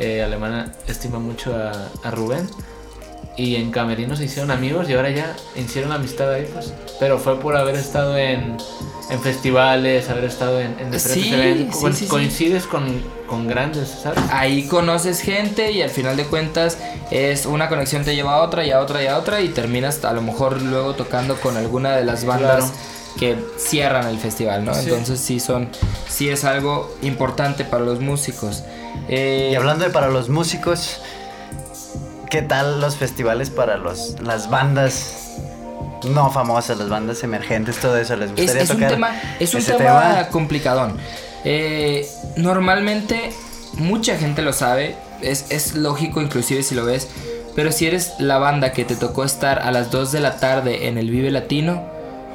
Eh, 0.01 0.23
Alemana 0.23 0.73
estima 0.89 1.19
mucho 1.19 1.55
a, 1.55 1.73
a 2.03 2.11
Rubén. 2.11 2.49
Y 3.37 3.57
en 3.57 3.71
camerinos 3.71 4.19
se 4.19 4.25
hicieron 4.25 4.51
amigos 4.51 4.89
y 4.91 4.95
ahora 4.95 5.11
ya 5.11 5.35
hicieron 5.57 5.93
amistad 5.93 6.31
ahí, 6.33 6.49
pues. 6.53 6.75
Pero 6.99 7.19
fue 7.19 7.39
por 7.39 7.57
haber 7.57 7.77
estado 7.77 8.19
en, 8.19 8.57
en 9.09 9.21
festivales, 9.23 10.11
haber 10.11 10.25
estado 10.25 10.61
en, 10.61 10.77
en 10.79 10.91
diferentes 10.91 11.13
Sí, 11.13 11.33
eventos. 11.33 11.77
sí, 11.77 11.81
Co- 11.81 11.93
sí, 11.93 11.97
sí. 12.05 12.07
Coincides 12.07 12.67
Con, 12.67 13.03
con 13.27 13.47
grandes, 13.47 13.89
¿sabes? 14.03 14.19
Ahí 14.31 14.67
conoces 14.67 15.21
gente 15.21 15.71
y 15.73 15.81
al 15.81 15.91
final 15.91 16.17
de 16.17 16.25
cuentas 16.27 16.77
es 17.11 17.47
una 17.47 17.69
conexión 17.69 18.05
te 18.05 18.15
lleva 18.15 18.35
a 18.35 18.43
otra 18.43 18.65
y 18.67 18.73
a 18.73 18.81
otra 18.81 19.03
y 19.03 19.07
a 19.07 19.17
otra 19.17 19.41
y 19.41 19.49
terminas 19.49 20.05
a 20.05 20.13
lo 20.13 20.21
mejor 20.23 20.61
luego 20.61 20.95
tocando 20.95 21.37
con 21.41 21.57
alguna 21.57 21.97
de 21.97 22.05
las 22.05 22.25
bandas 22.27 22.65
Claro. 22.73 22.75
Que 23.19 23.37
cierran 23.59 24.07
el 24.07 24.19
festival, 24.19 24.65
¿no? 24.65 24.75
Sí. 24.75 24.83
Entonces 24.85 25.21
sí 25.21 25.41
son, 25.41 25.69
sí 26.09 26.29
es 26.29 26.45
algo 26.45 26.95
importante 27.03 27.65
para 27.65 27.85
los 27.85 28.01
músicos. 28.01 28.63
Eh, 29.09 29.51
Y 29.53 29.55
hablando 29.55 29.85
de 29.85 29.91
para 29.91 30.09
los 30.09 30.29
músicos, 30.29 31.01
¿qué 32.29 32.43
tal 32.43 32.81
los 32.81 32.97
festivales 32.97 33.51
para 33.51 33.77
los, 33.77 34.21
las 34.21 34.49
bandas 34.51 35.17
no 36.05 36.31
famosas, 36.31 36.79
las 36.79 36.89
bandas 36.89 37.23
emergentes, 37.23 37.77
todo 37.79 37.97
eso? 37.97 38.17
¿Les 38.17 38.31
es, 38.31 38.37
gustaría 38.37 38.63
es 38.63 38.71
un 38.71 38.77
tocar 38.77 38.91
tema, 38.91 39.21
es 39.39 39.55
un 39.55 39.61
ese 39.61 39.73
tema, 39.73 40.29
complicadón. 40.31 40.97
Eh, 41.45 42.09
normalmente 42.37 43.33
mucha 43.75 44.17
gente 44.17 44.43
lo 44.43 44.53
sabe, 44.53 44.97
es, 45.23 45.47
es 45.51 45.75
lógico 45.75 46.21
inclusive 46.21 46.63
si 46.63 46.75
lo 46.75 46.85
ves, 46.85 47.09
pero 47.55 47.73
si 47.73 47.87
eres 47.87 48.13
la 48.19 48.39
banda 48.39 48.73
que 48.73 48.85
te 48.85 48.95
tocó 48.97 49.25
estar 49.25 49.59
a 49.59 49.71
las 49.73 49.91
2 49.91 50.13
de 50.13 50.21
la 50.21 50.37
tarde 50.37 50.89
en 50.89 50.99
el 50.99 51.11
Vive 51.11 51.31
Latino, 51.31 51.85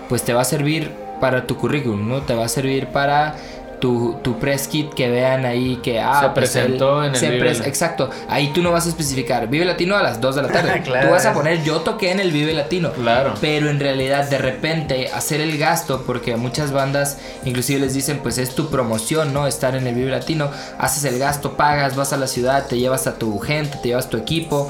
pues 0.10 0.24
te 0.24 0.34
va 0.34 0.42
a 0.42 0.46
servir 0.46 0.92
para 1.20 1.48
tu 1.48 1.56
currículum, 1.58 2.08
¿no? 2.08 2.22
Te 2.22 2.34
va 2.36 2.46
a 2.46 2.50
servir 2.50 2.88
para 2.88 3.36
tu, 3.80 4.16
tu 4.24 4.40
press 4.40 4.68
kit 4.70 4.94
que 4.94 5.10
vean 5.10 5.46
ahí 5.46 5.80
que 5.84 6.00
ah, 6.00 6.20
Se 6.22 6.30
pues 6.30 6.50
presentó 6.52 7.02
él 7.04 7.10
en 7.10 7.14
el 7.14 7.20
se 7.20 7.30
Vive 7.30 7.50
pres- 7.52 7.60
La- 7.60 7.68
Exacto, 7.68 8.10
ahí 8.30 8.48
tú 8.54 8.62
no 8.64 8.72
vas 8.72 8.86
a 8.86 8.90
especificar 8.90 9.48
Vive 9.50 9.66
Latino 9.66 9.98
a 9.98 10.02
las 10.02 10.22
2 10.22 10.36
de 10.38 10.42
la 10.44 10.48
tarde. 10.48 10.82
Claro, 10.82 11.08
tú 11.08 11.14
vas 11.14 11.26
a 11.26 11.34
poner 11.34 11.62
yo 11.64 11.82
toqué 11.82 12.12
en 12.12 12.20
el 12.22 12.32
Vive 12.32 12.54
Latino. 12.54 12.92
Claro. 12.94 13.34
Pero 13.42 13.70
en 13.70 13.80
realidad 13.80 14.30
de 14.30 14.38
repente 14.38 15.10
hacer 15.14 15.42
el 15.42 15.58
gasto, 15.58 16.04
porque 16.08 16.36
muchas 16.38 16.72
bandas 16.72 17.18
inclusive 17.44 17.80
les 17.82 17.94
dicen 17.94 18.20
pues 18.24 18.38
es 18.38 18.56
tu 18.56 18.70
promoción, 18.70 19.34
¿no? 19.34 19.46
Estar 19.46 19.76
en 19.76 19.86
el 19.88 19.94
Vive 19.94 20.12
Latino, 20.12 20.50
haces 20.80 21.04
el 21.04 21.20
gasto, 21.20 21.54
pagas, 21.58 21.96
vas 21.96 22.14
a 22.14 22.18
la 22.18 22.28
ciudad, 22.28 22.68
te 22.68 22.78
llevas 22.78 23.08
a 23.08 23.16
tu 23.16 23.38
gente, 23.40 23.78
te 23.82 23.90
llevas 23.90 24.10
tu 24.10 24.18
equipo. 24.18 24.70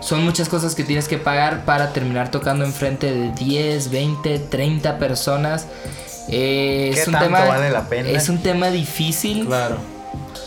Son 0.00 0.22
muchas 0.24 0.48
cosas 0.48 0.74
que 0.74 0.84
tienes 0.84 1.08
que 1.08 1.18
pagar 1.18 1.64
para 1.64 1.92
terminar 1.92 2.30
tocando 2.30 2.64
enfrente 2.64 3.12
de 3.12 3.30
10, 3.32 3.90
20, 3.90 4.38
30 4.38 4.98
personas. 4.98 5.66
Eh, 6.28 6.90
¿Qué 6.94 7.00
es 7.00 7.06
un 7.08 7.14
tanto 7.14 7.26
tema 7.28 7.44
vale 7.44 7.70
la 7.70 7.88
pena? 7.88 8.08
es 8.10 8.28
un 8.28 8.42
tema 8.42 8.70
difícil, 8.70 9.46
Claro. 9.46 9.78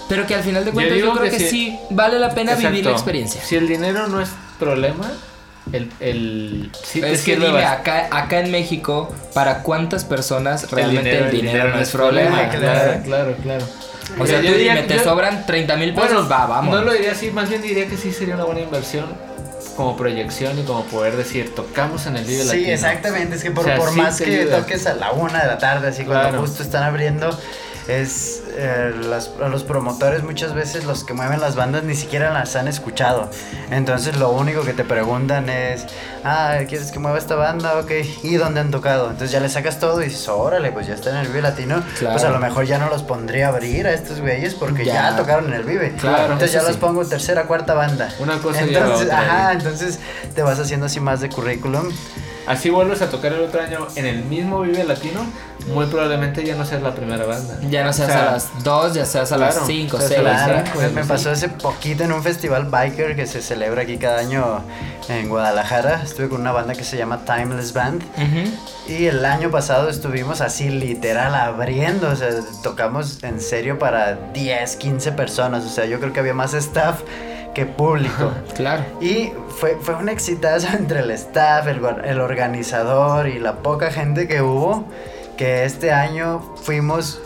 pero 0.10 0.28
que 0.28 0.36
al 0.36 0.44
final 0.44 0.66
de 0.66 0.72
cuentas 0.72 0.98
yo, 0.98 1.12
creo 1.14 1.24
que 1.24 1.38
que, 1.38 1.40
sí. 1.40 1.50
sí 1.50 1.80
vale 1.90 2.20
la 2.20 2.30
pena 2.32 2.56
vivir 2.56 2.86
la 2.86 2.92
experiencia. 2.92 3.42
Si 3.44 3.56
el 3.56 3.68
dinero 3.68 4.08
no 4.08 4.20
es 4.22 4.30
problema, 4.60 5.10
el, 5.72 5.90
el 6.00 6.72
sí 6.84 7.02
es 7.04 7.24
que 7.24 7.36
dime, 7.38 7.64
acá, 7.66 8.08
acá 8.12 8.40
en 8.42 8.52
México, 8.52 9.14
¿para 9.34 9.62
cuántas 9.64 10.04
personas 10.06 10.64
el 10.64 10.70
realmente 10.70 11.18
el 11.18 11.32
dinero, 11.32 11.70
no 11.70 11.80
es 11.80 11.90
problema? 11.92 12.50
Claro, 12.50 13.02
claro, 13.04 13.36
claro. 13.42 13.66
O 14.20 14.26
sea, 14.26 14.42
Yo 14.42 14.52
tú 14.52 14.58
diría 14.58 14.74
dime, 14.76 14.88
te 14.88 14.96
yo- 14.96 15.04
sobran 15.04 15.46
30 15.46 15.76
mil 15.78 15.94
pesos, 15.94 16.12
Bueno, 16.14 16.30
va, 16.30 16.46
vamos. 16.48 16.76
No 16.76 16.82
lo 16.84 16.92
diría 16.92 17.12
así, 17.12 17.30
más 17.32 17.48
bien 17.48 17.62
diría 17.62 17.88
que 17.88 17.96
sí 17.96 18.12
sería 18.12 18.36
una 18.36 18.44
buena 18.46 18.62
inversión 18.62 19.06
como 19.80 19.96
proyección 19.96 20.60
y 20.60 20.64
como 20.64 20.84
poder 20.84 21.16
decir, 21.16 21.56
tocamos 21.56 22.06
en 22.06 22.18
el 22.18 22.26
Vive 22.26 22.42
Sí, 22.42 22.48
Latino. 22.48 22.68
exactamente. 22.74 23.36
Es 23.38 23.44
que 23.44 23.52
por, 23.52 23.64
O 23.64 23.68
sea, 23.68 23.78
por 23.78 23.90
sí 23.92 23.96
más 23.96 24.20
que 24.22 24.42
ayuda. 24.42 24.58
toques 24.60 24.86
a 24.88 24.94
la 24.96 25.14
una 25.14 25.40
de 25.42 25.48
la 25.48 25.58
tarde, 25.58 25.88
así 25.88 26.04
cuando 26.04 26.28
Claro. 26.28 26.42
justo 26.42 26.64
están 26.64 26.84
abriendo, 26.84 27.30
es 27.90 28.44
eh, 28.56 28.94
las- 29.10 29.32
a 29.42 29.48
los 29.48 29.64
promotores 29.64 30.24
muchas 30.24 30.54
veces 30.54 30.86
los 30.86 31.04
que 31.04 31.14
mueven 31.14 31.40
las 31.40 31.56
bandas 31.56 31.84
ni 31.84 31.96
siquiera 31.96 32.32
las 32.32 32.56
han 32.56 32.68
escuchado. 32.68 33.30
Entonces 33.72 34.18
lo 34.18 34.30
único 34.32 34.62
que 34.64 34.74
te 34.74 34.84
preguntan 34.84 35.50
es, 35.50 35.86
ah, 36.24 36.58
¿quieres 36.68 36.92
que 36.92 37.00
mueva 37.00 37.18
esta 37.18 37.36
banda? 37.36 37.80
Ok, 37.80 37.92
¿y 38.24 38.36
dónde 38.36 38.60
han 38.60 38.72
tocado? 38.72 39.06
Entonces 39.06 39.32
ya 39.32 39.40
le 39.40 39.50
sacas 39.50 39.80
todo 39.80 40.02
y 40.02 40.06
dices, 40.06 40.28
órale, 40.30 40.72
pues 40.72 40.88
ya 40.88 40.94
está 40.94 41.10
en 41.12 41.18
el 41.18 41.28
Vive 41.28 41.42
Latino. 41.42 41.84
Claro. 41.98 42.14
Pues 42.16 42.24
a 42.26 42.30
lo 42.30 42.40
mejor 42.40 42.66
ya 42.66 42.78
no 42.78 42.90
los 42.90 43.04
pondría 43.04 43.48
a 43.48 43.50
abrir 43.50 43.88
a 43.88 43.94
estos 43.94 44.20
güeyes 44.22 44.54
porque 44.56 44.86
ya, 44.86 45.12
Ya. 45.12 45.16
tocaron 45.18 45.48
en 45.48 45.54
el 45.54 45.64
Vive. 45.64 45.94
Claro, 46.00 46.24
Entonces 46.34 46.52
ya 46.52 46.60
eso 46.60 46.68
los 46.68 46.76
sí. 46.76 46.82
pongo 46.82 47.06
tercera, 47.06 47.44
cuarta 47.46 47.74
banda. 47.74 48.10
Una 48.20 48.38
cosa 48.40 48.62
entonces, 48.62 49.06
otra 49.08 49.20
ajá, 49.20 49.48
ahí. 49.50 49.58
entonces 49.58 50.00
te 50.36 50.42
vas 50.44 50.60
haciendo 50.60 50.86
así 50.86 51.00
más 51.00 51.22
de 51.22 51.30
currículum. 51.30 51.90
Así 52.50 52.72
vuelves 52.72 53.04
a 53.04 53.12
tocar 53.12 53.32
el 53.32 53.42
otro 53.42 53.62
año 53.62 53.86
en 53.96 54.08
el 54.08 54.24
mismo 54.24 54.62
Vive 54.62 54.84
Latino, 54.84 55.22
muy 55.72 55.86
probablemente 55.86 56.44
ya 56.44 56.56
no 56.56 56.66
seas 56.66 56.82
la 56.82 56.96
primera 56.96 57.24
banda. 57.24 57.60
Ya 57.70 57.84
no 57.84 57.94
seas 57.94 58.10
O 58.10 58.12
sea, 58.12 58.30
a 58.30 58.32
las 58.32 58.64
2, 58.64 58.94
ya 58.96 59.06
seas 59.06 59.32
a 59.32 59.38
las 59.38 59.54
claro, 59.54 59.68
5, 59.68 59.98
seas 59.98 60.12
a 60.12 60.16
6. 60.16 60.24
las 60.24 60.44
Claro, 60.44 60.80
me, 60.80 60.88
sí. 60.88 60.96
me 60.96 61.06
pasó 61.06 61.30
hace 61.30 61.50
poquito 61.50 62.06
en 62.06 62.12
un 62.12 62.24
festival 62.24 62.66
biker 62.66 63.16
que 63.16 63.28
se 63.28 63.44
celebra 63.44 63.84
aquí 63.84 64.00
cada 64.00 64.22
año 64.22 64.64
en 65.10 65.30
Guadalajara. 65.30 66.02
Estuve 66.04 66.28
con 66.28 66.42
una 66.42 66.52
banda 66.52 66.74
que 66.74 66.84
se 66.84 66.98
llama 66.98 67.24
Timeless 67.24 67.72
Band. 67.72 68.02
Y 68.88 69.06
el 69.06 69.24
año 69.26 69.52
pasado 69.52 69.88
estuvimos 69.88 70.42
así 70.42 70.70
literal 70.70 71.36
abriendo, 71.36 72.10
o 72.10 72.16
sea, 72.16 72.30
tocamos 72.64 73.24
en 73.24 73.40
serio 73.42 73.78
para 73.78 74.16
10, 74.34 74.76
15 74.76 75.12
personas, 75.12 75.66
o 75.66 75.70
sea, 75.70 75.86
yo 75.86 76.00
creo 76.00 76.14
que 76.14 76.20
había 76.20 76.34
más 76.34 76.56
staff 76.56 77.02
que 77.54 77.66
público. 77.66 78.32
Claro. 78.56 78.84
Y 79.00 79.32
fue, 79.48 79.78
fue 79.82 79.96
un 79.96 80.10
exitazo 80.10 80.68
entre 80.76 81.00
el 81.00 81.12
staff, 81.12 81.68
el, 81.68 81.80
el 82.04 82.20
organizador 82.20 83.28
y 83.28 83.40
la 83.40 83.58
poca 83.58 83.90
gente 83.90 84.28
que 84.28 84.42
hubo, 84.42 84.86
que 85.38 85.64
este 85.64 85.94
año 85.94 86.42
fuimos 86.64 87.22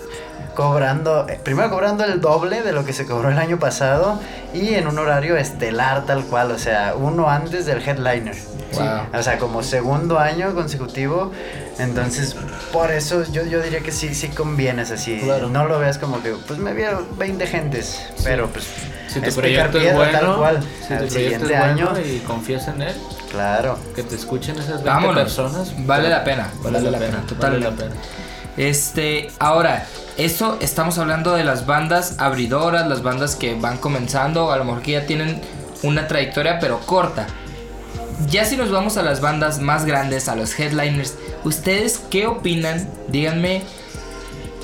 cobrando, 0.54 1.28
eh, 1.30 1.39
primero 1.43 1.70
cobrando 1.70 2.04
el 2.06 2.22
doble 2.22 2.62
de 2.62 2.72
lo 2.72 2.86
que 2.86 2.93
se 2.93 3.06
cobró 3.06 3.30
el 3.30 3.38
año 3.38 3.60
pasado 3.60 4.20
y 4.54 4.74
en 4.76 4.88
un 4.88 4.97
horario 4.99 5.36
estelar 5.38 6.06
tal 6.06 6.24
cual, 6.26 6.51
o 6.51 6.58
sea, 6.60 6.93
uno 6.97 7.30
antes 7.30 7.66
del 7.66 7.82
headliner. 7.88 8.36
Wow. 8.74 9.20
O 9.20 9.22
sea, 9.22 9.38
como 9.38 9.62
segundo 9.62 10.18
año 10.18 10.54
consecutivo. 10.56 11.32
Entonces, 11.78 12.36
por 12.72 12.91
eso 12.91 13.24
yo, 13.32 13.45
yo 13.45 13.62
diría 13.62 13.82
que 13.82 13.91
sí, 13.91 14.16
sí 14.16 14.30
convienes 14.30 14.89
así. 14.91 15.20
Claro. 15.24 15.49
No 15.49 15.68
lo 15.68 15.78
veas 15.80 15.97
como 15.99 16.22
que, 16.24 16.32
pues 16.47 16.58
me 16.60 16.74
vieron 16.74 17.06
20 17.18 17.45
gentes. 17.47 17.99
Pero 18.24 18.47
pues, 18.49 18.66
Si 19.08 19.20
tu 19.20 19.30
es 19.30 19.36
proyecto 19.36 19.78
es 19.78 19.84
piedra, 19.84 20.12
tal 20.12 20.26
bueno, 20.26 20.38
cual. 20.39 20.60
si 20.88 20.93
Al 20.93 20.99
tu 21.01 21.06
proyecto 21.06 21.14
siguiente 21.14 21.54
es 21.54 21.60
bueno 21.76 21.89
año, 21.91 21.99
y 22.04 22.20
confías 22.22 22.68
en 22.68 22.82
él, 22.82 22.95
claro. 23.30 23.78
que 23.95 24.01
te 24.01 24.16
escuchen 24.16 24.56
esas 24.56 24.84
20 24.84 24.89
Vámonos. 24.89 25.24
personas, 25.24 25.74
Vale 25.86 26.10
la 26.10 26.24
pena, 26.24 26.49
Vale, 26.64 26.82
la, 26.82 26.97
pena, 26.97 27.22
totalmente. 27.28 27.68
vale 27.68 27.76
la 27.78 27.84
pena. 27.89 28.01
Este, 28.58 29.30
ahora, 29.39 29.86
eso 30.18 30.57
estamos 30.61 30.97
hablando 30.97 31.34
de 31.34 31.43
las 31.43 31.66
bandas 31.66 32.16
abridoras, 32.20 32.88
las 32.88 33.01
bandas 33.01 33.36
que 33.36 33.55
van 33.55 33.78
comenzando, 33.78 34.51
a 34.51 34.57
lo 34.57 34.64
mejor 34.64 34.82
que 34.82 34.91
ya 34.91 35.05
tienen 35.05 35.41
una 35.82 36.07
trayectoria 36.07 36.59
pero 36.59 36.80
corta. 36.80 37.28
Ya 38.30 38.45
si 38.45 38.55
nos 38.55 38.72
vamos 38.72 38.97
a 38.97 39.03
las 39.03 39.22
bandas 39.22 39.59
más 39.59 39.86
grandes, 39.86 40.30
a 40.30 40.36
los 40.36 40.57
headliners, 40.59 41.16
¿ustedes 41.43 41.99
qué 42.09 42.28
opinan? 42.28 42.88
Díganme 43.09 43.64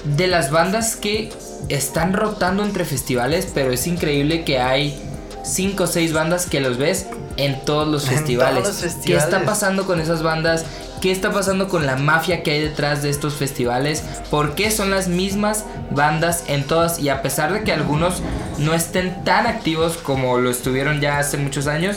de 0.04 0.28
las 0.28 0.52
bandas 0.52 0.96
que 0.96 1.30
están 1.68 2.14
rotando 2.14 2.64
entre 2.64 2.86
festivales, 2.86 3.50
pero 3.54 3.72
es 3.72 3.86
increíble 3.88 4.46
que 4.46 4.60
hay 4.60 5.02
5 5.44 5.84
o 5.84 5.88
6 5.88 6.14
bandas 6.14 6.46
que 6.46 6.60
los 6.60 6.78
ves 6.78 7.08
en 7.44 7.64
todos 7.66 7.88
los 7.88 8.04
En 8.08 8.18
festivales. 8.18 8.64
todos 8.64 8.84
los 8.84 8.94
¿Qué 8.96 9.16
está 9.16 9.44
pasando 9.46 9.86
con 9.86 10.00
esas 10.00 10.22
bandas? 10.24 10.66
¿Qué 11.02 11.12
está 11.12 11.32
pasando 11.32 11.70
con 11.70 11.86
la 11.86 11.96
mafia 11.96 12.44
que 12.44 12.52
hay 12.52 12.62
detrás 12.62 13.02
de 13.02 13.10
estos 13.10 13.34
festivales? 13.36 14.04
¿Por 14.30 14.56
qué 14.56 14.70
son 14.70 14.92
las 14.92 15.08
mismas 15.08 15.64
bandas 15.92 16.44
en 16.48 16.66
todas? 16.66 17.00
Y 17.00 17.08
a 17.10 17.22
pesar 17.22 17.54
de 17.54 17.64
que 17.64 17.72
algunos 17.72 18.22
no 18.58 18.74
estén 18.74 19.24
tan 19.24 19.48
activos 19.48 19.96
como 19.98 20.38
lo 20.38 20.50
estuvieron 20.50 21.00
ya 21.00 21.18
hace 21.20 21.38
muchos 21.38 21.68
años, 21.68 21.96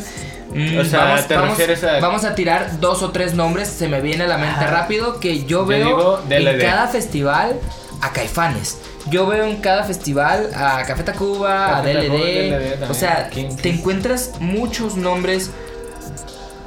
mm, 0.54 0.78
O 0.78 0.84
sea, 0.84 1.04
vamos, 1.04 1.26
¿te 1.26 1.34
vamos- 1.34 1.50
refieres 1.58 1.82
a- 1.82 1.98
vamos 1.98 2.24
a 2.24 2.34
tirar 2.36 2.78
dos 2.78 3.02
o 3.02 3.10
tres 3.10 3.34
nombres, 3.34 3.68
se 3.68 3.88
me 3.88 4.00
viene 4.00 4.22
a 4.24 4.28
la 4.28 4.38
mente 4.38 4.66
rápido, 4.68 5.18
que 5.18 5.40
yo 5.40 5.46
Yo 5.62 5.66
veo 5.66 6.22
en 6.30 6.60
cada 6.60 6.86
festival 6.86 7.58
a 8.02 8.12
Caifanes. 8.12 8.78
Yo 9.10 9.26
veo 9.26 9.44
en 9.44 9.56
cada 9.56 9.82
festival 9.84 10.50
a 10.54 10.84
Café 10.86 11.02
Tacuba, 11.02 11.78
a 11.78 11.82
Café 11.82 11.94
DLD. 11.94 12.02
DLD 12.08 12.50
también, 12.50 12.90
o 12.90 12.94
sea, 12.94 13.28
King 13.30 13.56
te 13.60 13.70
encuentras 13.70 14.32
muchos 14.40 14.96
nombres 14.96 15.50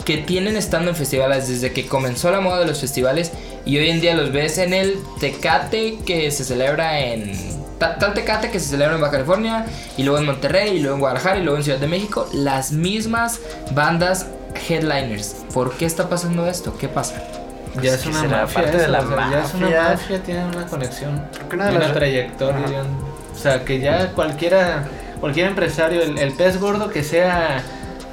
que 0.04 0.18
tienen 0.18 0.56
estando 0.56 0.92
en 0.92 0.96
festivales 0.96 1.48
desde 1.48 1.72
que 1.74 1.88
comenzó 1.88 2.30
la 2.32 2.40
moda 2.40 2.60
de 2.60 2.68
los 2.68 2.80
festivales 2.80 3.32
y 3.66 3.78
hoy 3.80 3.90
en 3.90 4.02
día 4.02 4.14
los 4.16 4.32
ves 4.32 4.58
en 4.60 4.74
el 4.74 4.98
Tecate 5.20 5.98
que 6.06 6.30
se 6.30 6.44
celebra 6.44 7.00
en 7.00 7.32
ta- 7.80 7.98
tal 7.98 8.14
Tecate 8.14 8.52
que 8.52 8.60
se 8.60 8.68
celebra 8.70 8.96
en 8.96 9.02
Baja 9.02 9.14
California 9.14 9.66
y 9.98 10.04
luego 10.04 10.20
en 10.20 10.26
Monterrey 10.26 10.76
y 10.78 10.80
luego 10.80 10.96
en 10.96 11.00
Guadalajara 11.00 11.40
y 11.40 11.42
luego 11.44 11.58
en 11.58 11.64
Ciudad 11.64 11.80
de 11.80 11.88
México 11.88 12.30
las 12.34 12.72
mismas 12.72 13.40
bandas 13.72 14.28
headliners. 14.70 15.38
¿Por 15.54 15.76
qué 15.76 15.86
está 15.86 16.08
pasando 16.08 16.46
esto? 16.48 16.78
¿Qué 16.78 16.88
pasa? 16.88 17.16
Ya 17.76 17.82
Pues 17.82 17.94
es 17.94 18.02
que 18.04 18.10
una 18.10 18.22
será 18.22 18.42
mafia, 18.42 18.62
parte 18.62 18.78
de 18.78 18.88
la 18.88 19.00
o 19.00 19.08
sea, 19.08 19.18
ya 19.32 19.44
es 19.44 19.54
una 19.54 19.66
mafia. 19.66 19.84
mafia, 19.90 20.24
tienen 20.24 20.44
una 20.48 20.66
conexión, 20.66 21.22
una 21.54 21.70
una 21.72 21.94
trayectoria, 21.94 22.58
Ajá. 22.66 22.72
y 22.72 22.76
un- 22.76 23.16
o 23.34 23.38
sea, 23.38 23.66
que 23.66 23.80
ya 23.80 24.12
cualquiera, 24.14 24.86
cualquier 25.20 25.48
empresario, 25.48 26.02
el, 26.02 26.18
el 26.18 26.34
pez 26.34 26.60
gordo 26.60 26.90
que 26.90 27.04
sea 27.04 27.62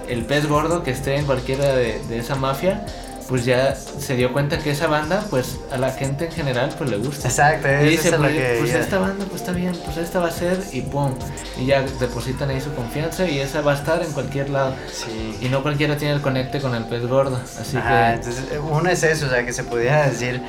el 0.08 0.24
pez 0.24 0.48
gordo 0.48 0.82
que 0.82 0.90
esté 0.90 1.16
en 1.16 1.24
cualquiera 1.26 1.64
de, 1.76 2.00
de 2.08 2.18
esa 2.18 2.34
mafia, 2.34 2.84
pues 3.32 3.46
ya 3.46 3.74
se 3.74 4.14
dio 4.14 4.30
cuenta 4.34 4.58
que 4.58 4.72
esa 4.72 4.88
banda, 4.88 5.24
pues 5.30 5.56
a 5.72 5.78
la 5.78 5.90
gente 5.90 6.26
en 6.26 6.32
general, 6.32 6.68
pues 6.76 6.90
le 6.90 6.98
gusta. 6.98 7.28
Exacto, 7.28 7.66
Y 7.82 7.88
dice, 7.88 8.10
es 8.10 8.14
pues, 8.16 8.30
que 8.30 8.56
pues 8.58 8.72
ya- 8.72 8.78
esta 8.80 8.98
banda, 8.98 9.24
pues 9.24 9.40
está 9.40 9.52
bien, 9.52 9.74
pues 9.86 9.96
esta 9.96 10.18
va 10.20 10.28
a 10.28 10.30
ser 10.30 10.60
y 10.70 10.82
pum. 10.82 11.14
Y 11.58 11.64
ya 11.64 11.80
depositan 11.98 12.50
ahí 12.50 12.60
su 12.60 12.74
confianza 12.74 13.26
y 13.26 13.40
esa 13.40 13.62
va 13.62 13.72
a 13.72 13.76
estar 13.76 14.02
en 14.02 14.12
cualquier 14.12 14.50
lado. 14.50 14.74
Sí. 14.92 15.38
Y 15.40 15.48
no 15.48 15.62
cualquiera 15.62 15.96
tiene 15.96 16.12
el 16.12 16.20
conecte 16.20 16.60
con 16.60 16.74
el 16.74 16.84
pez 16.84 17.06
gordo. 17.06 17.40
Así 17.58 17.78
Ajá, 17.78 18.08
que 18.10 18.14
entonces 18.16 18.44
uno 18.70 18.90
es 18.90 19.02
eso, 19.02 19.24
o 19.24 19.30
sea, 19.30 19.46
que 19.46 19.54
se 19.54 19.64
pudiera 19.64 20.06
decir 20.06 20.42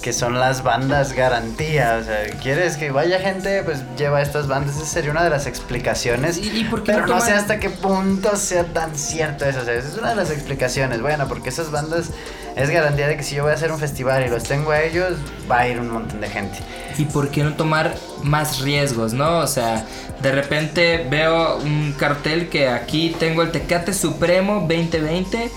que 0.00 0.14
son 0.14 0.40
las 0.40 0.62
bandas 0.62 1.12
garantía, 1.12 1.98
o 2.00 2.04
sea, 2.04 2.22
quieres 2.42 2.78
que 2.78 2.90
vaya 2.90 3.18
gente, 3.20 3.62
pues 3.64 3.80
lleva 3.98 4.22
estas 4.22 4.46
bandas, 4.48 4.76
esa 4.76 4.86
sería 4.86 5.10
una 5.10 5.22
de 5.22 5.28
las 5.28 5.46
explicaciones, 5.46 6.38
¿Y, 6.38 6.60
y 6.60 6.64
por 6.64 6.84
qué 6.84 6.92
pero 6.94 7.06
no 7.06 7.18
toman- 7.18 7.26
sé 7.26 7.32
hasta 7.32 7.58
qué 7.58 7.68
punto 7.68 8.34
sea 8.36 8.64
tan 8.64 8.96
cierto 8.96 9.44
eso, 9.44 9.60
o 9.60 9.64
sea, 9.66 9.74
esa 9.74 9.88
es 9.88 9.98
una 9.98 10.08
de 10.08 10.16
las 10.16 10.30
explicaciones, 10.30 11.02
bueno, 11.02 11.28
porque 11.28 11.50
esas 11.50 11.70
bandas 11.70 12.06
es 12.56 12.70
garantía 12.70 13.08
de 13.08 13.16
que 13.16 13.22
si 13.22 13.36
yo 13.36 13.42
voy 13.42 13.52
a 13.52 13.54
hacer 13.54 13.72
un 13.72 13.78
festival 13.78 14.26
y 14.26 14.28
los 14.28 14.42
tengo 14.44 14.70
a 14.70 14.82
ellos, 14.82 15.14
va 15.50 15.60
a 15.60 15.68
ir 15.68 15.78
un 15.78 15.90
montón 15.90 16.20
de 16.20 16.28
gente. 16.28 16.58
¿Y 16.98 17.04
por 17.04 17.30
qué 17.30 17.42
no 17.42 17.54
tomar 17.54 17.94
más 18.22 18.60
riesgos, 18.60 19.12
no? 19.12 19.38
O 19.38 19.46
sea, 19.46 19.86
de 20.22 20.32
repente 20.32 21.06
veo 21.08 21.56
un 21.58 21.94
cartel 21.98 22.48
que 22.48 22.68
aquí 22.68 23.14
tengo 23.18 23.42
el 23.42 23.50
Tecate 23.52 23.94
Supremo 23.94 24.66
2020. 24.68 25.50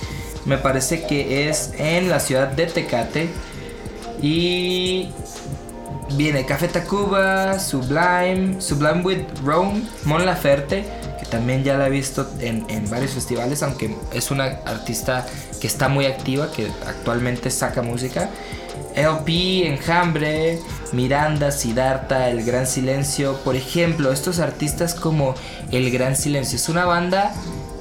Me 0.46 0.58
parece 0.58 1.04
que 1.04 1.50
es 1.50 1.74
en 1.78 2.10
la 2.10 2.20
ciudad 2.20 2.48
de 2.48 2.68
Tecate. 2.68 3.30
Y 4.22 5.10
viene 6.16 6.46
Café 6.46 6.68
Tacuba, 6.68 7.60
Sublime, 7.60 8.62
Sublime 8.62 9.02
with 9.02 9.24
Rome, 9.44 9.82
Mon 10.06 10.26
Laferte, 10.26 10.86
que 11.20 11.26
también 11.26 11.64
ya 11.64 11.78
la 11.78 11.88
he 11.88 11.90
visto 11.90 12.30
en, 12.40 12.66
en 12.70 12.90
varios 12.90 13.12
festivales, 13.12 13.64
aunque 13.64 13.96
es 14.14 14.32
una 14.32 14.46
artista 14.66 15.26
que 15.64 15.68
está 15.68 15.88
muy 15.88 16.06
activa, 16.08 16.52
que 16.52 16.70
actualmente 16.86 17.50
saca 17.50 17.82
música. 17.82 18.30
LP, 18.96 19.66
Enjambre, 19.66 20.60
Miranda, 20.92 21.52
Siddhartha, 21.52 22.28
El 22.28 22.44
Gran 22.44 22.68
Silencio. 22.68 23.38
Por 23.46 23.56
ejemplo, 23.56 24.12
estos 24.12 24.40
artistas 24.40 24.94
como 24.94 25.36
El 25.72 25.90
Gran 25.90 26.18
Silencio. 26.18 26.58
Es 26.58 26.68
una 26.68 26.84
banda 26.84 27.34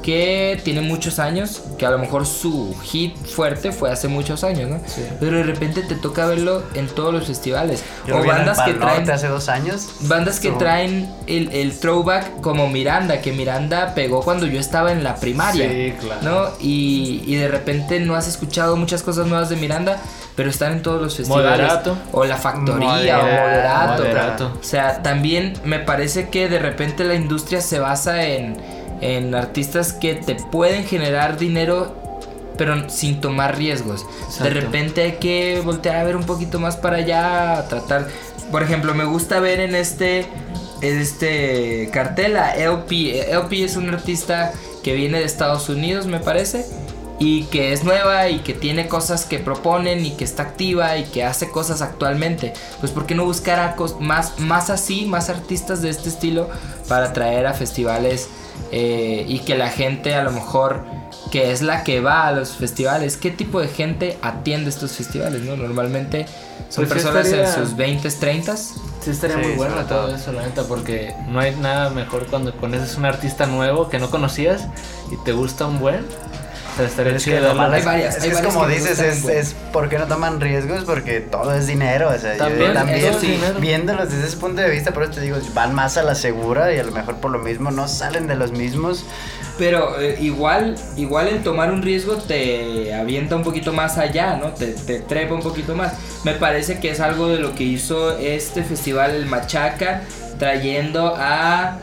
que 0.02 0.60
tiene 0.64 0.80
muchos 0.80 1.18
años, 1.18 1.62
que 1.78 1.86
a 1.86 1.90
lo 1.90 1.98
mejor 1.98 2.26
su 2.26 2.74
hit 2.82 3.16
fuerte 3.16 3.72
fue 3.72 3.90
hace 3.90 4.08
muchos 4.08 4.44
años, 4.44 4.68
¿no? 4.68 4.80
Sí. 4.86 5.02
Pero 5.20 5.38
de 5.38 5.44
repente 5.44 5.82
te 5.82 5.94
toca 5.94 6.26
verlo 6.26 6.62
en 6.74 6.88
todos 6.88 7.12
los 7.12 7.26
festivales. 7.26 7.84
Yo 8.06 8.18
o 8.18 8.24
bandas 8.24 8.60
que 8.62 8.74
traen 8.74 9.10
hace 9.10 9.28
dos 9.28 9.48
años. 9.48 9.88
bandas 10.00 10.40
que 10.40 10.50
traen 10.52 11.10
el, 11.26 11.50
el 11.52 11.78
throwback 11.78 12.40
como 12.40 12.68
Miranda, 12.68 13.20
que 13.20 13.32
Miranda 13.32 13.94
pegó 13.94 14.22
cuando 14.22 14.46
yo 14.46 14.58
estaba 14.58 14.92
en 14.92 15.04
la 15.04 15.16
primaria. 15.16 15.68
Sí, 15.68 15.94
claro. 16.00 16.20
¿no? 16.22 16.48
Y, 16.60 17.22
y 17.26 17.36
de 17.36 17.48
repente 17.48 18.00
no 18.00 18.14
has 18.14 18.28
escuchado 18.28 18.76
muchas 18.76 19.02
cosas 19.02 19.26
nuevas 19.26 19.48
de 19.48 19.56
Miranda, 19.56 19.98
pero 20.34 20.50
están 20.50 20.72
en 20.72 20.82
todos 20.82 21.00
los 21.00 21.16
festivales. 21.16 21.58
Moderato. 21.58 21.96
O 22.12 22.24
La 22.24 22.36
Factoría, 22.36 22.88
Moderato, 22.88 23.22
o 23.22 23.26
Moderato. 23.26 24.02
Moderato. 24.02 24.58
O 24.60 24.64
sea, 24.64 25.02
también 25.02 25.54
me 25.64 25.78
parece 25.78 26.28
que 26.28 26.48
de 26.48 26.58
repente 26.58 27.04
la 27.04 27.14
industria 27.14 27.60
se 27.60 27.78
basa 27.78 28.24
en, 28.24 28.56
en 29.02 29.34
artistas 29.34 29.92
que 29.92 30.14
te 30.14 30.36
pueden 30.36 30.84
generar 30.84 31.36
dinero 31.36 32.00
pero 32.56 32.88
sin 32.88 33.20
tomar 33.20 33.56
riesgos. 33.56 34.06
De 34.40 34.50
repente 34.50 35.02
hay 35.02 35.12
que 35.12 35.60
voltear 35.64 35.96
a 35.96 36.04
ver 36.04 36.16
un 36.16 36.24
poquito 36.24 36.60
más 36.60 36.76
para 36.76 36.98
allá, 36.98 37.58
a 37.58 37.68
tratar. 37.68 38.08
Por 38.50 38.62
ejemplo, 38.62 38.94
me 38.94 39.04
gusta 39.04 39.40
ver 39.40 39.60
en 39.60 39.74
este 39.74 40.26
este 40.80 41.88
cartel 41.92 42.36
a 42.36 42.54
LP. 42.54 43.32
LP 43.32 43.64
es 43.64 43.76
un 43.76 43.88
artista 43.88 44.52
que 44.82 44.94
viene 44.94 45.18
de 45.18 45.24
Estados 45.24 45.68
Unidos, 45.68 46.06
me 46.06 46.18
parece, 46.18 46.66
y 47.18 47.44
que 47.44 47.72
es 47.72 47.84
nueva 47.84 48.28
y 48.28 48.40
que 48.40 48.52
tiene 48.52 48.88
cosas 48.88 49.24
que 49.24 49.38
proponen 49.38 50.04
y 50.04 50.12
que 50.12 50.24
está 50.24 50.42
activa 50.42 50.96
y 50.98 51.04
que 51.04 51.24
hace 51.24 51.50
cosas 51.50 51.82
actualmente. 51.82 52.52
Pues 52.80 52.90
¿por 52.92 53.06
qué 53.06 53.14
no 53.14 53.24
buscar 53.24 53.60
a 53.60 53.76
más, 54.00 54.38
más 54.40 54.70
así, 54.70 55.06
más 55.06 55.30
artistas 55.30 55.82
de 55.82 55.90
este 55.90 56.08
estilo 56.08 56.50
para 56.88 57.12
traer 57.12 57.46
a 57.46 57.54
festivales 57.54 58.28
eh, 58.70 59.24
y 59.28 59.40
que 59.40 59.56
la 59.56 59.68
gente 59.68 60.14
a 60.14 60.22
lo 60.22 60.30
mejor 60.32 60.82
que 61.30 61.50
es 61.52 61.62
la 61.62 61.82
que 61.84 62.00
va 62.00 62.26
a 62.26 62.32
los 62.32 62.50
festivales, 62.50 63.16
qué 63.16 63.30
tipo 63.30 63.60
de 63.60 63.68
gente 63.68 64.18
atiende 64.22 64.68
estos 64.70 64.92
festivales, 64.92 65.42
¿no? 65.42 65.56
Normalmente 65.56 66.26
son 66.68 66.86
Pues 66.86 66.94
personas 67.02 67.26
en 67.32 67.46
sus 67.52 67.76
20, 67.76 68.10
30 68.10 68.56
Sí, 68.56 69.10
estaría 69.10 69.36
Sí, 69.36 69.42
muy 69.42 69.56
bueno 69.56 69.74
todo 69.88 70.06
todo. 70.06 70.14
eso, 70.14 70.32
la 70.32 70.42
neta, 70.42 70.62
porque 70.64 71.14
no 71.28 71.40
hay 71.40 71.56
nada 71.56 71.90
mejor 71.90 72.26
cuando 72.26 72.54
conoces 72.56 72.96
un 72.96 73.04
artista 73.04 73.46
nuevo 73.46 73.88
que 73.88 73.98
no 73.98 74.10
conocías 74.10 74.68
y 75.10 75.16
te 75.24 75.32
gusta 75.32 75.66
un 75.66 75.80
buen. 75.80 76.06
O 76.72 76.76
sea, 76.76 76.86
estaría 76.86 77.16
Es 77.16 77.24
chido 77.24 77.54
malo 77.54 77.74
Hay 77.74 77.82
varias, 77.82 78.16
es 78.16 78.22
hay 78.22 78.30
que 78.30 78.34
es 78.36 78.42
varias 78.42 78.54
como 78.54 78.66
que 78.66 78.74
dices, 78.74 78.98
es, 78.98 79.24
es 79.26 79.54
por 79.72 79.88
qué 79.88 79.98
no 79.98 80.06
toman 80.06 80.40
riesgos, 80.40 80.84
porque 80.84 81.20
todo 81.20 81.52
es 81.54 81.66
dinero, 81.66 82.08
o 82.08 82.18
sea, 82.18 82.32
yo 82.32 82.44
También, 82.44 82.72
también, 82.72 83.14
sí. 83.20 83.26
dinero. 83.32 83.60
viéndolos 83.60 84.10
desde 84.10 84.26
ese 84.28 84.36
punto 84.38 84.62
de 84.62 84.70
vista, 84.70 84.92
por 84.92 85.02
eso 85.02 85.12
te 85.12 85.20
digo, 85.20 85.36
van 85.54 85.74
más 85.74 85.96
a 85.98 86.02
la 86.02 86.14
segura 86.14 86.72
y 86.72 86.78
a 86.78 86.84
lo 86.84 86.92
mejor 86.92 87.16
por 87.16 87.30
lo 87.30 87.38
mismo 87.38 87.70
no 87.70 87.88
salen 87.88 88.26
de 88.26 88.36
los 88.36 88.52
mismos. 88.52 89.04
Pero 89.58 90.00
eh, 90.00 90.16
igual, 90.20 90.76
igual 90.96 91.28
el 91.28 91.42
tomar 91.42 91.70
un 91.70 91.82
riesgo 91.82 92.16
te 92.16 92.94
avienta 92.94 93.36
un 93.36 93.42
poquito 93.42 93.72
más 93.74 93.98
allá, 93.98 94.36
¿no? 94.36 94.48
Te, 94.52 94.68
te 94.68 94.98
trepa 95.00 95.34
un 95.34 95.42
poquito 95.42 95.74
más. 95.74 95.92
Me 96.24 96.32
parece 96.32 96.80
que 96.80 96.90
es 96.90 97.00
algo 97.00 97.28
de 97.28 97.38
lo 97.38 97.54
que 97.54 97.64
hizo 97.64 98.16
este 98.16 98.62
festival, 98.62 99.10
el 99.10 99.26
Machaca, 99.26 100.02
trayendo 100.38 101.14
a 101.18 101.76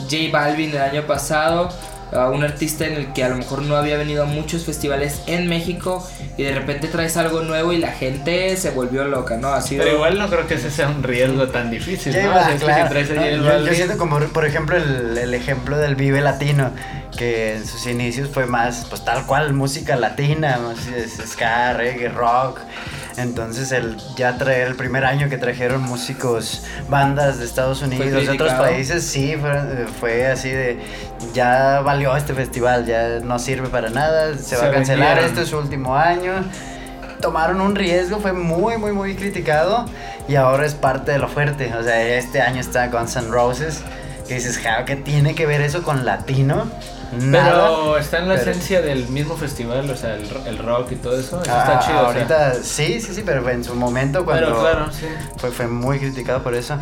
J 0.00 0.16
Balvin 0.30 0.70
el 0.70 0.82
año 0.82 1.02
pasado, 1.06 1.70
a 2.14 2.30
un 2.30 2.44
artista 2.44 2.86
en 2.86 2.94
el 2.94 3.12
que 3.12 3.24
a 3.24 3.28
lo 3.28 3.36
mejor 3.36 3.62
no 3.62 3.76
había 3.76 3.96
venido 3.96 4.22
a 4.22 4.26
muchos 4.26 4.64
festivales 4.64 5.20
en 5.26 5.48
México 5.48 6.06
y 6.36 6.42
de 6.44 6.54
repente 6.54 6.88
traes 6.88 7.16
algo 7.16 7.42
nuevo 7.42 7.72
y 7.72 7.78
la 7.78 7.92
gente 7.92 8.56
se 8.56 8.70
volvió 8.70 9.04
loca, 9.04 9.36
¿no? 9.36 9.48
Ha 9.48 9.60
sido... 9.60 9.82
Pero 9.82 9.96
igual 9.96 10.18
no 10.18 10.28
creo 10.28 10.46
que 10.46 10.54
ese 10.54 10.70
sea 10.70 10.88
un 10.88 11.02
riesgo 11.02 11.48
tan 11.48 11.70
difícil, 11.70 12.12
¿no? 12.14 12.20
iba, 12.22 12.30
O 12.40 12.44
sea, 12.44 12.54
es 12.54 12.60
que 12.60 12.64
claro. 12.64 12.84
a 12.86 13.14
No, 13.36 13.58
yo- 13.60 13.66
yo, 13.66 13.74
siento 13.74 13.98
como, 13.98 14.18
por 14.20 14.44
ejemplo, 14.46 14.76
el, 14.76 15.18
el 15.18 15.34
ejemplo 15.34 15.76
del 15.76 15.96
Vive 15.96 16.20
Latino, 16.20 16.70
que 17.18 17.56
en 17.56 17.66
sus 17.66 17.86
inicios 17.86 18.28
fue 18.30 18.46
más, 18.46 18.86
pues 18.88 19.04
tal 19.04 19.26
cual, 19.26 19.52
música 19.52 19.96
latina, 19.96 20.58
más 20.58 20.86
es- 20.88 21.20
ska, 21.30 21.72
reggae, 21.74 22.08
rock. 22.08 22.60
Entonces, 23.16 23.70
el 23.72 23.96
ya 24.16 24.36
traer 24.38 24.68
el 24.68 24.74
primer 24.74 25.04
año 25.04 25.28
que 25.28 25.38
trajeron 25.38 25.82
músicos, 25.82 26.64
bandas 26.88 27.38
de 27.38 27.44
Estados 27.44 27.80
Unidos, 27.82 28.26
de 28.26 28.30
otros 28.30 28.52
países, 28.54 29.04
sí, 29.04 29.36
fue, 29.40 29.86
fue 30.00 30.26
así 30.26 30.50
de, 30.50 30.78
ya 31.32 31.80
valió 31.80 32.16
este 32.16 32.34
festival, 32.34 32.86
ya 32.86 33.20
no 33.20 33.38
sirve 33.38 33.68
para 33.68 33.90
nada, 33.90 34.36
se, 34.36 34.56
va 34.56 34.66
a 34.66 34.70
cancelar, 34.72 35.08
vendieron. 35.08 35.30
este 35.30 35.42
es 35.42 35.48
su 35.48 35.58
último 35.58 35.96
año 35.96 36.32
tomaron 37.24 37.62
un 37.62 37.74
riesgo, 37.74 38.20
fue 38.20 38.34
muy, 38.34 38.76
muy, 38.76 38.92
muy 38.92 39.14
criticado 39.14 39.86
y 40.28 40.34
ahora 40.34 40.66
es 40.66 40.74
parte 40.74 41.12
de 41.12 41.18
lo 41.18 41.26
fuerte. 41.26 41.72
O 41.74 41.82
sea, 41.82 42.02
este 42.02 42.42
año 42.42 42.60
está 42.60 42.88
Guns 42.88 43.16
N' 43.16 43.28
Roses, 43.28 43.80
que 44.28 44.34
dices, 44.34 44.58
"Ja, 44.58 44.84
¿qué 44.84 44.94
tiene 44.94 45.34
que 45.34 45.46
ver 45.46 45.62
eso 45.62 45.82
con 45.82 46.04
latino? 46.04 46.70
Nada. 47.20 47.50
Pero 47.50 47.98
está 47.98 48.18
en 48.18 48.28
la 48.28 48.34
Pero- 48.36 48.50
esencia 48.50 48.80
del 48.82 49.08
mismo 49.08 49.36
festival, 49.36 49.88
o 49.90 49.96
sea, 49.96 50.14
el, 50.16 50.28
el 50.46 50.58
rock 50.58 50.92
y 50.92 50.96
todo 50.96 51.18
eso. 51.18 51.40
Eso 51.42 51.52
Ah, 51.52 51.62
está 51.64 51.78
chido. 51.80 51.96
o 51.98 52.00
sea. 52.00 52.06
ahorita 52.22 52.54
sí, 52.62 53.00
sí, 53.00 53.14
sí, 53.14 53.22
pero 53.24 53.48
en 53.48 53.62
su 53.64 53.74
momento 53.74 54.24
cuando 54.24 54.46
Pero 54.46 54.60
claro, 54.60 54.92
sí. 54.92 55.06
fue, 55.36 55.50
fue 55.50 55.66
muy 55.68 55.98
criticado 55.98 56.42
por 56.42 56.54
eso. 56.54 56.76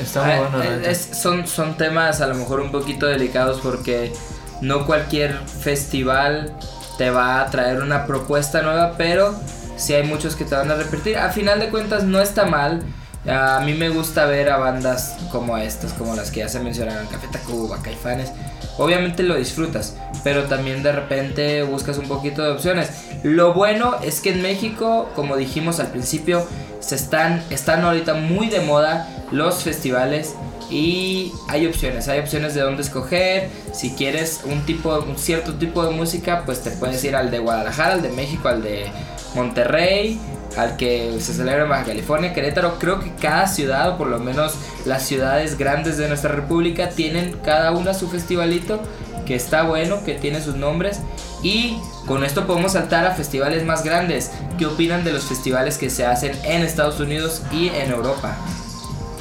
Está 0.00 0.22
muy 0.24 0.32
Ah, 0.32 0.48
bueno, 0.50 0.62
eh, 0.64 0.90
es- 0.90 1.08
son, 1.12 1.46
son 1.46 1.76
temas 1.76 2.20
a 2.20 2.26
lo 2.26 2.34
mejor 2.34 2.60
un 2.60 2.70
poquito 2.70 3.06
delicados 3.06 3.60
porque 3.60 4.12
no 4.60 4.86
cualquier 4.86 5.34
festival 5.38 6.54
te 6.96 7.10
va 7.10 7.40
a 7.40 7.46
traer 7.50 7.80
una 7.82 8.06
propuesta 8.06 8.62
nueva, 8.62 8.94
pero 8.96 9.34
sí 9.76 9.94
hay 9.94 10.04
muchos 10.04 10.34
que 10.34 10.44
te 10.44 10.54
van 10.54 10.70
a 10.70 10.74
repetir. 10.74 11.16
A 11.18 11.30
final 11.30 11.60
de 11.60 11.68
cuentas 11.68 12.04
no 12.04 12.20
está 12.20 12.44
mal. 12.46 12.82
A 13.28 13.60
mí 13.60 13.74
me 13.74 13.90
gusta 13.90 14.24
ver 14.24 14.50
a 14.50 14.56
bandas 14.56 15.16
como 15.30 15.58
estas, 15.58 15.92
como 15.92 16.16
las 16.16 16.30
que 16.30 16.40
ya 16.40 16.48
se 16.48 16.60
mencionaron, 16.60 17.06
Café 17.08 17.28
Tacuba, 17.30 17.82
Caifanes. 17.82 18.32
Obviamente 18.78 19.22
lo 19.22 19.34
disfrutas, 19.36 19.96
pero 20.24 20.44
también 20.44 20.82
de 20.82 20.92
repente 20.92 21.62
buscas 21.62 21.98
un 21.98 22.08
poquito 22.08 22.42
de 22.42 22.52
opciones. 22.52 22.90
Lo 23.22 23.52
bueno 23.52 23.96
es 24.02 24.20
que 24.20 24.30
en 24.30 24.40
México, 24.40 25.10
como 25.14 25.36
dijimos 25.36 25.78
al 25.78 25.88
principio, 25.88 26.46
se 26.80 26.94
están, 26.94 27.42
están 27.50 27.84
ahorita 27.84 28.14
muy 28.14 28.48
de 28.48 28.60
moda 28.60 29.08
los 29.30 29.62
festivales 29.62 30.34
y 30.70 31.32
hay 31.48 31.66
opciones, 31.66 32.08
hay 32.08 32.20
opciones 32.20 32.54
de 32.54 32.62
dónde 32.62 32.82
escoger. 32.82 33.50
Si 33.72 33.90
quieres 33.90 34.40
un 34.44 34.64
tipo, 34.64 34.96
un 35.00 35.18
cierto 35.18 35.54
tipo 35.54 35.84
de 35.84 35.90
música, 35.90 36.44
pues 36.46 36.62
te 36.62 36.70
puedes 36.70 37.02
ir 37.04 37.16
al 37.16 37.30
de 37.30 37.40
Guadalajara, 37.40 37.94
al 37.94 38.02
de 38.02 38.10
México, 38.10 38.48
al 38.48 38.62
de 38.62 38.86
Monterrey, 39.34 40.18
al 40.58 40.76
que 40.76 41.16
se 41.20 41.32
celebra 41.34 41.62
en 41.64 41.68
Baja 41.70 41.84
California, 41.84 42.32
Querétaro. 42.34 42.78
Creo 42.78 43.00
que 43.00 43.12
cada 43.14 43.46
ciudad, 43.46 43.90
o 43.90 43.96
por 43.98 44.08
lo 44.08 44.18
menos 44.18 44.54
las 44.84 45.04
ciudades 45.04 45.56
grandes 45.56 45.96
de 45.96 46.08
nuestra 46.08 46.32
república, 46.32 46.88
tienen 46.90 47.36
cada 47.44 47.70
una 47.72 47.94
su 47.94 48.08
festivalito 48.08 48.80
que 49.24 49.34
está 49.36 49.62
bueno, 49.62 50.02
que 50.04 50.14
tiene 50.14 50.40
sus 50.42 50.56
nombres. 50.56 51.00
Y 51.42 51.78
con 52.06 52.24
esto 52.24 52.46
podemos 52.46 52.72
saltar 52.72 53.06
a 53.06 53.12
festivales 53.12 53.64
más 53.64 53.84
grandes. 53.84 54.32
¿Qué 54.58 54.66
opinan 54.66 55.04
de 55.04 55.12
los 55.12 55.24
festivales 55.24 55.78
que 55.78 55.90
se 55.90 56.04
hacen 56.04 56.32
en 56.44 56.62
Estados 56.62 56.98
Unidos 56.98 57.42
y 57.52 57.68
en 57.68 57.92
Europa? 57.92 58.36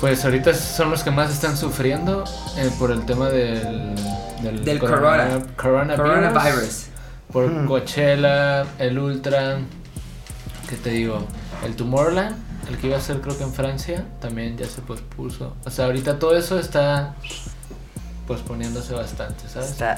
Pues 0.01 0.23
ahorita 0.25 0.53
son 0.53 0.89
los 0.91 1.03
que 1.03 1.11
más 1.11 1.31
están 1.31 1.57
sufriendo 1.57 2.23
eh, 2.57 2.69
por 2.79 2.91
el 2.91 3.05
tema 3.05 3.29
del, 3.29 3.95
del, 4.41 4.63
Del 4.65 4.79
corona. 4.79 5.39
coronavirus. 5.55 5.97
Coronavirus. 6.03 6.83
Por 7.31 7.51
Hmm. 7.51 7.67
Coachella, 7.67 8.65
el 8.79 8.97
Ultra, 8.97 9.57
¿qué 10.69 10.75
te 10.75 10.89
digo? 10.91 11.25
El 11.65 11.75
Tomorrowland, 11.75 12.35
el 12.69 12.77
que 12.77 12.87
iba 12.87 12.97
a 12.97 13.01
ser 13.01 13.21
creo 13.21 13.37
que 13.37 13.43
en 13.43 13.53
Francia, 13.53 14.05
también 14.21 14.57
ya 14.57 14.65
se 14.67 14.81
pospuso. 14.81 15.55
O 15.65 15.69
sea, 15.71 15.85
ahorita 15.85 16.19
todo 16.19 16.35
eso 16.37 16.59
está 16.59 17.15
posponiéndose 18.27 18.93
bastante, 18.93 19.47
¿sabes? 19.47 19.71
Está 19.71 19.97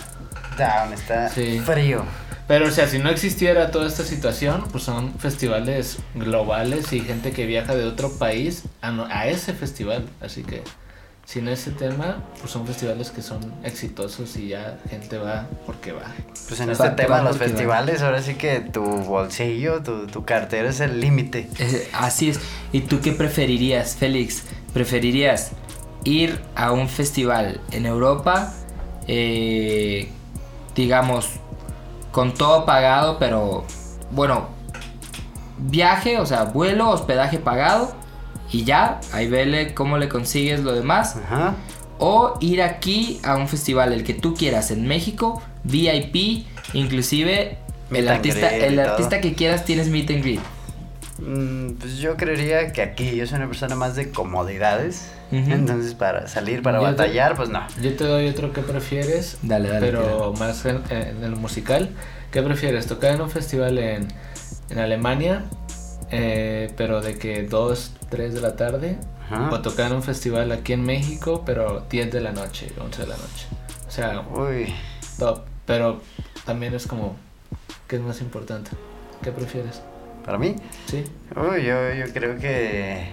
down, 0.58 0.94
está 0.94 1.30
Sí. 1.30 1.60
frío. 1.66 2.04
Pero 2.48 2.68
o 2.68 2.72
sea, 2.72 2.88
si 2.88 2.98
no 3.00 3.10
existiera 3.10 3.70
toda 3.72 3.88
esta 3.88 4.04
situación, 4.04 4.66
pues 4.72 4.84
son 4.84 5.14
festivales 5.20 5.98
globales 6.16 6.92
y 6.94 7.00
gente 7.02 7.32
que 7.32 7.46
viaja 7.46 7.76
de 7.76 7.86
otro 7.86 8.12
país 8.18 8.64
a, 8.82 8.92
no- 8.92 9.06
a 9.06 9.28
ese 9.28 9.54
festival. 9.54 10.08
Así 10.22 10.44
que 10.44 10.64
sin 11.30 11.48
ese 11.48 11.70
tema, 11.70 12.24
pues 12.40 12.52
son 12.52 12.66
festivales 12.66 13.12
que 13.12 13.22
son 13.22 13.54
exitosos 13.64 14.36
y 14.36 14.48
ya 14.48 14.80
gente 14.90 15.20
va 15.20 15.46
porque 15.68 15.92
va. 15.92 16.02
Pues 16.48 16.60
en 16.60 16.72
este 16.72 16.90
te 16.90 17.04
tema, 17.04 17.22
los 17.22 17.36
va. 17.36 17.46
festivales, 17.46 18.02
ahora 18.02 18.24
sí 18.24 18.34
que 18.34 18.62
tu 18.62 18.84
bolsillo, 18.84 19.84
tu, 19.84 20.08
tu 20.08 20.26
cartera 20.26 20.70
es 20.70 20.80
el 20.80 21.00
límite. 21.00 21.48
Eh, 21.60 21.88
así 21.94 22.30
es. 22.30 22.40
¿Y 22.72 22.82
tú 22.82 23.00
qué 23.02 23.12
preferirías, 23.12 23.96
Félix? 23.96 24.42
¿Preferirías 24.74 25.52
ir 26.04 26.42
a 26.56 26.72
un 26.72 26.90
festival 26.90 27.62
en 27.70 27.86
Europa, 27.86 28.52
eh, 29.08 30.10
digamos, 30.74 31.30
con 32.12 32.34
todo 32.34 32.66
pagado, 32.66 33.20
pero 33.20 33.66
bueno, 34.10 34.48
viaje, 35.60 36.18
o 36.18 36.26
sea, 36.26 36.46
vuelo, 36.46 36.90
hospedaje 36.90 37.38
pagado 37.38 37.99
y 38.52 38.64
ya, 38.64 39.00
ahí 39.14 39.28
vele 39.28 39.74
cómo 39.74 39.98
le 39.98 40.10
consigues 40.10 40.62
lo 40.62 40.74
demás? 40.74 41.16
Ajá. 41.18 41.56
O 42.00 42.38
ir 42.40 42.62
aquí 42.62 43.20
a 43.24 43.36
un 43.36 43.48
festival, 43.48 43.92
el 43.94 44.04
que 44.04 44.14
tú 44.14 44.34
quieras, 44.34 44.72
en 44.72 44.88
México, 44.88 45.42
VIP, 45.66 46.46
inclusive 46.74 47.58
Meet 47.90 48.04
el 48.04 48.10
artista, 48.10 48.56
el 48.56 48.80
artista 48.80 49.20
que 49.22 49.34
quieras 49.34 49.66
tienes 49.66 49.90
meet 49.90 50.10
and 50.12 50.22
greet. 50.24 50.40
Mm, 51.20 51.72
Pues 51.74 51.98
yo 51.98 52.16
creería 52.16 52.72
que 52.72 52.82
aquí 52.82 53.16
yo 53.16 53.26
soy 53.28 53.38
una 53.38 53.48
persona 53.48 53.76
más 53.76 53.96
de 53.96 54.12
comodidades. 54.12 55.12
Ujú. 55.32 55.52
Entonces, 55.52 55.94
para 55.94 56.28
salir, 56.28 56.62
para 56.64 56.80
Yo 56.80 56.86
te- 56.86 56.92
batallar, 56.92 57.36
pues 57.36 57.50
no. 57.50 57.62
Yo 57.84 57.94
te 57.96 58.04
doy 58.06 58.28
otro 58.30 58.52
que 58.54 58.62
prefieres, 58.62 59.38
Dale, 59.44 59.70
dale. 59.70 59.86
pero 59.86 60.34
más 60.40 60.66
en, 60.66 60.82
en 60.90 61.24
el 61.24 61.36
musical. 61.36 61.90
¿Qué 62.32 62.42
prefieres? 62.42 62.88
¿Tocar 62.88 63.14
en 63.16 63.22
un 63.22 63.30
festival 63.30 63.78
en, 63.78 64.08
en 64.70 64.80
Alemania, 64.80 65.44
eh, 66.12 66.72
pero 66.78 67.02
de 67.02 67.18
que 67.18 67.44
2, 67.44 67.92
3 68.10 68.34
de 68.34 68.42
la 68.42 68.56
tarde? 68.56 68.98
Ajá. 69.26 69.50
¿O 69.52 69.62
tocar 69.62 69.94
un 69.94 70.02
festival 70.04 70.52
aquí 70.52 70.74
en 70.74 70.84
México, 70.84 71.44
pero 71.46 71.86
10 71.90 72.12
de 72.12 72.22
la 72.22 72.32
noche, 72.32 72.72
11 72.80 73.02
de 73.04 73.08
la 73.08 73.16
noche? 73.18 73.48
O 73.88 73.92
sea, 73.92 74.22
Uy, 74.34 74.74
top. 75.18 75.42
Pero 75.66 76.02
también 76.46 76.74
es 76.74 76.88
como, 76.88 77.16
¿qué 77.88 77.98
es 77.98 78.02
más 78.02 78.22
importante? 78.22 78.72
¿Qué 79.24 79.32
prefieres? 79.32 79.82
para 80.26 80.38
mí, 80.38 80.56
¿Sí? 80.86 81.06
uy, 81.36 81.64
yo, 81.64 81.94
yo 81.94 82.14
creo 82.14 82.38
que 82.38 83.08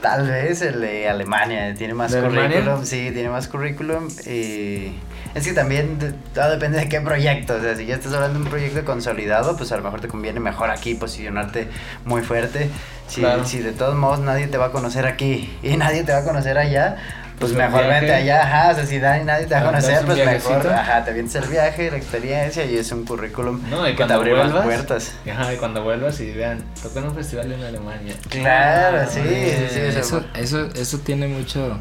Tal 0.00 0.28
vez 0.28 0.62
el 0.62 0.80
de 0.80 1.08
Alemania 1.08 1.74
tiene 1.74 1.94
más 1.94 2.12
¿De 2.12 2.20
currículum, 2.20 2.44
Alemania? 2.44 2.84
sí, 2.84 3.10
tiene 3.12 3.30
más 3.30 3.48
currículum 3.48 4.06
y 4.26 4.92
es 5.36 5.44
que 5.46 5.52
también 5.52 5.98
todo 6.34 6.50
depende 6.50 6.78
de 6.80 6.88
qué 6.88 7.00
proyecto, 7.00 7.54
o 7.54 7.60
sea, 7.60 7.76
si 7.76 7.86
ya 7.86 7.94
estás 7.94 8.12
hablando 8.14 8.38
de 8.38 8.44
un 8.46 8.50
proyecto 8.50 8.84
consolidado, 8.84 9.56
pues 9.56 9.70
a 9.72 9.76
lo 9.76 9.82
mejor 9.82 10.00
te 10.00 10.08
conviene 10.08 10.40
mejor 10.40 10.70
aquí 10.70 10.94
posicionarte 10.94 11.68
muy 12.04 12.22
fuerte. 12.22 12.70
Si, 13.06 13.20
Claro. 13.20 13.44
si 13.44 13.60
de 13.60 13.72
todos 13.72 13.94
modos 13.94 14.18
nadie 14.20 14.48
te 14.48 14.56
va 14.58 14.66
a 14.66 14.72
conocer 14.72 15.06
aquí 15.06 15.56
y 15.62 15.76
nadie 15.76 16.02
te 16.02 16.12
va 16.12 16.18
a 16.18 16.24
conocer 16.24 16.58
allá, 16.58 16.96
pues 17.38 17.52
Pues 17.52 17.70
mejor 17.70 17.86
vete 17.86 18.14
allá, 18.14 18.42
ajá, 18.44 18.70
o 18.70 18.74
sea, 18.76 18.86
si 18.86 18.98
nadie, 18.98 19.22
nadie 19.24 19.44
te 19.46 19.54
va 19.54 19.60
a 19.60 19.64
conocer, 19.66 20.04
pues 20.06 20.16
mejor, 20.16 20.30
viajecito. 20.30 20.70
ajá, 20.70 21.04
te 21.04 21.12
vienes 21.12 21.34
el 21.34 21.44
viaje, 21.44 21.90
la 21.90 21.98
experiencia 21.98 22.64
y 22.64 22.78
es 22.78 22.90
un 22.92 23.04
currículum 23.04 23.60
No, 23.68 23.82
y 23.86 23.90
que 23.90 23.90
te 23.90 23.96
cuando 23.98 24.14
abre 24.14 24.32
más 24.32 24.42
vuelvas. 24.52 24.64
puertas. 24.64 25.12
Ajá, 25.30 25.52
y 25.52 25.56
cuando 25.58 25.84
vuelvas 25.84 26.18
y 26.20 26.32
vean, 26.32 26.64
tocó 26.82 26.98
en 27.00 27.04
un 27.08 27.14
festival 27.14 27.52
en 27.52 27.62
Alemania. 27.62 28.14
Claro, 28.30 29.06
sí, 29.10 29.20
sí, 29.20 29.66
sí, 29.68 29.74
sea, 29.74 30.00
eso, 30.00 30.24
eso, 30.34 30.66
eso 30.74 30.98
tiene 31.00 31.28
mucho, 31.28 31.78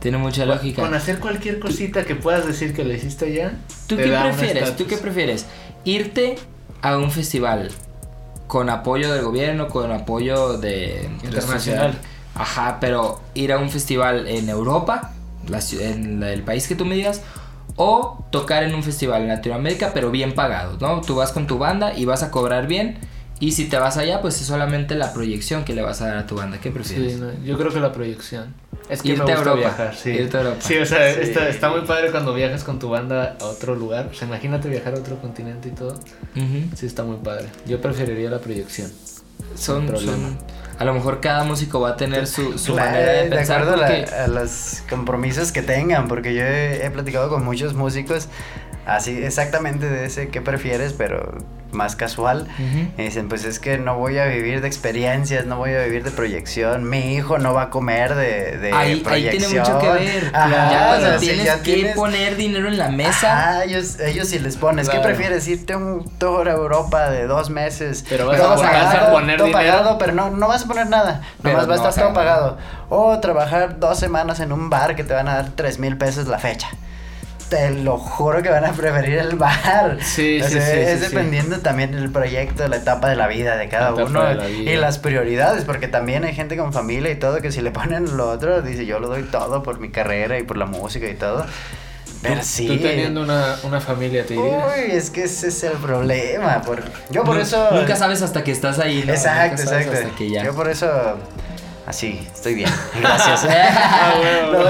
tiene 0.00 0.18
mucha 0.18 0.42
Con 0.44 0.54
lógica. 0.54 0.88
hacer 0.96 1.18
cualquier 1.18 1.58
cosita 1.58 2.04
que 2.04 2.14
puedas 2.14 2.46
decir 2.46 2.74
que 2.74 2.84
lo 2.84 2.92
hiciste 2.92 3.26
allá. 3.26 3.52
¿Tú 3.86 3.96
te 3.96 4.04
qué 4.04 4.10
prefieres? 4.10 4.76
¿Tú 4.76 4.86
qué 4.86 4.96
prefieres? 4.96 5.46
¿Irte 5.84 6.36
a 6.82 6.96
un 6.98 7.10
festival 7.10 7.70
con 8.46 8.70
apoyo 8.70 9.12
del 9.12 9.24
gobierno, 9.24 9.68
con 9.68 9.90
apoyo 9.92 10.58
de 10.58 11.08
Internacional. 11.24 11.94
Ajá, 12.34 12.78
pero 12.80 13.20
ir 13.34 13.52
a 13.52 13.58
un 13.58 13.70
festival 13.70 14.28
en 14.28 14.48
Europa, 14.48 15.12
la 15.48 15.60
en 15.80 16.20
la- 16.20 16.32
el 16.32 16.42
país 16.42 16.68
que 16.68 16.74
tú 16.76 16.84
me 16.84 16.94
digas, 16.94 17.22
o 17.76 18.24
tocar 18.30 18.62
en 18.62 18.74
un 18.74 18.82
festival 18.82 19.22
en 19.22 19.28
Latinoamérica, 19.28 19.92
pero 19.94 20.10
bien 20.10 20.34
pagado, 20.34 20.76
¿no? 20.80 21.00
Tú 21.00 21.14
vas 21.16 21.32
con 21.32 21.46
tu 21.46 21.58
banda 21.58 21.96
y 21.96 22.04
vas 22.04 22.22
a 22.22 22.30
cobrar 22.30 22.66
bien. 22.66 22.98
Y 23.38 23.52
si 23.52 23.66
te 23.68 23.76
vas 23.78 23.96
allá, 23.96 24.22
pues 24.22 24.40
es 24.40 24.46
solamente 24.46 24.94
la 24.94 25.12
proyección 25.12 25.64
que 25.64 25.74
le 25.74 25.82
vas 25.82 26.00
a 26.00 26.06
dar 26.08 26.16
a 26.18 26.26
tu 26.26 26.36
banda. 26.36 26.58
¿Qué 26.58 26.70
prefieres? 26.70 27.14
Sí, 27.14 27.18
no, 27.20 27.32
yo 27.44 27.58
creo 27.58 27.70
que 27.72 27.80
la 27.80 27.92
proyección. 27.92 28.54
Es 28.88 29.02
que 29.02 29.08
Irte 29.08 29.24
me 29.24 29.32
a 29.32 29.34
gusta 29.36 29.50
Europa. 29.50 29.68
viajar, 29.68 29.94
sí. 29.96 30.10
Irte 30.10 30.36
a 30.36 30.40
Europa. 30.42 30.60
Sí, 30.60 30.76
o 30.78 30.86
sea, 30.86 31.12
Sí. 31.14 31.20
Está, 31.22 31.48
está 31.48 31.70
muy 31.70 31.80
padre 31.82 32.10
cuando 32.12 32.32
viajas 32.34 32.62
con 32.64 32.78
tu 32.78 32.88
banda 32.88 33.36
a 33.40 33.44
otro 33.46 33.74
lugar. 33.74 34.08
O 34.10 34.14
sea, 34.14 34.28
imagínate 34.28 34.68
viajar 34.68 34.94
a 34.94 34.98
otro 34.98 35.16
continente 35.20 35.68
y 35.68 35.72
todo. 35.72 35.94
Ujú. 35.94 36.76
Sí, 36.76 36.86
está 36.86 37.02
muy 37.02 37.16
padre. 37.16 37.46
Yo 37.66 37.80
preferiría 37.80 38.30
la 38.30 38.38
proyección. 38.38 38.90
son, 39.54 39.86
son- 39.98 40.38
a 40.78 40.84
lo 40.84 40.92
mejor 40.92 41.20
cada 41.20 41.42
músico 41.44 41.80
va 41.80 41.90
a 41.90 41.96
tener 41.96 42.26
su, 42.26 42.58
su 42.58 42.74
Claro, 42.74 42.90
manera 42.90 43.12
de 43.12 43.22
de 43.30 43.36
pensar 43.36 43.62
acuerdo 43.62 43.82
a, 43.84 43.88
la- 43.88 44.24
a 44.24 44.26
los 44.28 44.82
compromisos 44.90 45.50
que 45.52 45.62
tengan, 45.62 46.06
porque 46.06 46.34
yo 46.34 46.42
he, 46.42 46.84
he 46.84 46.90
platicado 46.90 47.30
con 47.30 47.44
muchos 47.44 47.72
músicos 47.74 48.28
así 48.86 49.22
exactamente 49.24 49.88
de 49.88 50.06
ese 50.06 50.28
que 50.28 50.40
prefieres, 50.40 50.92
pero 50.92 51.34
más 51.72 51.94
casual. 51.96 52.46
Y 52.96 53.02
dicen, 53.02 53.28
pues 53.28 53.44
es 53.44 53.58
que 53.58 53.76
no 53.76 53.98
voy 53.98 54.16
a 54.18 54.24
vivir 54.26 54.62
de 54.62 54.66
experiencias, 54.68 55.44
no 55.44 55.58
voy 55.58 55.74
a 55.74 55.82
vivir 55.82 56.04
de 56.04 56.10
proyección, 56.10 56.88
mi 56.88 57.14
hijo 57.14 57.36
no 57.38 57.52
va 57.52 57.62
a 57.62 57.70
comer 57.70 58.14
de, 58.14 58.56
de 58.56 58.72
ahí, 58.72 58.92
ahí 58.92 59.00
proyección. 59.00 59.50
tiene 59.50 59.60
mucho 59.60 59.78
que 59.80 59.88
ver. 59.90 60.30
Ajá, 60.32 60.70
ya 60.70 60.86
cuando 60.86 61.18
tienes 61.18 61.44
ya 61.44 61.56
que 61.62 61.74
tienes- 61.74 61.96
poner 61.96 62.36
dinero 62.36 62.68
en 62.68 62.78
la 62.78 62.88
mesa. 62.88 63.32
Ajá, 63.50 63.64
ellos, 63.64 63.98
ellos 64.00 64.28
si 64.28 64.38
les 64.38 64.56
pones, 64.56 64.88
Claro. 64.88 65.02
¿qué 65.02 65.08
prefieres? 65.08 65.46
Irte 65.48 65.74
a 65.74 65.76
un 65.78 66.08
tour 66.18 66.48
a 66.48 66.52
Europa 66.52 67.10
de 67.10 67.26
dos 67.26 67.50
meses. 67.50 68.06
Pero 68.08 68.26
vas 68.26 68.36
a- 68.40 68.42
todo 68.42 68.50
vas 68.52 68.62
a 68.62 68.70
pagado, 68.70 69.12
poner 69.12 69.36
todo 69.36 69.48
dinero. 69.48 69.66
pagado, 69.72 69.98
pero 69.98 70.12
no, 70.14 70.30
no 70.30 70.48
vas 70.48 70.64
a 70.64 70.66
poner 70.66 70.86
nada. 70.88 71.20
Pero 71.42 71.58
Nomás 71.60 71.68
va 71.82 71.84
a 71.86 71.88
estar 71.90 72.04
todo 72.04 72.14
pagado. 72.14 72.58
O 72.88 73.18
trabajar 73.20 73.78
dos 73.80 73.98
semanas 73.98 74.40
en 74.40 74.52
un 74.52 74.70
bar 74.70 74.96
que 74.96 75.04
te 75.04 75.12
van 75.12 75.28
a 75.28 75.34
dar 75.34 75.50
tres 75.54 75.78
mil 75.78 75.98
pesos 75.98 76.26
la 76.28 76.38
fecha. 76.38 76.68
Te 77.48 77.70
lo 77.70 77.96
juro 77.96 78.42
que 78.42 78.48
van 78.48 78.64
a 78.64 78.72
preferir 78.72 79.18
el 79.18 79.36
bar. 79.36 79.98
Sí, 80.02 80.40
O 80.42 80.48
sí, 80.48 80.54
sea, 80.54 80.62
sí, 80.62 80.80
Es 80.80 80.98
sí, 80.98 81.06
sí. 81.06 81.10
dependiendo 81.10 81.60
también 81.60 81.92
del 81.92 82.10
proyecto, 82.10 82.66
la 82.66 82.76
etapa 82.76 83.08
de 83.08 83.14
la 83.14 83.28
vida 83.28 83.56
de 83.56 83.68
cada 83.68 83.92
La 83.92 84.04
uno 84.04 84.24
de 84.24 84.50
y 84.50 84.76
las 84.76 84.98
prioridades, 84.98 85.64
porque 85.64 85.86
también 85.86 86.24
hay 86.24 86.34
gente 86.34 86.56
con 86.56 86.72
familia 86.72 87.10
y 87.12 87.16
todo 87.16 87.40
que 87.40 87.52
si 87.52 87.60
le 87.60 87.70
ponen 87.70 88.16
lo 88.16 88.28
otro, 88.30 88.62
dice 88.62 88.84
yo 88.84 88.98
lo 88.98 89.06
doy 89.08 89.22
todo 89.22 89.62
por 89.62 89.78
mi 89.78 89.90
carrera 89.90 90.38
y 90.38 90.42
por 90.42 90.56
la 90.56 90.66
música 90.66 91.06
y 91.08 91.14
todo. 91.14 91.46
Pero 92.22 92.42
sí. 92.42 92.66
Tú 92.66 92.78
teniendo 92.78 93.22
una, 93.22 93.56
una 93.62 93.80
familia, 93.80 94.24
te 94.26 94.34
dirías. 94.34 94.64
Uy, 94.66 94.90
es 94.96 95.10
que 95.10 95.24
ese 95.24 95.48
es 95.48 95.62
el 95.62 95.74
problema. 95.74 96.62
Por... 96.62 96.82
Yo 97.10 97.22
por 97.22 97.38
eso. 97.38 97.68
Nunca 97.72 97.94
sabes 97.94 98.22
hasta 98.22 98.42
que 98.42 98.50
estás 98.50 98.78
ahí. 98.80 99.04
¿no? 99.06 99.12
Exacto, 99.12 99.62
exacto. 99.62 99.92
Hasta 99.92 100.16
que 100.16 100.30
ya. 100.30 100.42
Yo 100.44 100.54
por 100.54 100.68
eso. 100.68 100.88
Así, 101.86 102.26
estoy 102.34 102.54
bien. 102.54 102.70
Gracias. 103.00 103.46
Ah. 103.78 104.12
Lo 104.50 104.58
por 104.58 104.65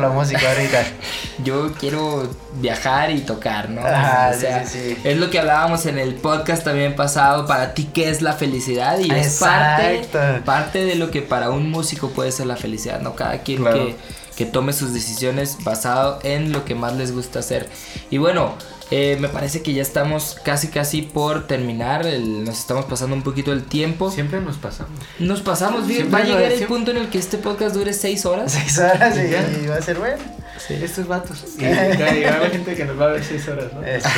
la 0.00 0.08
música 0.08 0.40
ahorita. 0.50 0.82
Yo 1.44 1.72
quiero 1.74 2.28
viajar 2.54 3.10
y 3.10 3.20
tocar, 3.20 3.70
¿no? 3.70 3.80
Ajá, 3.86 4.32
o 4.36 4.38
sea, 4.40 4.66
sí, 4.66 4.78
sí, 4.78 4.94
sí. 4.96 5.00
es 5.08 5.16
lo 5.18 5.30
que 5.30 5.38
hablábamos 5.38 5.86
en 5.86 5.98
el 5.98 6.14
podcast 6.14 6.64
también 6.64 6.96
pasado. 6.96 7.46
Para 7.46 7.74
ti, 7.74 7.88
¿qué 7.92 8.10
es 8.10 8.22
la 8.22 8.32
felicidad? 8.34 8.98
Y 8.98 9.10
es 9.10 9.38
parte, 9.38 9.96
Exacto. 9.98 10.44
parte 10.44 10.84
de 10.84 10.94
lo 10.96 11.10
que 11.10 11.22
para 11.22 11.50
un 11.50 11.70
músico 11.70 12.10
puede 12.10 12.32
ser 12.32 12.46
la 12.46 12.56
felicidad, 12.56 13.00
¿no? 13.00 13.14
Cada 13.14 13.38
quien 13.42 13.62
Claro. 13.62 13.76
que, 13.86 13.96
que 14.36 14.46
tome 14.46 14.72
sus 14.72 14.92
decisiones 14.92 15.58
basado 15.64 16.18
en 16.22 16.52
lo 16.52 16.64
que 16.64 16.74
más 16.74 16.94
les 16.96 17.12
gusta 17.12 17.38
hacer. 17.40 17.68
Y 18.10 18.18
bueno, 18.18 18.54
eh, 18.90 19.16
me 19.20 19.28
parece 19.28 19.62
que 19.62 19.72
ya 19.72 19.82
estamos 19.82 20.36
casi 20.44 20.68
casi 20.68 21.02
por 21.02 21.46
terminar. 21.46 22.06
el- 22.06 22.44
nos 22.44 22.58
estamos 22.58 22.84
pasando 22.86 23.14
un 23.14 23.22
poquito 23.22 23.52
el 23.52 23.64
tiempo. 23.64 24.10
Siempre 24.10 24.40
nos 24.40 24.56
pasamos. 24.56 24.92
Nos 25.18 25.40
pasamos 25.42 25.86
bien. 25.86 26.00
Siempre 26.08 26.20
Va 26.20 26.24
a 26.24 26.28
llegar 26.28 26.52
el 26.52 26.64
punto 26.66 26.90
en 26.90 26.96
el 26.98 27.08
que 27.08 27.18
este 27.18 27.38
podcast 27.38 27.74
dure 27.74 27.92
seis 27.92 28.26
horas. 28.26 28.52
Seis 28.60 28.78
horas 28.78 29.16
y, 29.16 29.64
y 29.64 29.66
va 29.66 29.76
a 29.76 29.82
ser 29.82 29.98
bueno. 29.98 30.22
Estos 30.68 31.06
vatos. 31.08 31.44
Y, 31.58 31.64
y 31.64 32.24
va 32.24 32.30
a 32.30 32.34
haber 32.36 32.50
gente 32.52 32.74
que 32.74 32.84
nos 32.84 33.00
va 33.00 33.06
a 33.06 33.08
ver 33.08 33.24
seis 33.24 33.46
horas, 33.48 33.72
¿no? 33.72 33.82
Eh, 33.84 34.00
sí. 34.02 34.08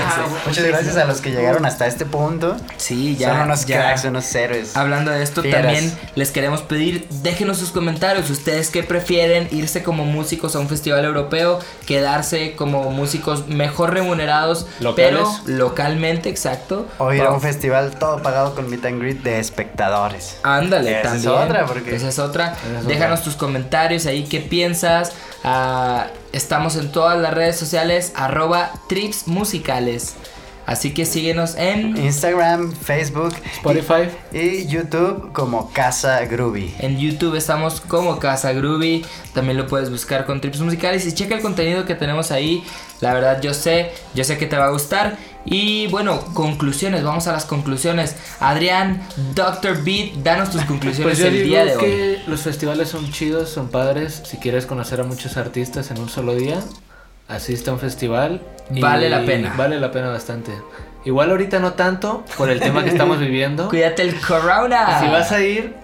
Ah, 0.00 0.26
Muchas 0.46 0.64
gracias 0.64 0.96
a 0.96 1.04
los 1.04 1.20
que 1.20 1.30
llegaron 1.30 1.64
hasta 1.66 1.86
este 1.86 2.04
punto. 2.04 2.56
Sí, 2.76 3.16
ya. 3.16 3.30
Son 3.30 3.40
unos 3.42 3.66
ya. 3.66 3.76
cracks, 3.78 4.04
unos 4.04 4.34
héroes. 4.34 4.76
Hablando 4.76 5.10
de 5.10 5.22
esto, 5.22 5.42
Fieras. 5.42 5.62
también 5.62 5.92
les 6.14 6.30
queremos 6.30 6.62
pedir, 6.62 7.06
déjenos 7.22 7.58
sus 7.58 7.70
comentarios. 7.70 8.28
¿Ustedes 8.30 8.70
qué 8.70 8.82
prefieren? 8.82 9.48
¿Irse 9.50 9.82
como 9.82 10.04
músicos 10.04 10.54
a 10.56 10.58
un 10.58 10.68
festival 10.68 11.04
europeo? 11.04 11.58
¿Quedarse 11.86 12.54
como 12.56 12.90
músicos 12.90 13.48
mejor 13.48 13.92
remunerados? 13.94 14.66
Locales. 14.80 14.96
Pero 15.10 15.32
localmente, 15.46 16.28
exacto. 16.28 16.86
O 16.98 17.12
ir 17.12 17.22
a 17.22 17.30
un 17.30 17.40
festival 17.40 17.98
todo 17.98 18.22
pagado 18.22 18.54
con 18.54 18.68
meet 18.70 18.84
and 18.84 19.00
greet 19.00 19.22
de 19.22 19.38
espectadores. 19.40 20.38
Ándale, 20.42 20.90
Esa 21.00 21.16
es 21.16 21.22
también. 21.24 21.42
otra, 21.44 21.66
porque- 21.66 21.94
Esa 21.96 22.08
es 22.08 22.18
otra. 22.18 22.52
Esa 22.68 22.80
es 22.80 22.86
Déjanos 22.86 23.20
otra. 23.20 23.24
tus 23.32 23.36
comentarios 23.36 24.06
ahí, 24.06 24.24
qué 24.24 24.40
piensas. 24.40 25.12
Ah, 25.48 26.08
estamos 26.32 26.74
en 26.74 26.90
todas 26.90 27.16
las 27.20 27.32
redes 27.32 27.56
sociales, 27.56 28.12
arroba 28.16 28.72
trips 28.88 29.28
musicales. 29.28 30.16
Así 30.66 30.92
que 30.92 31.06
síguenos 31.06 31.54
en, 31.56 31.96
Instagram, 31.96 32.72
Facebook 32.72 33.34
Spotify. 33.54 34.10
y, 34.32 34.38
y 34.38 34.66
YouTube 34.66 35.32
como 35.32 35.72
Casa 35.72 36.24
Groovy. 36.24 36.74
en 36.80 36.98
YouTube. 36.98 37.36
Estamos 37.36 37.80
como 37.80 38.18
Casa 38.18 38.52
Groovy. 38.52 39.06
También 39.32 39.56
lo 39.56 39.66
puedes 39.68 39.90
buscar 39.90 40.26
con 40.26 40.40
trips 40.40 40.60
musicales. 40.60 41.06
Y 41.06 41.12
checa 41.14 41.36
el 41.36 41.42
contenido 41.42 41.84
que 41.84 41.94
tenemos 41.94 42.32
ahí. 42.32 42.64
La 43.00 43.14
verdad, 43.14 43.40
yo 43.40 43.54
sé, 43.54 43.92
yo 44.14 44.24
sé 44.24 44.38
que 44.38 44.46
te 44.46 44.56
va 44.56 44.66
a 44.66 44.70
gustar. 44.70 45.16
Y 45.44 45.86
bueno, 45.86 46.18
conclusiones. 46.34 47.04
Vamos 47.04 47.28
a 47.28 47.32
las 47.32 47.44
conclusiones. 47.44 48.16
Adrián, 48.40 49.06
Dr. 49.36 49.84
Beat, 49.84 50.14
danos 50.24 50.50
tus 50.50 50.62
conclusiones 50.64 51.04
Pues 51.04 51.18
yo 51.18 51.26
el 51.28 51.34
digo 51.34 51.46
día 51.46 51.64
de 51.64 51.76
hoy. 51.76 51.84
que 51.84 52.22
los 52.26 52.40
festivales 52.40 52.88
son 52.88 53.12
chidos, 53.12 53.50
son 53.50 53.68
padres. 53.68 54.22
Si 54.24 54.38
quieres 54.38 54.66
conocer 54.66 55.00
a 55.00 55.04
muchos 55.04 55.36
artistas 55.36 55.92
en 55.92 55.98
un 56.00 56.08
solo 56.08 56.34
día, 56.34 56.60
asiste 57.28 57.70
a 57.70 57.72
un 57.72 57.78
festival. 57.78 58.40
y 58.70 58.80
Vale 58.80 59.08
la 59.10 59.24
pena. 59.24 59.54
Vale 59.56 59.78
la 59.80 59.90
pena 59.90 60.08
bastante. 60.08 60.52
Igual 61.04 61.30
ahorita 61.30 61.60
no 61.60 61.74
tanto 61.74 62.24
por 62.36 62.50
el 62.50 62.58
tema 62.60 62.82
que 62.82 62.90
estamos 62.90 63.18
viviendo. 63.20 63.68
Cuídate 63.68 64.02
el 64.02 64.20
corona. 64.20 65.00
Si 65.00 65.06
vas 65.06 65.30
a 65.32 65.40
ir, 65.40 65.74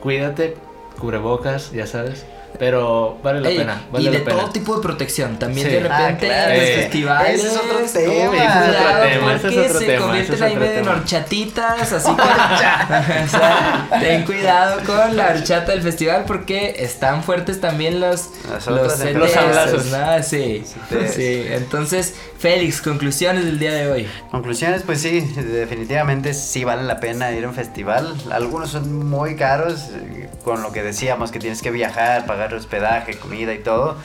cuídate, 0.00 0.56
cubrebocas, 0.98 1.70
ya 1.72 1.86
sabes. 1.86 2.26
Pero 2.58 3.18
vale 3.22 3.40
la 3.40 3.48
Ey, 3.48 3.58
pena, 3.58 3.82
vale 3.90 4.04
y 4.08 4.12
de 4.12 4.18
la 4.18 4.24
pena. 4.24 4.40
todo 4.40 4.50
tipo 4.50 4.76
de 4.76 4.82
protección. 4.82 5.38
También 5.38 5.66
Sí. 5.66 5.72
de 5.74 5.80
repente 5.80 6.26
Ah, 6.30 6.44
claro, 6.46 6.52
en 6.52 6.60
los 6.60 6.68
eh, 6.68 6.74
festivales. 6.82 7.34
ese 7.40 7.46
es 7.48 7.56
otro 7.56 7.78
tema. 7.78 7.82
Ese 7.84 8.04
es 8.06 8.12
otro 8.12 9.08
tema, 9.08 9.34
ese 9.34 9.36
es 9.36 9.40
porque 9.42 9.60
otro 9.66 9.78
se 9.80 9.86
tema, 9.86 10.02
convierten 10.06 10.42
ahí 10.42 10.50
otro 10.52 10.60
medio 10.60 10.78
en 10.80 10.88
horchatitas. 10.88 11.92
Así 11.92 12.10
que 12.14 12.22
o 13.24 13.28
sea, 13.28 13.88
ten 14.00 14.24
cuidado 14.24 14.80
con 14.84 15.16
la 15.16 15.28
horchata 15.30 15.72
del 15.72 15.82
festival 15.82 16.24
porque 16.26 16.76
están 16.78 17.22
fuertes 17.24 17.60
también 17.60 18.00
los 18.00 18.28
los, 18.68 18.94
CTS, 18.94 19.14
Los 19.14 19.36
hablazos. 19.36 19.86
¿no? 19.86 20.22
Sí, 20.22 20.64
sí. 21.12 21.44
Entonces, 21.50 22.14
Félix, 22.38 22.80
conclusiones 22.82 23.44
del 23.44 23.58
día 23.58 23.72
de 23.72 23.90
hoy. 23.90 24.08
Conclusiones, 24.30 24.82
pues 24.84 25.00
sí, 25.00 25.20
definitivamente 25.20 26.34
sí 26.34 26.64
vale 26.64 26.82
la 26.82 27.00
pena 27.00 27.30
ir 27.32 27.44
a 27.44 27.48
un 27.48 27.54
festival. 27.54 28.14
Algunos 28.30 28.70
son 28.70 29.08
muy 29.08 29.36
caros, 29.36 29.90
eh, 29.94 30.28
con 30.44 30.62
lo 30.62 30.72
que 30.72 30.82
decíamos 30.82 31.30
que 31.30 31.38
tienes 31.38 31.62
que 31.62 31.70
viajar, 31.70 32.26
pagar 32.26 32.41
hospedaje, 32.54 33.18
comida 33.18 33.54
y 33.54 33.58
todo. 33.58 33.96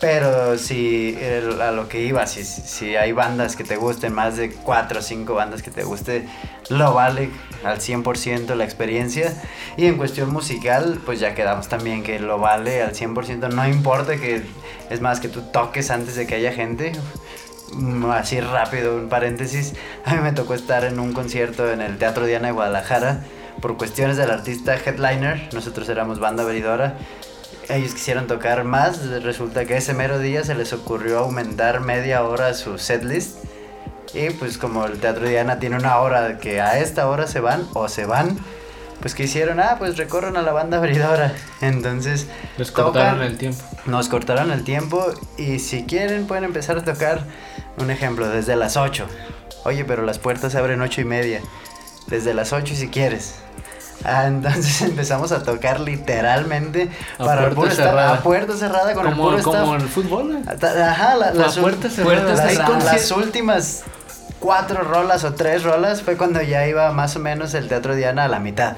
Pero 0.00 0.56
si 0.58 1.18
a 1.60 1.72
lo 1.72 1.88
que 1.88 2.02
iba, 2.02 2.24
si, 2.26 2.44
si 2.44 2.94
hay 2.94 3.10
bandas 3.10 3.56
que 3.56 3.64
te 3.64 3.76
gusten, 3.76 4.12
más 4.12 4.36
de 4.36 4.52
4 4.52 5.00
o 5.00 5.02
5 5.02 5.34
bandas 5.34 5.62
que 5.62 5.72
te 5.72 5.82
guste, 5.82 6.28
lo 6.68 6.94
vale 6.94 7.30
al 7.64 7.78
100% 7.78 8.54
la 8.54 8.64
experiencia. 8.64 9.34
Y 9.76 9.86
en 9.86 9.96
cuestión 9.96 10.30
musical, 10.32 11.00
pues 11.04 11.18
ya 11.18 11.34
quedamos 11.34 11.68
también 11.68 12.04
que 12.04 12.20
lo 12.20 12.38
vale 12.38 12.82
al 12.82 12.94
100%. 12.94 13.52
No 13.52 13.66
importa 13.66 14.16
que, 14.18 14.42
es 14.88 15.00
más, 15.00 15.18
que 15.18 15.28
tú 15.28 15.42
toques 15.52 15.90
antes 15.90 16.14
de 16.14 16.28
que 16.28 16.36
haya 16.36 16.52
gente. 16.52 16.92
Así 18.12 18.40
rápido, 18.40 18.96
un 18.96 19.08
paréntesis. 19.08 19.74
A 20.04 20.14
mí 20.14 20.20
me 20.20 20.32
tocó 20.32 20.54
estar 20.54 20.84
en 20.84 21.00
un 21.00 21.12
concierto 21.12 21.70
en 21.72 21.80
el 21.80 21.98
Teatro 21.98 22.24
Diana 22.24 22.48
de 22.48 22.52
Guadalajara. 22.52 23.24
por 23.60 23.76
cuestiones 23.76 24.16
del 24.16 24.30
artista 24.30 24.76
headliner, 24.76 25.48
nosotros 25.52 25.88
éramos 25.88 26.20
banda 26.20 26.44
abridora. 26.44 26.96
Ellos 27.68 27.92
quisieron 27.92 28.26
tocar 28.26 28.64
más, 28.64 29.06
resulta 29.22 29.66
que 29.66 29.76
ese 29.76 29.92
mero 29.92 30.18
día 30.18 30.42
se 30.42 30.54
les 30.54 30.72
ocurrió 30.72 31.18
aumentar 31.18 31.80
media 31.80 32.22
hora 32.24 32.54
su 32.54 32.78
setlist. 32.78 33.44
Y 34.14 34.30
pues 34.30 34.56
como 34.56 34.86
el 34.86 34.98
Teatro 34.98 35.28
Diana 35.28 35.58
tiene 35.58 35.76
una 35.76 35.98
hora 35.98 36.38
que 36.38 36.62
a 36.62 36.78
esta 36.78 37.06
hora 37.08 37.26
se 37.26 37.40
van 37.40 37.68
o 37.74 37.88
se 37.88 38.06
van, 38.06 38.38
pues 39.00 39.14
que 39.14 39.24
hicieron, 39.24 39.60
ah, 39.60 39.76
pues 39.78 39.98
recorran 39.98 40.38
a 40.38 40.42
la 40.42 40.52
banda 40.52 40.78
abridora. 40.78 41.34
Entonces, 41.60 42.26
Les 42.56 42.68
tocan, 42.72 42.84
cortaron 42.84 43.22
el 43.22 43.36
tiempo. 43.36 43.62
nos 43.84 44.08
cortaron 44.08 44.50
el 44.50 44.64
tiempo 44.64 45.04
y 45.36 45.58
si 45.58 45.84
quieren 45.84 46.26
pueden 46.26 46.44
empezar 46.44 46.78
a 46.78 46.84
tocar, 46.84 47.20
un 47.76 47.90
ejemplo, 47.90 48.28
desde 48.28 48.56
las 48.56 48.78
8. 48.78 49.06
Oye, 49.64 49.84
pero 49.84 50.02
las 50.04 50.18
puertas 50.18 50.52
se 50.52 50.58
abren 50.58 50.80
8 50.80 51.02
y 51.02 51.04
media. 51.04 51.40
Desde 52.06 52.32
las 52.32 52.54
8 52.54 52.74
si 52.74 52.88
quieres. 52.88 53.34
Ah, 54.04 54.26
entonces 54.26 54.80
empezamos 54.82 55.32
a 55.32 55.42
tocar 55.42 55.80
literalmente 55.80 56.88
A 57.18 57.24
para 57.24 57.46
el 57.48 57.54
puerta 57.54 57.74
puro 57.74 57.86
cerrada. 57.88 58.14
a 58.14 58.20
puerta 58.20 58.56
cerrada 58.56 58.94
con 58.94 59.06
el 59.06 59.12
Como, 59.14 59.30
puro 59.30 59.42
como 59.42 59.56
staff. 59.76 59.82
el 59.82 59.88
fútbol. 59.88 60.36
¿eh? 60.36 60.82
Ajá, 60.82 61.16
la- 61.16 61.26
A 61.28 61.34
las, 61.34 61.58
ul- 61.58 61.62
puerta 61.62 61.90
cerrada. 61.90 62.24
puertas 62.26 62.84
las- 62.84 63.10
últimas 63.10 63.82
cuatro 64.38 64.82
rolas 64.82 65.24
o 65.24 65.34
tres 65.34 65.64
rolas 65.64 66.02
fue 66.02 66.16
cuando 66.16 66.40
ya 66.42 66.66
iba 66.66 66.92
más 66.92 67.16
o 67.16 67.18
menos 67.18 67.54
el 67.54 67.66
Teatro 67.68 67.94
Diana 67.96 68.24
a 68.24 68.28
la 68.28 68.38
mitad. 68.38 68.74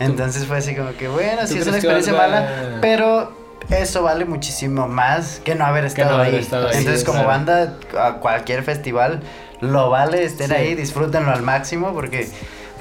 Entonces 0.00 0.46
fue 0.46 0.58
así 0.58 0.74
como 0.74 0.90
que, 0.96 1.06
bueno, 1.06 1.46
sí 1.46 1.54
¿Tú 1.54 1.60
es 1.60 1.66
una 1.68 1.76
experiencia 1.76 2.12
valga- 2.12 2.18
mala, 2.18 2.78
pero 2.80 3.32
eso 3.70 4.02
vale 4.02 4.24
muchísimo 4.24 4.88
más 4.88 5.40
que 5.44 5.54
no 5.54 5.64
haber 5.64 5.84
estado, 5.84 6.10
no 6.16 6.22
haber 6.22 6.34
ahí. 6.34 6.40
estado 6.40 6.66
ahí, 6.68 6.78
Entonces, 6.78 7.00
sí, 7.00 7.06
como 7.06 7.22
claro. 7.22 7.28
banda, 7.28 7.76
a 8.00 8.14
cualquier 8.14 8.64
festival, 8.64 9.20
lo 9.60 9.88
vale, 9.90 10.24
estén 10.24 10.48
Sí. 10.48 10.54
ahí, 10.54 10.74
disfrútenlo 10.74 11.30
al 11.30 11.42
máximo 11.42 11.92
porque 11.94 12.28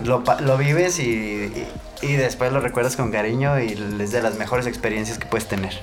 lo, 0.06 0.24
pa- 0.24 0.40
lo 0.42 0.58
vives 0.58 1.00
y, 1.00 1.04
y, 1.04 1.68
y 2.02 2.14
después 2.14 2.52
lo 2.52 2.60
recuerdas 2.60 2.96
con 2.96 3.12
cariño 3.12 3.60
y 3.60 3.78
es 4.02 4.12
de 4.12 4.22
las 4.22 4.36
mejores 4.36 4.68
experiencias 4.68 5.18
que 5.18 5.26
puedes 5.26 5.48
tener. 5.48 5.74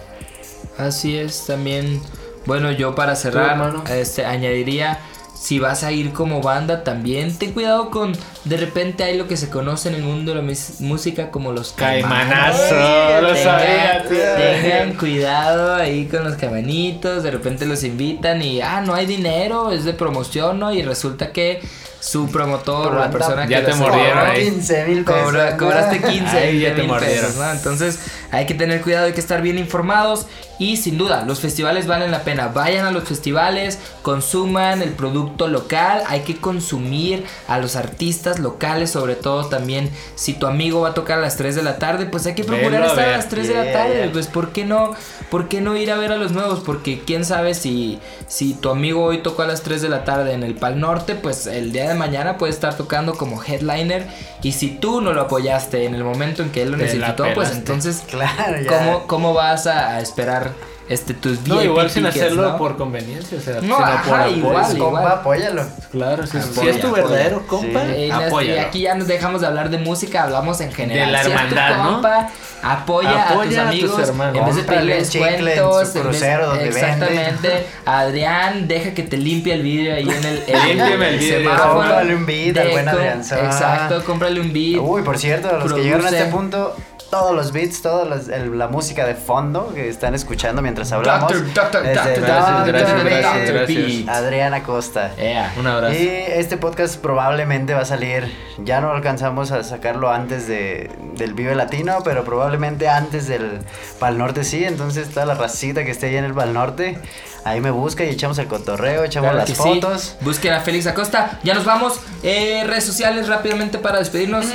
Así 0.77 1.16
es, 1.16 1.47
también. 1.47 2.01
Bueno, 2.47 2.71
yo 2.73 2.95
para 2.95 3.16
cerrar, 3.16 3.75
este, 3.91 4.25
añadiría. 4.25 4.99
Si 5.35 5.61
vas 5.61 5.85
a 5.85 5.93
ir 5.93 6.12
como 6.12 6.43
banda 6.43 6.83
también, 6.83 7.37
ten 7.39 7.53
cuidado 7.53 7.91
con. 7.91 8.12
De 8.45 8.57
repente 8.57 9.05
hay 9.05 9.16
lo 9.16 9.29
que 9.29 9.37
se 9.37 9.49
conoce 9.49 9.89
en 9.89 9.95
el 9.95 10.03
mundo 10.03 10.33
de 10.35 10.39
la 10.39 10.43
mis- 10.43 10.81
música 10.81 11.31
como 11.31 11.53
los 11.53 11.73
Caimanazo, 11.75 12.71
caimanes. 12.71 13.23
lo 13.23 13.37
sabía, 13.37 14.03
Tengan, 14.03 14.09
tío. 14.09 14.62
tengan 14.62 14.93
cuidado 14.99 15.75
ahí 15.77 16.07
con 16.07 16.25
los 16.25 16.35
caimanitos. 16.35 17.23
De 17.23 17.31
repente 17.31 17.66
los 17.66 17.85
invitan 17.85 18.43
y, 18.43 18.61
ah, 18.61 18.81
no 18.81 18.95
hay 18.95 19.07
dinero, 19.07 19.71
es 19.71 19.85
de 19.85 19.93
promoción, 19.93 20.59
¿no? 20.59 20.73
Y 20.73 20.83
resulta 20.83 21.31
que 21.33 21.61
su 22.01 22.30
promotor, 22.30 22.92
la 22.94 23.01
Banda, 23.01 23.18
persona 23.18 23.46
que 23.46 23.53
ya 23.53 23.62
te 23.64 23.70
los 23.70 23.78
mordieron 23.78 24.18
cobró, 24.18 24.32
ahí. 24.32 24.44
15 24.51 24.84
mil 24.86 25.05
pesos. 25.05 25.22
Cobra- 25.24 25.57
cobraste 25.57 26.01
15 26.03 26.38
Ahí 26.38 26.61
ya 26.61 26.74
te 26.74 26.80
mil 26.82 26.88
mordieron. 26.88 27.26
pesos, 27.26 27.36
¿no? 27.36 27.51
Entonces 27.53 27.99
hay 28.30 28.46
que 28.46 28.55
tener 28.55 28.80
cuidado, 28.82 29.07
hay 29.07 29.12
que 29.12 29.20
estar 29.20 29.42
bien 29.42 29.59
informados 29.59 30.26
y 30.59 30.77
sin 30.77 30.99
duda 30.99 31.25
los 31.25 31.41
festivales 31.41 31.87
valen 31.87 32.11
la 32.11 32.23
pena. 32.23 32.49
Vayan 32.49 32.87
a 32.87 32.91
los 32.91 33.05
festivales, 33.05 33.79
consuman 34.03 34.83
el 34.83 34.91
producto 34.91 35.49
local, 35.49 36.03
hay 36.07 36.21
que 36.21 36.37
consumir 36.37 37.25
a 37.47 37.59
los 37.59 37.77
artistas 37.77 38.39
locales, 38.39 38.91
sobre 38.91 39.15
todo 39.15 39.47
también 39.47 39.91
si 40.15 40.35
tu 40.35 40.47
amigo 40.47 40.81
va 40.83 40.91
a 40.91 40.95
tocar 40.95 41.19
a 41.19 41.23
las 41.23 41.37
3 41.37 41.55
de 41.57 41.63
la 41.63 41.79
tarde, 41.79 42.07
pues 42.07 42.27
hay 42.27 42.35
que 42.35 42.45
procurar 42.45 42.83
estar 42.83 42.99
a 42.99 43.07
ver. 43.07 43.17
las 43.17 43.29
3 43.29 43.49
de 43.49 43.55
la 43.55 43.73
tarde, 43.73 44.11
pues 44.13 44.27
¿por 44.27 44.51
qué 44.53 44.65
no? 44.65 44.93
¿Por 45.31 45.49
qué 45.49 45.61
no 45.61 45.77
ir 45.77 45.91
a 45.91 45.97
ver 45.97 46.13
a 46.13 46.17
los 46.17 46.33
nuevos? 46.33 46.61
Porque 46.61 47.03
quién 47.05 47.25
sabe 47.25 47.55
si 47.55 47.99
si 48.27 48.55
tu 48.55 48.71
amigo 48.71 49.05
hoy 49.05 49.19
tocó 49.19 49.43
a 49.43 49.47
las 49.47 49.63
3 49.63 49.83
de 49.83 49.89
la 49.89 50.05
tarde 50.05 50.33
en 50.33 50.43
el 50.43 50.55
Pal 50.55 50.81
Norte, 50.81 51.15
pues 51.15 51.47
el 51.47 51.73
día 51.73 51.89
de 51.89 51.95
mañana 51.95 52.37
puede 52.37 52.53
estar 52.53 52.77
tocando 52.77 53.15
como 53.15 53.43
headliner 53.43 54.07
y 54.43 54.53
si 54.53 54.71
tú 54.71 55.01
no 55.01 55.13
lo 55.13 55.23
apoyaste 55.23 55.85
en 55.85 55.95
el 55.95 56.05
momento 56.05 56.43
en 56.43 56.51
que 56.51 56.63
él 56.63 56.71
lo 56.73 56.77
Te 56.77 56.85
necesitó, 56.85 57.27
pues 57.35 57.53
entonces 57.53 58.03
Claro, 58.11 58.61
ya. 58.61 58.69
¿cómo, 58.69 59.07
cómo 59.07 59.35
vas 59.35 59.67
a, 59.67 59.97
a 59.97 60.01
esperar 60.01 60.47
este 60.89 61.12
tus 61.14 61.47
No, 61.47 61.57
VIP 61.57 61.64
igual 61.66 61.91
sin 61.91 62.05
tickets, 62.05 62.22
hacerlo 62.24 62.51
¿no? 62.53 62.57
por 62.59 62.76
conveniencia, 62.76 63.36
o 63.39 63.41
sea, 63.41 63.55
No, 63.57 63.61
sino 63.61 63.76
ajá, 63.76 64.03
por 64.09 64.20
apoyo. 64.20 64.36
igual, 64.36 64.78
compa, 64.78 65.11
apóyalo. 65.12 65.66
Claro, 65.91 66.26
si, 66.26 66.41
si 66.41 66.49
Apoya, 66.51 66.70
es 66.70 66.80
tu 66.80 66.86
apoya. 66.89 67.03
verdadero 67.03 67.47
compa, 67.47 67.80
Sí. 67.82 67.91
Eh, 67.93 68.07
y 68.07 68.09
las- 68.09 68.20
y 68.20 68.24
apóyalo. 68.24 68.61
aquí 68.62 68.80
ya 68.80 68.95
nos 68.95 69.07
dejamos 69.07 69.41
de 69.43 69.47
hablar 69.47 69.70
de 69.70 69.78
música, 69.78 70.22
hablamos 70.24 70.61
en 70.61 70.72
general. 70.72 71.07
De 71.07 71.12
la 71.12 71.22
Si 71.24 71.30
es 71.30 71.36
tu 71.36 71.41
hermandad, 71.43 71.76
¿no? 71.84 71.93
compa, 71.93 72.28
Apoya, 72.61 73.11
a 73.11 73.26
tus 73.28 73.32
Apoya 73.36 73.49
a 73.49 73.70
tus 73.70 73.80
amigos 73.80 74.09
hermanos. 74.09 74.36
en 74.39 74.45
vez 74.47 74.57
de 74.57 74.62
pedirles 74.64 75.14
en 75.14 75.20
cuentos, 75.20 75.89
en 75.89 75.95
vez- 75.95 76.03
crucero 76.03 76.47
donde 76.49 76.64
exactamente. 76.68 77.66
Adrián, 77.84 78.66
deja 78.68 78.95
que 78.95 79.03
te 79.05 79.16
limpie 79.16 79.55
el 79.55 79.62
vidrio 79.62 79.95
ahí 79.95 80.03
en 80.09 80.24
el, 80.24 80.43
en 80.49 80.68
Límpiame 80.68 81.09
el 81.11 81.18
vidrio. 81.18 81.39
semáforo. 81.39 81.74
Cómprale 81.74 82.14
un 82.16 82.26
beat 82.26 82.57
al 82.57 82.64
De- 82.66 82.72
buen 82.72 82.84
com- 82.86 82.95
Adrianzón. 82.95 83.39
Exacto, 83.47 84.05
cómprale 84.05 84.41
un 84.41 84.53
beat. 84.53 84.80
Uy, 84.82 85.03
por 85.03 85.18
cierto, 85.18 85.57
los 85.59 85.72
que 85.72 85.82
llegaron 85.82 86.07
a 86.07 86.11
este 86.11 86.24
punto, 86.26 86.76
todos 87.11 87.35
los 87.35 87.53
beats, 87.53 87.81
toda 87.81 88.05
la 88.05 88.69
música 88.69 89.07
de 89.07 89.15
fondo 89.15 89.73
que 89.75 89.89
están 89.89 90.15
escuchando 90.15 90.61
mientras 90.61 90.93
hablamos. 90.93 91.33
Doctor, 91.33 91.55
doctor, 91.55 91.85
doctor, 91.85 91.95
Gracias, 91.95 92.67
gracias, 92.67 92.67
gracias, 92.67 93.51
gracias. 93.51 94.09
Adrián 94.09 94.55
Acosta. 94.55 95.15
Yeah. 95.17 95.55
Un 95.59 95.67
abrazo. 95.67 95.95
Y 95.95 96.07
este 96.07 96.57
podcast 96.59 96.97
probablemente 96.99 97.73
va 97.73 97.81
a 97.81 97.85
salir, 97.87 98.31
ya 98.59 98.81
no 98.81 98.91
alcanzamos 98.91 99.53
a 99.53 99.63
sacarlo 99.65 100.11
antes 100.11 100.47
de, 100.47 100.91
del 101.15 101.33
Vive 101.35 101.55
Latino, 101.55 101.99
pero 102.05 102.25
probablemente 102.25 102.89
antes 102.89 103.27
del 103.27 103.61
Pal 103.99 104.19
Norte 104.19 104.45
sí, 104.45 104.65
entonces 104.65 105.09
toda 105.09 105.25
la 105.25 105.35
racita 105.35 105.85
que 105.85 105.91
esté 105.93 106.07
ahí 106.09 106.17
en 106.17 106.25
el 106.25 106.35
Pal 106.35 106.53
Norte, 106.53 106.99
ahí 107.45 107.61
me 107.61 107.71
busca 107.71 108.05
y 108.05 108.11
echamos 108.11 108.39
el 108.39 108.49
cotorreo, 108.49 109.05
echamos 109.05 109.31
Claro 109.31 109.39
las 109.39 109.47
que 109.47 109.55
sí. 109.55 109.63
fotos. 109.63 110.17
Busquen 110.21 110.53
a 110.53 110.61
Félix 110.61 110.87
Acosta. 110.87 111.39
Ya 111.43 111.55
nos 111.55 111.65
vamos. 111.65 112.01
Eh, 112.23 112.65
redes 112.67 112.85
sociales 112.85 113.29
rápidamente 113.29 113.79
para 113.79 113.99
despedirnos. 113.99 114.47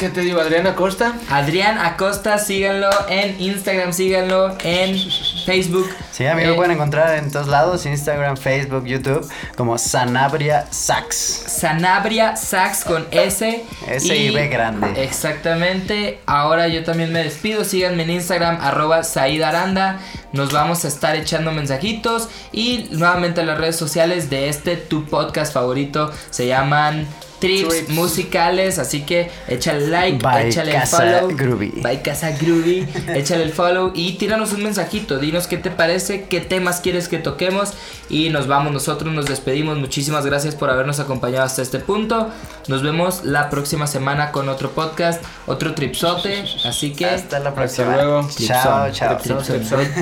¿Qué 0.00 0.08
te 0.08 0.22
digo, 0.22 0.40
Adriana 0.40 0.74
Costa? 0.76 1.12
Adrián 1.28 1.76
Acosta, 1.76 2.38
síganlo 2.38 2.88
en 3.10 3.38
Instagram, 3.38 3.92
síganlo 3.92 4.56
en 4.64 4.98
Facebook. 5.44 5.90
Sí, 6.10 6.24
a 6.26 6.34
mí 6.34 6.42
me 6.42 6.52
Eh, 6.52 6.54
pueden 6.54 6.72
encontrar 6.72 7.18
en 7.18 7.30
todos 7.30 7.48
lados, 7.48 7.84
Instagram, 7.84 8.38
Facebook, 8.38 8.86
YouTube, 8.86 9.30
como 9.58 9.76
Sanabria 9.76 10.64
Sax. 10.70 11.16
Sanabria 11.48 12.34
Sax 12.36 12.84
con 12.84 13.06
S. 13.10 13.62
S 13.88 14.16
y 14.16 14.30
B 14.34 14.48
grande. 14.48 15.04
Exactamente. 15.04 16.20
Ahora 16.24 16.66
yo 16.68 16.82
también 16.82 17.12
me 17.12 17.22
despido. 17.22 17.62
Síganme 17.64 18.04
en 18.04 18.10
Instagram, 18.10 18.56
arroba 18.62 19.02
Said 19.02 19.42
Aranda. 19.42 20.00
Nos 20.32 20.50
vamos 20.50 20.86
a 20.86 20.88
estar 20.88 21.14
echando 21.14 21.52
mensajitos. 21.52 22.30
Y 22.52 22.88
nuevamente 22.92 23.44
las 23.44 23.58
redes 23.58 23.76
sociales 23.76 24.30
de 24.30 24.48
este 24.48 24.78
tu 24.78 25.04
podcast 25.04 25.52
favorito 25.52 26.10
se 26.30 26.46
llaman 26.46 27.06
Trips, 27.40 27.68
Trips. 27.68 27.88
musicales. 27.90 28.78
Así 28.78 29.02
que 29.02 29.30
échale 29.48 29.88
like, 29.88 30.18
By 30.22 30.48
échale 30.48 30.72
Casa 30.72 31.02
el 31.04 31.20
follow. 31.20 31.36
Groovy. 31.36 31.72
By 31.76 32.02
Casa 32.02 32.30
Groovy. 32.32 32.86
échale 33.14 33.42
el 33.44 33.52
follow 33.52 33.92
y 33.94 34.12
tíranos 34.12 34.52
un 34.52 34.62
mensajito. 34.62 35.18
Dinos 35.18 35.46
qué 35.46 35.56
te 35.56 35.70
parece, 35.70 36.24
qué 36.24 36.40
temas 36.40 36.80
quieres 36.80 37.08
que 37.08 37.18
toquemos. 37.18 37.72
Y 38.08 38.28
nos 38.30 38.46
vamos, 38.46 38.72
nosotros 38.72 39.12
nos 39.12 39.26
despedimos. 39.26 39.78
Muchísimas 39.78 40.26
gracias 40.26 40.54
por 40.54 40.70
habernos 40.70 41.00
acompañado 41.00 41.44
hasta 41.44 41.62
este 41.62 41.78
punto. 41.78 42.28
Nos 42.68 42.82
vemos 42.82 43.24
la 43.24 43.50
próxima 43.50 43.86
semana 43.86 44.30
con 44.32 44.48
otro 44.48 44.70
podcast, 44.72 45.22
otro 45.46 45.74
tripsote. 45.74 46.44
Así 46.64 46.92
que. 46.92 47.06
Hasta 47.06 47.38
la 47.38 47.50
Hasta 47.50 47.54
próxima. 47.60 47.94
luego. 47.96 48.28
Chao, 48.38 48.90
chao. 48.92 49.18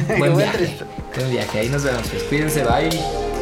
Buen 0.09 0.19
Buen 0.19 0.37
viaje. 0.37 0.77
Buen 1.17 1.31
viaje. 1.31 1.59
Ahí 1.61 1.69
nos 1.69 1.85
vemos. 1.85 2.03
Pues 2.09 2.23
cuídense. 2.25 2.65
Bye. 2.65 3.38